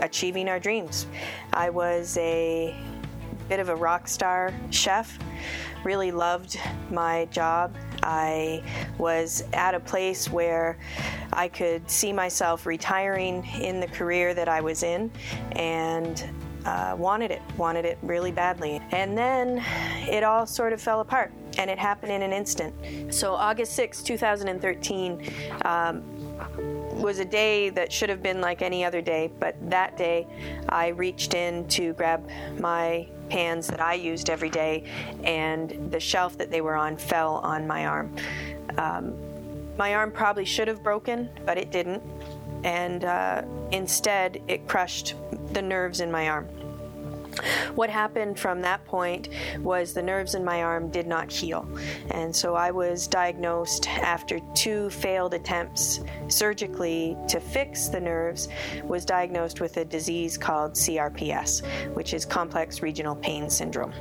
achieving 0.00 0.48
our 0.48 0.58
dreams. 0.58 1.06
I 1.52 1.70
was 1.70 2.16
a 2.18 2.74
bit 3.48 3.60
of 3.60 3.68
a 3.68 3.76
rock 3.76 4.08
star 4.08 4.52
chef, 4.70 5.18
really 5.84 6.10
loved 6.10 6.58
my 6.90 7.26
job. 7.26 7.74
I 8.02 8.62
was 8.98 9.44
at 9.52 9.74
a 9.74 9.80
place 9.80 10.30
where 10.30 10.78
I 11.32 11.48
could 11.48 11.90
see 11.90 12.12
myself 12.12 12.66
retiring 12.66 13.44
in 13.60 13.80
the 13.80 13.86
career 13.86 14.34
that 14.34 14.48
I 14.48 14.60
was 14.60 14.82
in 14.82 15.10
and 15.52 16.24
uh, 16.64 16.94
wanted 16.98 17.30
it, 17.30 17.42
wanted 17.56 17.84
it 17.84 17.98
really 18.02 18.32
badly. 18.32 18.80
And 18.90 19.16
then 19.16 19.64
it 20.08 20.22
all 20.22 20.46
sort 20.46 20.72
of 20.72 20.80
fell 20.80 21.00
apart 21.00 21.32
and 21.56 21.70
it 21.70 21.78
happened 21.78 22.12
in 22.12 22.22
an 22.22 22.32
instant. 22.32 23.12
So, 23.12 23.34
August 23.34 23.74
6, 23.74 24.02
2013, 24.02 25.32
um, 25.64 26.02
was 26.98 27.18
a 27.18 27.24
day 27.24 27.70
that 27.70 27.92
should 27.92 28.08
have 28.08 28.22
been 28.22 28.40
like 28.40 28.62
any 28.62 28.84
other 28.84 29.00
day, 29.00 29.30
but 29.38 29.56
that 29.70 29.96
day 29.96 30.26
I 30.68 30.88
reached 30.88 31.34
in 31.34 31.66
to 31.68 31.92
grab 31.94 32.28
my 32.58 33.08
pans 33.30 33.66
that 33.68 33.80
I 33.80 33.94
used 33.94 34.30
every 34.30 34.50
day, 34.50 34.84
and 35.22 35.90
the 35.90 36.00
shelf 36.00 36.36
that 36.38 36.50
they 36.50 36.60
were 36.60 36.74
on 36.74 36.96
fell 36.96 37.36
on 37.36 37.66
my 37.66 37.86
arm. 37.86 38.14
Um, 38.76 39.14
my 39.76 39.94
arm 39.94 40.10
probably 40.10 40.44
should 40.44 40.68
have 40.68 40.82
broken, 40.82 41.30
but 41.46 41.56
it 41.56 41.70
didn't, 41.70 42.02
and 42.64 43.04
uh, 43.04 43.42
instead 43.70 44.42
it 44.48 44.66
crushed 44.66 45.14
the 45.52 45.62
nerves 45.62 46.00
in 46.00 46.10
my 46.10 46.28
arm. 46.28 46.48
What 47.74 47.90
happened 47.90 48.38
from 48.38 48.60
that 48.62 48.84
point 48.84 49.28
was 49.60 49.92
the 49.92 50.02
nerves 50.02 50.34
in 50.34 50.44
my 50.44 50.62
arm 50.62 50.90
did 50.90 51.06
not 51.06 51.30
heal. 51.30 51.68
And 52.10 52.34
so 52.34 52.54
I 52.54 52.70
was 52.70 53.06
diagnosed 53.06 53.88
after 53.88 54.40
two 54.54 54.90
failed 54.90 55.34
attempts 55.34 56.00
surgically 56.28 57.16
to 57.28 57.40
fix 57.40 57.88
the 57.88 58.00
nerves, 58.00 58.48
was 58.84 59.04
diagnosed 59.04 59.60
with 59.60 59.76
a 59.76 59.84
disease 59.84 60.36
called 60.36 60.72
CRPS, 60.72 61.94
which 61.94 62.14
is 62.14 62.24
complex 62.24 62.82
regional 62.82 63.16
pain 63.16 63.48
syndrome. 63.50 63.92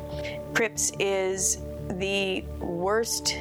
CRPS 0.54 0.92
is 1.00 1.58
the 1.90 2.42
worst 2.60 3.38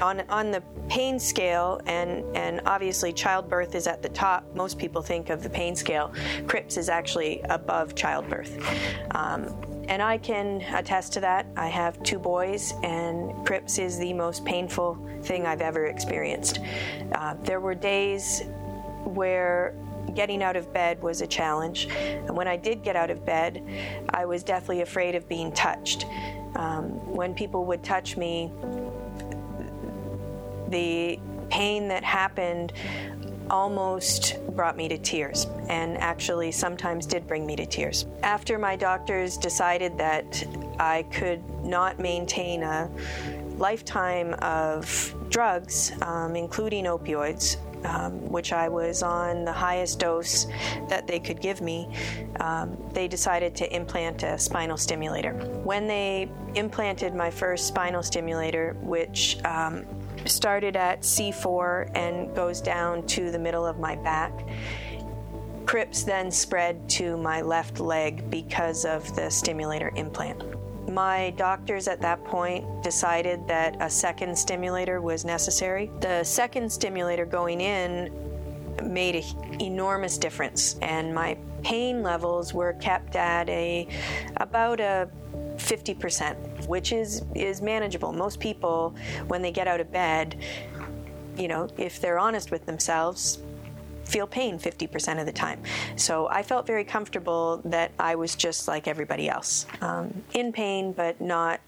on 0.00 0.20
on 0.28 0.50
the 0.50 0.62
pain 0.88 1.18
scale, 1.18 1.80
and 1.86 2.24
and 2.36 2.60
obviously 2.66 3.12
childbirth 3.12 3.74
is 3.74 3.86
at 3.86 4.02
the 4.02 4.08
top. 4.08 4.44
Most 4.54 4.78
people 4.78 5.02
think 5.02 5.30
of 5.30 5.42
the 5.42 5.50
pain 5.50 5.76
scale. 5.76 6.12
Crips 6.46 6.76
is 6.76 6.88
actually 6.88 7.40
above 7.48 7.94
childbirth. 7.94 8.56
Um, 9.12 9.54
and 9.88 10.00
I 10.00 10.16
can 10.16 10.62
attest 10.74 11.12
to 11.14 11.20
that. 11.20 11.46
I 11.56 11.68
have 11.68 12.00
two 12.02 12.18
boys, 12.18 12.72
and 12.82 13.44
Crips 13.44 13.78
is 13.78 13.98
the 13.98 14.12
most 14.12 14.44
painful 14.44 14.96
thing 15.22 15.44
I've 15.44 15.60
ever 15.60 15.86
experienced. 15.86 16.60
Uh, 17.12 17.34
there 17.42 17.60
were 17.60 17.74
days 17.74 18.42
where 19.04 19.74
getting 20.14 20.42
out 20.42 20.56
of 20.56 20.72
bed 20.72 21.02
was 21.02 21.20
a 21.20 21.26
challenge. 21.26 21.88
And 21.90 22.36
when 22.36 22.48
I 22.48 22.56
did 22.56 22.82
get 22.82 22.96
out 22.96 23.10
of 23.10 23.24
bed, 23.24 23.62
I 24.10 24.24
was 24.24 24.42
deathly 24.42 24.82
afraid 24.82 25.14
of 25.14 25.28
being 25.28 25.52
touched. 25.52 26.06
Um, 26.54 26.90
when 27.12 27.34
people 27.34 27.64
would 27.66 27.82
touch 27.82 28.16
me, 28.16 28.52
the 30.72 31.20
pain 31.50 31.86
that 31.88 32.02
happened 32.02 32.72
almost 33.50 34.38
brought 34.56 34.76
me 34.76 34.88
to 34.88 34.98
tears 34.98 35.46
and 35.68 35.98
actually 35.98 36.50
sometimes 36.50 37.06
did 37.06 37.26
bring 37.26 37.46
me 37.46 37.54
to 37.54 37.66
tears. 37.66 38.06
After 38.22 38.58
my 38.58 38.74
doctors 38.74 39.36
decided 39.36 39.98
that 39.98 40.44
I 40.80 41.04
could 41.12 41.42
not 41.62 41.98
maintain 41.98 42.62
a 42.62 42.90
lifetime 43.58 44.34
of 44.40 45.14
drugs, 45.28 45.92
um, 46.02 46.34
including 46.34 46.86
opioids, 46.86 47.58
um, 47.84 48.28
which 48.30 48.52
I 48.52 48.68
was 48.68 49.02
on 49.02 49.44
the 49.44 49.52
highest 49.52 49.98
dose 49.98 50.46
that 50.88 51.06
they 51.06 51.18
could 51.18 51.40
give 51.40 51.60
me, 51.60 51.88
um, 52.40 52.76
they 52.92 53.08
decided 53.08 53.54
to 53.56 53.74
implant 53.74 54.22
a 54.22 54.38
spinal 54.38 54.76
stimulator. 54.76 55.32
When 55.64 55.86
they 55.86 56.30
implanted 56.54 57.14
my 57.14 57.30
first 57.30 57.66
spinal 57.66 58.02
stimulator, 58.02 58.76
which 58.80 59.42
um, 59.44 59.84
started 60.26 60.76
at 60.76 61.02
C4 61.02 61.90
and 61.94 62.34
goes 62.34 62.60
down 62.60 63.06
to 63.08 63.30
the 63.30 63.38
middle 63.38 63.66
of 63.66 63.78
my 63.78 63.96
back. 63.96 64.32
CRPS 65.72 66.04
then 66.04 66.30
spread 66.30 66.88
to 66.90 67.16
my 67.16 67.40
left 67.40 67.80
leg 67.80 68.28
because 68.30 68.84
of 68.84 69.14
the 69.16 69.30
stimulator 69.30 69.90
implant. 69.96 70.44
My 70.90 71.30
doctors 71.30 71.88
at 71.88 72.00
that 72.02 72.22
point 72.24 72.82
decided 72.82 73.46
that 73.48 73.76
a 73.80 73.88
second 73.88 74.36
stimulator 74.36 75.00
was 75.00 75.24
necessary. 75.24 75.90
The 76.00 76.24
second 76.24 76.70
stimulator 76.70 77.24
going 77.24 77.60
in 77.60 78.12
made 78.82 79.16
an 79.16 79.60
enormous 79.60 80.18
difference, 80.18 80.76
and 80.82 81.14
my 81.14 81.36
pain 81.62 82.02
levels 82.02 82.52
were 82.52 82.72
kept 82.74 83.16
at 83.16 83.48
a 83.48 83.86
about 84.38 84.80
a 84.80 85.08
50%, 85.56 86.66
which 86.66 86.92
is 86.92 87.24
is 87.34 87.62
manageable. 87.62 88.12
Most 88.12 88.40
people 88.40 88.94
when 89.28 89.42
they 89.42 89.52
get 89.52 89.68
out 89.68 89.80
of 89.80 89.92
bed, 89.92 90.36
you 91.36 91.48
know, 91.48 91.68
if 91.78 92.00
they're 92.00 92.18
honest 92.18 92.50
with 92.50 92.66
themselves, 92.66 93.38
feel 94.04 94.26
pain 94.26 94.58
50% 94.58 95.20
of 95.20 95.26
the 95.26 95.32
time. 95.32 95.62
So 95.96 96.28
I 96.28 96.42
felt 96.42 96.66
very 96.66 96.84
comfortable 96.84 97.60
that 97.64 97.92
I 97.98 98.14
was 98.14 98.34
just 98.34 98.68
like 98.68 98.88
everybody 98.88 99.28
else, 99.28 99.66
um, 99.80 100.22
in 100.34 100.52
pain, 100.52 100.92
but 100.92 101.20
not 101.20 101.60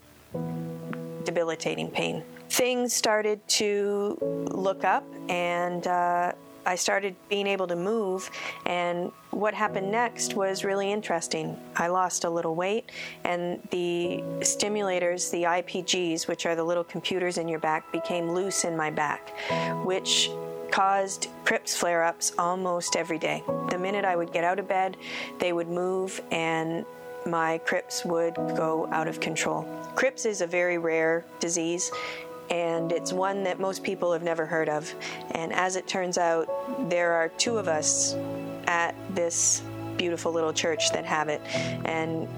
debilitating 1.24 1.90
pain. 1.90 2.22
Things 2.50 2.92
started 2.92 3.46
to 3.48 4.18
look 4.50 4.84
up, 4.84 5.04
and 5.28 5.86
uh, 5.86 6.32
I 6.66 6.76
started 6.76 7.14
being 7.28 7.46
able 7.46 7.66
to 7.66 7.76
move, 7.76 8.30
and 8.66 9.12
what 9.30 9.54
happened 9.54 9.90
next 9.90 10.34
was 10.34 10.64
really 10.64 10.90
interesting. 10.90 11.58
I 11.76 11.88
lost 11.88 12.24
a 12.24 12.30
little 12.30 12.54
weight, 12.54 12.90
and 13.24 13.60
the 13.70 14.22
stimulators, 14.40 15.30
the 15.30 15.42
IPGs, 15.44 16.26
which 16.26 16.46
are 16.46 16.54
the 16.54 16.64
little 16.64 16.84
computers 16.84 17.38
in 17.38 17.48
your 17.48 17.58
back, 17.58 17.90
became 17.92 18.30
loose 18.32 18.64
in 18.64 18.76
my 18.76 18.90
back, 18.90 19.32
which 19.84 20.30
caused 20.70 21.28
CRPS 21.44 21.76
flare 21.76 22.02
ups 22.02 22.32
almost 22.38 22.96
every 22.96 23.18
day. 23.18 23.42
The 23.70 23.78
minute 23.78 24.04
I 24.04 24.16
would 24.16 24.32
get 24.32 24.44
out 24.44 24.58
of 24.58 24.66
bed, 24.66 24.96
they 25.38 25.52
would 25.52 25.68
move, 25.68 26.20
and 26.30 26.84
my 27.26 27.60
CRPS 27.64 28.04
would 28.04 28.34
go 28.34 28.88
out 28.90 29.08
of 29.08 29.20
control. 29.20 29.62
CRPS 29.94 30.26
is 30.26 30.40
a 30.40 30.46
very 30.46 30.78
rare 30.78 31.24
disease 31.40 31.90
and 32.54 32.92
it's 32.92 33.12
one 33.12 33.42
that 33.42 33.58
most 33.58 33.82
people 33.82 34.12
have 34.12 34.22
never 34.22 34.46
heard 34.46 34.68
of. 34.68 34.94
And 35.32 35.52
as 35.52 35.74
it 35.74 35.88
turns 35.88 36.18
out, 36.18 36.48
there 36.88 37.12
are 37.12 37.28
two 37.30 37.58
of 37.58 37.66
us 37.66 38.14
at 38.68 38.94
this 39.12 39.60
beautiful 39.96 40.30
little 40.30 40.52
church 40.52 40.92
that 40.92 41.04
have 41.04 41.28
it. 41.28 41.40
And 41.84 42.28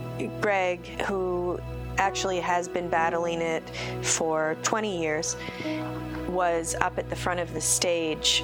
Greg, 0.40 0.86
who 1.02 1.60
actually 1.98 2.40
has 2.40 2.66
been 2.66 2.88
battling 2.88 3.42
it 3.42 3.62
for 4.00 4.56
20 4.62 4.98
years, 4.98 5.36
was 6.28 6.74
up 6.80 6.96
at 6.96 7.10
the 7.10 7.16
front 7.16 7.38
of 7.38 7.52
the 7.52 7.60
stage 7.60 8.42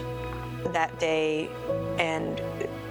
that 0.74 0.96
day 1.00 1.48
and 1.98 2.42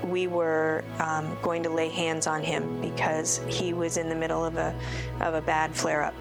we 0.06 0.26
were 0.26 0.84
um, 1.00 1.38
going 1.44 1.62
to 1.64 1.70
lay 1.70 1.88
hands 1.88 2.26
on 2.26 2.42
him 2.42 2.82
because 2.82 3.42
he 3.48 3.74
was 3.74 3.98
in 3.98 4.10
the 4.10 4.16
middle 4.16 4.44
of 4.44 4.58
a, 4.58 4.76
of 5.22 5.36
a 5.36 5.42
bad 5.42 5.74
flare 5.74 6.02
up 6.02 6.16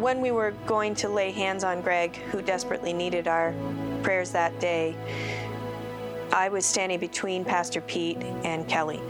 when 0.00 0.20
we 0.20 0.30
were 0.30 0.52
going 0.66 0.94
to 0.96 1.08
lay 1.08 1.30
hands 1.30 1.64
on 1.64 1.80
Greg, 1.80 2.16
who 2.16 2.42
desperately 2.42 2.92
needed 2.92 3.28
our 3.28 3.54
prayers 4.02 4.30
that 4.32 4.58
day, 4.60 4.96
I 6.32 6.48
was 6.48 6.64
standing 6.64 6.98
between 6.98 7.44
Pastor 7.44 7.80
Pete 7.82 8.18
and 8.44 8.66
Kelly. 8.66 9.00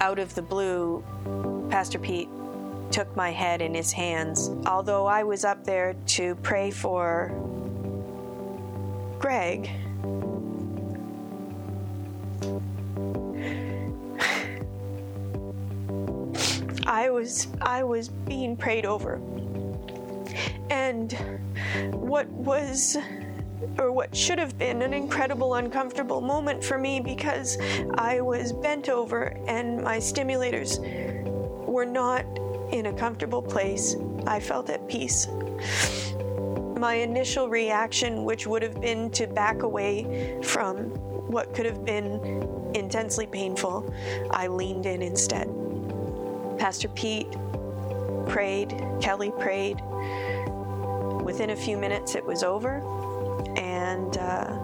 Out 0.00 0.18
of 0.18 0.34
the 0.34 0.42
blue, 0.42 1.04
Pastor 1.70 1.98
Pete 1.98 2.28
took 2.90 3.14
my 3.16 3.30
head 3.30 3.60
in 3.60 3.74
his 3.74 3.92
hands. 3.92 4.50
Although 4.66 5.06
I 5.06 5.24
was 5.24 5.44
up 5.44 5.64
there 5.64 5.94
to 6.06 6.34
pray 6.36 6.70
for 6.70 7.32
Greg, 9.18 9.66
I 16.86 17.10
was 17.10 17.48
I 17.60 17.82
was 17.82 18.08
being 18.08 18.56
prayed 18.56 18.86
over 18.86 19.20
and 20.70 21.12
what 21.92 22.28
was 22.28 22.96
or 23.78 23.92
what 23.92 24.14
should 24.16 24.38
have 24.38 24.56
been 24.58 24.82
an 24.82 24.92
incredible 24.94 25.54
uncomfortable 25.54 26.20
moment 26.20 26.62
for 26.62 26.78
me 26.78 27.00
because 27.00 27.58
I 27.94 28.20
was 28.20 28.52
bent 28.52 28.88
over 28.88 29.36
and 29.46 29.82
my 29.82 29.98
stimulators 29.98 30.78
were 31.66 31.86
not 31.86 32.24
in 32.72 32.86
a 32.86 32.92
comfortable 32.92 33.42
place. 33.42 33.96
I 34.26 34.40
felt 34.40 34.70
at 34.70 34.88
peace. 34.88 35.26
my 36.78 36.94
initial 36.94 37.48
reaction, 37.48 38.24
which 38.24 38.46
would 38.46 38.62
have 38.62 38.80
been 38.80 39.10
to 39.10 39.26
back 39.26 39.62
away 39.62 40.38
from 40.42 40.90
what 41.28 41.54
could 41.54 41.66
have 41.66 41.84
been 41.84 42.20
intensely 42.74 43.26
painful, 43.26 43.92
I 44.30 44.46
leaned 44.46 44.86
in 44.86 45.02
instead. 45.02 45.48
Pastor 46.58 46.88
Pete 46.88 47.30
prayed, 48.26 48.70
Kelly 49.00 49.32
prayed. 49.38 49.80
Within 51.28 51.50
a 51.50 51.56
few 51.56 51.76
minutes, 51.76 52.14
it 52.14 52.24
was 52.24 52.42
over, 52.42 52.78
and 53.58 54.16
uh, 54.16 54.58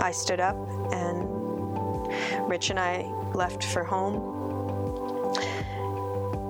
I 0.00 0.10
stood 0.10 0.40
up, 0.40 0.56
and 0.90 2.48
Rich 2.48 2.70
and 2.70 2.80
I 2.80 3.02
left 3.34 3.62
for 3.62 3.84
home. 3.84 4.14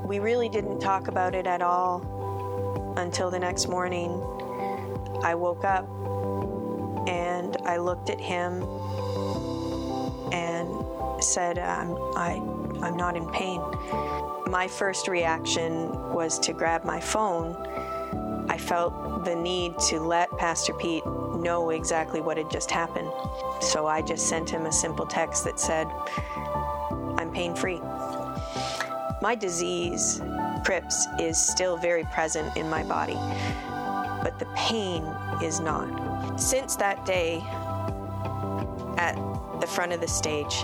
We 0.07 0.21
really 0.21 0.49
didn't 0.49 0.79
talk 0.79 1.09
about 1.09 1.35
it 1.35 1.49
at 1.49 1.61
all 1.61 2.95
until 2.97 3.33
the 3.33 3.39
next 3.41 3.67
morning. 3.67 4.13
I 5.25 5.35
woke 5.35 5.65
up 5.65 5.89
and 7.09 7.57
I 7.65 7.79
looked 7.79 8.11
at 8.11 8.21
him 8.21 8.63
and 10.33 10.71
said, 11.21 11.59
I'm, 11.59 11.97
I, 12.17 12.41
I'm 12.81 12.97
not 12.97 13.17
in 13.17 13.29
pain. 13.31 13.61
My 14.47 14.69
first 14.69 15.09
reaction 15.09 15.89
was 16.13 16.39
to 16.39 16.53
grab 16.53 16.85
my 16.85 17.01
phone. 17.01 17.57
I 18.55 18.57
felt 18.57 19.25
the 19.25 19.35
need 19.35 19.81
to 19.89 19.99
let 19.99 20.31
Pastor 20.39 20.73
Pete 20.75 21.05
know 21.05 21.71
exactly 21.71 22.21
what 22.21 22.37
had 22.37 22.49
just 22.49 22.71
happened. 22.71 23.11
So 23.61 23.89
I 23.89 24.01
just 24.01 24.29
sent 24.29 24.49
him 24.49 24.67
a 24.67 24.71
simple 24.71 25.07
text 25.07 25.43
that 25.43 25.59
said, 25.59 25.89
I'm 27.19 27.33
pain 27.33 27.57
free. 27.57 27.81
My 29.21 29.35
disease, 29.35 30.23
Crips, 30.65 31.05
is 31.19 31.37
still 31.37 31.77
very 31.77 32.05
present 32.05 32.57
in 32.57 32.71
my 32.71 32.85
body, 32.85 33.19
but 34.23 34.39
the 34.39 34.47
pain 34.55 35.03
is 35.43 35.59
not. 35.59 36.39
Since 36.39 36.77
that 36.77 37.05
day, 37.05 37.43
at 38.99 39.17
the 39.61 39.67
front 39.67 39.91
of 39.91 40.01
the 40.01 40.07
stage, 40.07 40.63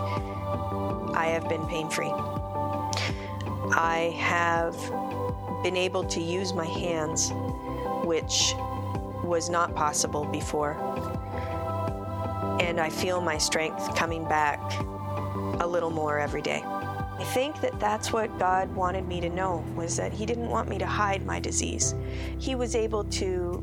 I 1.13 1.27
have 1.33 1.49
been 1.49 1.67
pain 1.67 1.91
free. 1.91 2.13
I 3.73 4.15
have 4.17 4.77
been 5.65 5.77
able 5.77 6.05
to 6.05 6.21
use 6.21 6.53
my 6.53 6.67
hands, 6.67 7.33
which 8.05 8.55
was 9.25 9.49
not 9.49 9.75
possible 9.75 10.25
before. 10.25 10.73
And 12.61 12.81
I 12.81 12.91
feel 12.91 13.21
my 13.21 13.39
strength 13.39 13.95
coming 13.95 14.25
back 14.25 14.61
a 15.61 15.67
little 15.67 15.91
more 15.91 16.19
every 16.19 16.43
day. 16.43 16.63
I 16.65 17.25
think 17.35 17.61
that 17.61 17.79
that's 17.79 18.13
what 18.13 18.39
God 18.39 18.75
wanted 18.75 19.07
me 19.07 19.21
to 19.21 19.29
know 19.29 19.65
was 19.77 19.97
that 19.97 20.13
he 20.13 20.25
didn't 20.25 20.49
want 20.49 20.69
me 20.69 20.79
to 20.79 20.87
hide 20.87 21.27
my 21.27 21.39
disease. 21.39 21.95
He 22.39 22.55
was 22.55 22.75
able 22.75 23.05
to 23.05 23.63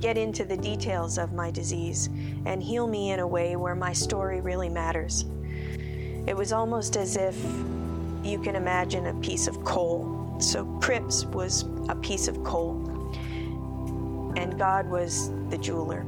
get 0.00 0.16
into 0.16 0.44
the 0.44 0.56
details 0.56 1.18
of 1.18 1.32
my 1.32 1.50
disease 1.50 2.08
and 2.46 2.62
heal 2.62 2.86
me 2.86 3.10
in 3.10 3.20
a 3.20 3.26
way 3.26 3.56
where 3.56 3.74
my 3.74 3.92
story 3.92 4.40
really 4.40 4.68
matters. 4.68 5.24
It 6.26 6.36
was 6.36 6.52
almost 6.52 6.96
as 6.96 7.16
if 7.16 7.36
you 8.22 8.38
can 8.38 8.54
imagine 8.54 9.06
a 9.06 9.14
piece 9.14 9.46
of 9.46 9.64
coal. 9.64 10.36
So 10.38 10.64
Crips 10.80 11.24
was 11.24 11.64
a 11.88 11.94
piece 11.94 12.28
of 12.28 12.42
coal, 12.44 12.83
and 14.36 14.58
God 14.58 14.88
was 14.88 15.30
the 15.50 15.58
jeweler. 15.58 16.00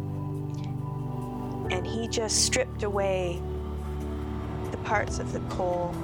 And 1.70 1.86
He 1.86 2.08
just 2.08 2.44
stripped 2.44 2.82
away 2.82 3.40
the 4.70 4.76
parts 4.78 5.18
of 5.18 5.32
the 5.32 5.40
coal 5.54 5.94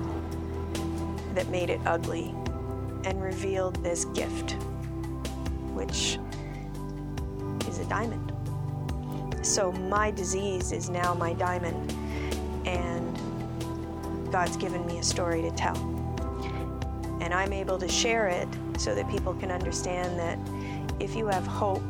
that 1.35 1.49
made 1.49 1.71
it 1.71 1.81
ugly 1.87 2.35
and 3.05 3.23
revealed 3.23 3.83
this 3.83 4.05
gift, 4.07 4.53
which 5.73 6.19
is 7.69 7.79
a 7.79 7.85
diamond. 7.87 8.33
So 9.43 9.73
my 9.73 10.11
disease 10.11 10.71
is 10.73 10.89
now 10.89 11.15
my 11.15 11.33
diamond, 11.33 11.93
and 12.65 13.19
God's 14.31 14.57
given 14.57 14.87
me 14.87 14.99
a 14.99 15.03
story 15.03 15.43
to 15.43 15.51
tell. 15.51 15.77
And 17.21 17.35
I'm 17.35 17.53
able 17.53 17.79
to 17.79 17.89
share 17.89 18.29
it 18.29 18.49
so 18.79 18.95
that 18.95 19.09
people 19.11 19.35
can 19.35 19.51
understand 19.51 20.19
that 20.19 20.39
if 21.01 21.17
you 21.17 21.27
have 21.27 21.47
hope 21.47 21.83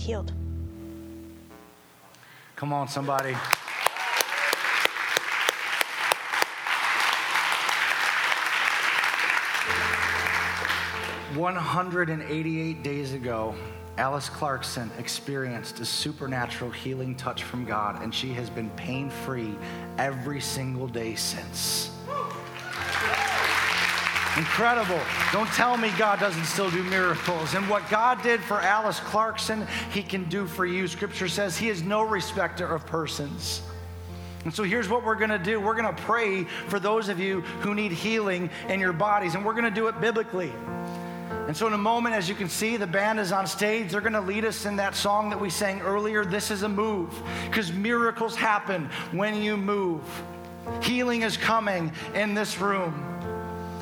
healed. 0.00 0.32
Come 2.56 2.72
on, 2.72 2.88
somebody. 2.88 3.36
188 11.34 12.82
days 12.82 13.12
ago, 13.12 13.54
Alice 13.98 14.28
Clarkson 14.28 14.90
experienced 14.98 15.78
a 15.80 15.84
supernatural 15.84 16.70
healing 16.70 17.14
touch 17.14 17.44
from 17.44 17.64
God, 17.64 18.02
and 18.02 18.14
she 18.14 18.30
has 18.30 18.50
been 18.50 18.70
pain 18.70 19.10
free 19.10 19.54
every 19.98 20.40
single 20.40 20.88
day 20.88 21.14
since. 21.14 21.89
Incredible. 24.36 25.00
Don't 25.32 25.48
tell 25.48 25.76
me 25.76 25.90
God 25.98 26.20
doesn't 26.20 26.44
still 26.44 26.70
do 26.70 26.84
miracles. 26.84 27.54
And 27.54 27.68
what 27.68 27.88
God 27.90 28.22
did 28.22 28.40
for 28.40 28.60
Alice 28.60 29.00
Clarkson, 29.00 29.66
He 29.92 30.02
can 30.02 30.24
do 30.28 30.46
for 30.46 30.64
you. 30.64 30.86
Scripture 30.86 31.28
says 31.28 31.58
He 31.58 31.68
is 31.68 31.82
no 31.82 32.02
respecter 32.02 32.66
of 32.66 32.86
persons. 32.86 33.62
And 34.44 34.54
so 34.54 34.62
here's 34.62 34.88
what 34.88 35.04
we're 35.04 35.16
going 35.16 35.30
to 35.30 35.38
do 35.38 35.60
we're 35.60 35.74
going 35.74 35.94
to 35.94 36.02
pray 36.02 36.44
for 36.44 36.78
those 36.78 37.08
of 37.08 37.18
you 37.18 37.40
who 37.60 37.74
need 37.74 37.92
healing 37.92 38.50
in 38.68 38.80
your 38.80 38.92
bodies, 38.92 39.34
and 39.34 39.44
we're 39.44 39.52
going 39.52 39.64
to 39.64 39.70
do 39.70 39.88
it 39.88 40.00
biblically. 40.00 40.52
And 41.46 41.56
so, 41.56 41.66
in 41.66 41.72
a 41.72 41.78
moment, 41.78 42.14
as 42.14 42.28
you 42.28 42.34
can 42.36 42.48
see, 42.48 42.76
the 42.76 42.86
band 42.86 43.18
is 43.18 43.32
on 43.32 43.46
stage. 43.46 43.90
They're 43.90 44.00
going 44.00 44.12
to 44.12 44.20
lead 44.20 44.44
us 44.44 44.64
in 44.64 44.76
that 44.76 44.94
song 44.94 45.30
that 45.30 45.40
we 45.40 45.50
sang 45.50 45.80
earlier. 45.80 46.24
This 46.24 46.50
is 46.52 46.62
a 46.62 46.68
move, 46.68 47.12
because 47.46 47.72
miracles 47.72 48.36
happen 48.36 48.88
when 49.10 49.42
you 49.42 49.56
move. 49.56 50.02
Healing 50.82 51.22
is 51.22 51.36
coming 51.36 51.92
in 52.14 52.34
this 52.34 52.60
room. 52.60 53.10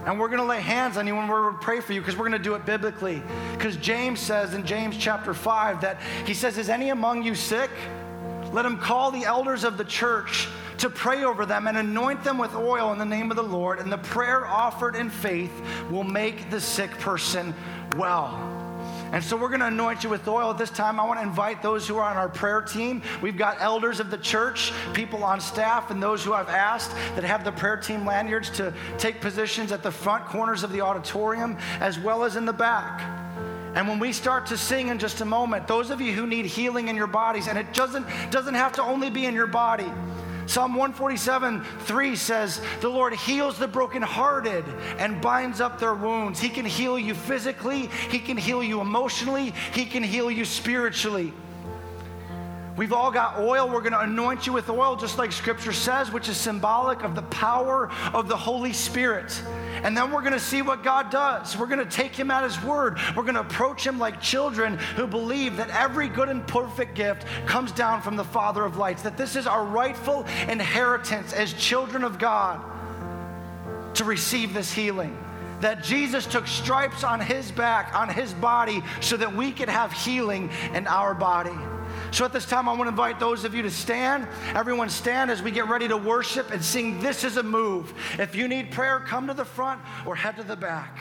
And 0.08 0.18
we're 0.18 0.28
going 0.28 0.40
to 0.40 0.46
lay 0.46 0.62
hands 0.62 0.96
on 0.96 1.06
you 1.06 1.14
when 1.14 1.28
we're 1.28 1.50
going 1.50 1.58
to 1.58 1.60
pray 1.60 1.80
for 1.80 1.92
you 1.92 2.00
because 2.00 2.16
we're 2.16 2.26
going 2.26 2.40
to 2.40 2.42
do 2.42 2.54
it 2.54 2.64
biblically. 2.64 3.22
Because 3.52 3.76
James 3.76 4.18
says 4.18 4.54
in 4.54 4.64
James 4.64 4.96
chapter 4.96 5.34
5 5.34 5.82
that 5.82 6.00
he 6.24 6.32
says, 6.32 6.56
Is 6.56 6.70
any 6.70 6.88
among 6.88 7.24
you 7.24 7.34
sick? 7.34 7.70
Let 8.50 8.64
him 8.64 8.78
call 8.78 9.10
the 9.10 9.24
elders 9.24 9.64
of 9.64 9.76
the 9.76 9.84
church 9.84 10.48
to 10.78 10.88
pray 10.88 11.24
over 11.24 11.44
them 11.44 11.66
and 11.66 11.76
anoint 11.76 12.24
them 12.24 12.38
with 12.38 12.54
oil 12.54 12.90
in 12.90 12.98
the 12.98 13.04
name 13.04 13.30
of 13.30 13.36
the 13.36 13.42
Lord, 13.42 13.80
and 13.80 13.92
the 13.92 13.98
prayer 13.98 14.46
offered 14.46 14.96
in 14.96 15.10
faith 15.10 15.52
will 15.90 16.04
make 16.04 16.48
the 16.48 16.60
sick 16.60 16.90
person 16.92 17.54
well. 17.98 18.67
And 19.12 19.24
so 19.24 19.36
we're 19.36 19.48
going 19.48 19.60
to 19.60 19.66
anoint 19.66 20.04
you 20.04 20.10
with 20.10 20.26
oil 20.28 20.50
at 20.50 20.58
this 20.58 20.70
time. 20.70 21.00
I 21.00 21.06
want 21.06 21.18
to 21.18 21.22
invite 21.22 21.62
those 21.62 21.88
who 21.88 21.96
are 21.96 22.10
on 22.10 22.16
our 22.16 22.28
prayer 22.28 22.60
team. 22.60 23.02
We've 23.22 23.38
got 23.38 23.56
elders 23.60 24.00
of 24.00 24.10
the 24.10 24.18
church, 24.18 24.72
people 24.92 25.24
on 25.24 25.40
staff, 25.40 25.90
and 25.90 26.02
those 26.02 26.22
who 26.22 26.34
I've 26.34 26.48
asked 26.48 26.90
that 27.14 27.24
have 27.24 27.44
the 27.44 27.52
prayer 27.52 27.76
team 27.76 28.04
lanyards 28.04 28.50
to 28.50 28.74
take 28.98 29.20
positions 29.20 29.72
at 29.72 29.82
the 29.82 29.90
front 29.90 30.26
corners 30.26 30.62
of 30.62 30.72
the 30.72 30.82
auditorium 30.82 31.56
as 31.80 31.98
well 31.98 32.24
as 32.24 32.36
in 32.36 32.44
the 32.44 32.52
back. 32.52 33.00
And 33.74 33.86
when 33.86 33.98
we 33.98 34.12
start 34.12 34.46
to 34.46 34.56
sing 34.56 34.88
in 34.88 34.98
just 34.98 35.20
a 35.20 35.24
moment, 35.24 35.68
those 35.68 35.90
of 35.90 36.00
you 36.00 36.12
who 36.12 36.26
need 36.26 36.46
healing 36.46 36.88
in 36.88 36.96
your 36.96 37.06
bodies, 37.06 37.48
and 37.48 37.58
it 37.58 37.72
doesn't, 37.72 38.06
doesn't 38.30 38.54
have 38.54 38.72
to 38.72 38.82
only 38.82 39.10
be 39.10 39.26
in 39.26 39.34
your 39.34 39.46
body. 39.46 39.90
Psalm 40.48 40.72
147 40.72 41.62
3 41.62 42.16
says, 42.16 42.62
The 42.80 42.88
Lord 42.88 43.12
heals 43.12 43.58
the 43.58 43.68
brokenhearted 43.68 44.64
and 44.98 45.20
binds 45.20 45.60
up 45.60 45.78
their 45.78 45.92
wounds. 45.92 46.40
He 46.40 46.48
can 46.48 46.64
heal 46.64 46.98
you 46.98 47.14
physically, 47.14 47.90
He 48.10 48.18
can 48.18 48.38
heal 48.38 48.62
you 48.64 48.80
emotionally, 48.80 49.52
He 49.74 49.84
can 49.84 50.02
heal 50.02 50.30
you 50.30 50.46
spiritually. 50.46 51.34
We've 52.78 52.92
all 52.92 53.10
got 53.10 53.40
oil. 53.40 53.68
We're 53.68 53.80
going 53.80 53.92
to 53.92 54.02
anoint 54.02 54.46
you 54.46 54.52
with 54.52 54.70
oil, 54.70 54.94
just 54.94 55.18
like 55.18 55.32
Scripture 55.32 55.72
says, 55.72 56.12
which 56.12 56.28
is 56.28 56.36
symbolic 56.36 57.02
of 57.02 57.16
the 57.16 57.22
power 57.22 57.90
of 58.14 58.28
the 58.28 58.36
Holy 58.36 58.72
Spirit. 58.72 59.42
And 59.82 59.96
then 59.96 60.12
we're 60.12 60.20
going 60.20 60.32
to 60.32 60.38
see 60.38 60.62
what 60.62 60.84
God 60.84 61.10
does. 61.10 61.56
We're 61.56 61.66
going 61.66 61.80
to 61.80 61.90
take 61.90 62.14
Him 62.14 62.30
at 62.30 62.44
His 62.44 62.62
word. 62.62 62.98
We're 63.16 63.24
going 63.24 63.34
to 63.34 63.40
approach 63.40 63.84
Him 63.84 63.98
like 63.98 64.20
children 64.20 64.78
who 64.94 65.08
believe 65.08 65.56
that 65.56 65.70
every 65.70 66.08
good 66.08 66.28
and 66.28 66.46
perfect 66.46 66.94
gift 66.94 67.26
comes 67.46 67.72
down 67.72 68.00
from 68.00 68.14
the 68.14 68.22
Father 68.22 68.64
of 68.64 68.76
lights, 68.76 69.02
that 69.02 69.16
this 69.16 69.34
is 69.34 69.48
our 69.48 69.64
rightful 69.64 70.24
inheritance 70.48 71.32
as 71.32 71.52
children 71.54 72.04
of 72.04 72.20
God 72.20 72.62
to 73.94 74.04
receive 74.04 74.54
this 74.54 74.72
healing 74.72 75.18
that 75.60 75.82
Jesus 75.82 76.24
took 76.24 76.46
stripes 76.46 77.02
on 77.02 77.18
his 77.18 77.50
back, 77.50 77.92
on 77.92 78.08
his 78.08 78.32
body, 78.34 78.80
so 79.00 79.16
that 79.16 79.34
we 79.34 79.50
could 79.50 79.68
have 79.68 79.90
healing 79.92 80.50
in 80.72 80.86
our 80.86 81.14
body. 81.14 81.50
So 82.10 82.24
at 82.24 82.32
this 82.32 82.46
time, 82.46 82.68
I 82.68 82.72
want 82.72 82.84
to 82.84 82.88
invite 82.88 83.20
those 83.20 83.44
of 83.44 83.54
you 83.54 83.62
to 83.62 83.70
stand. 83.70 84.26
Everyone 84.54 84.88
stand 84.88 85.30
as 85.30 85.42
we 85.42 85.50
get 85.50 85.68
ready 85.68 85.88
to 85.88 85.96
worship 85.96 86.50
and 86.50 86.64
sing 86.64 87.00
This 87.00 87.24
is 87.24 87.36
a 87.36 87.42
Move. 87.42 87.94
If 88.18 88.34
you 88.34 88.48
need 88.48 88.70
prayer, 88.70 89.00
come 89.00 89.26
to 89.26 89.34
the 89.34 89.44
front 89.44 89.80
or 90.06 90.16
head 90.16 90.36
to 90.36 90.42
the 90.42 90.56
back. 90.56 90.98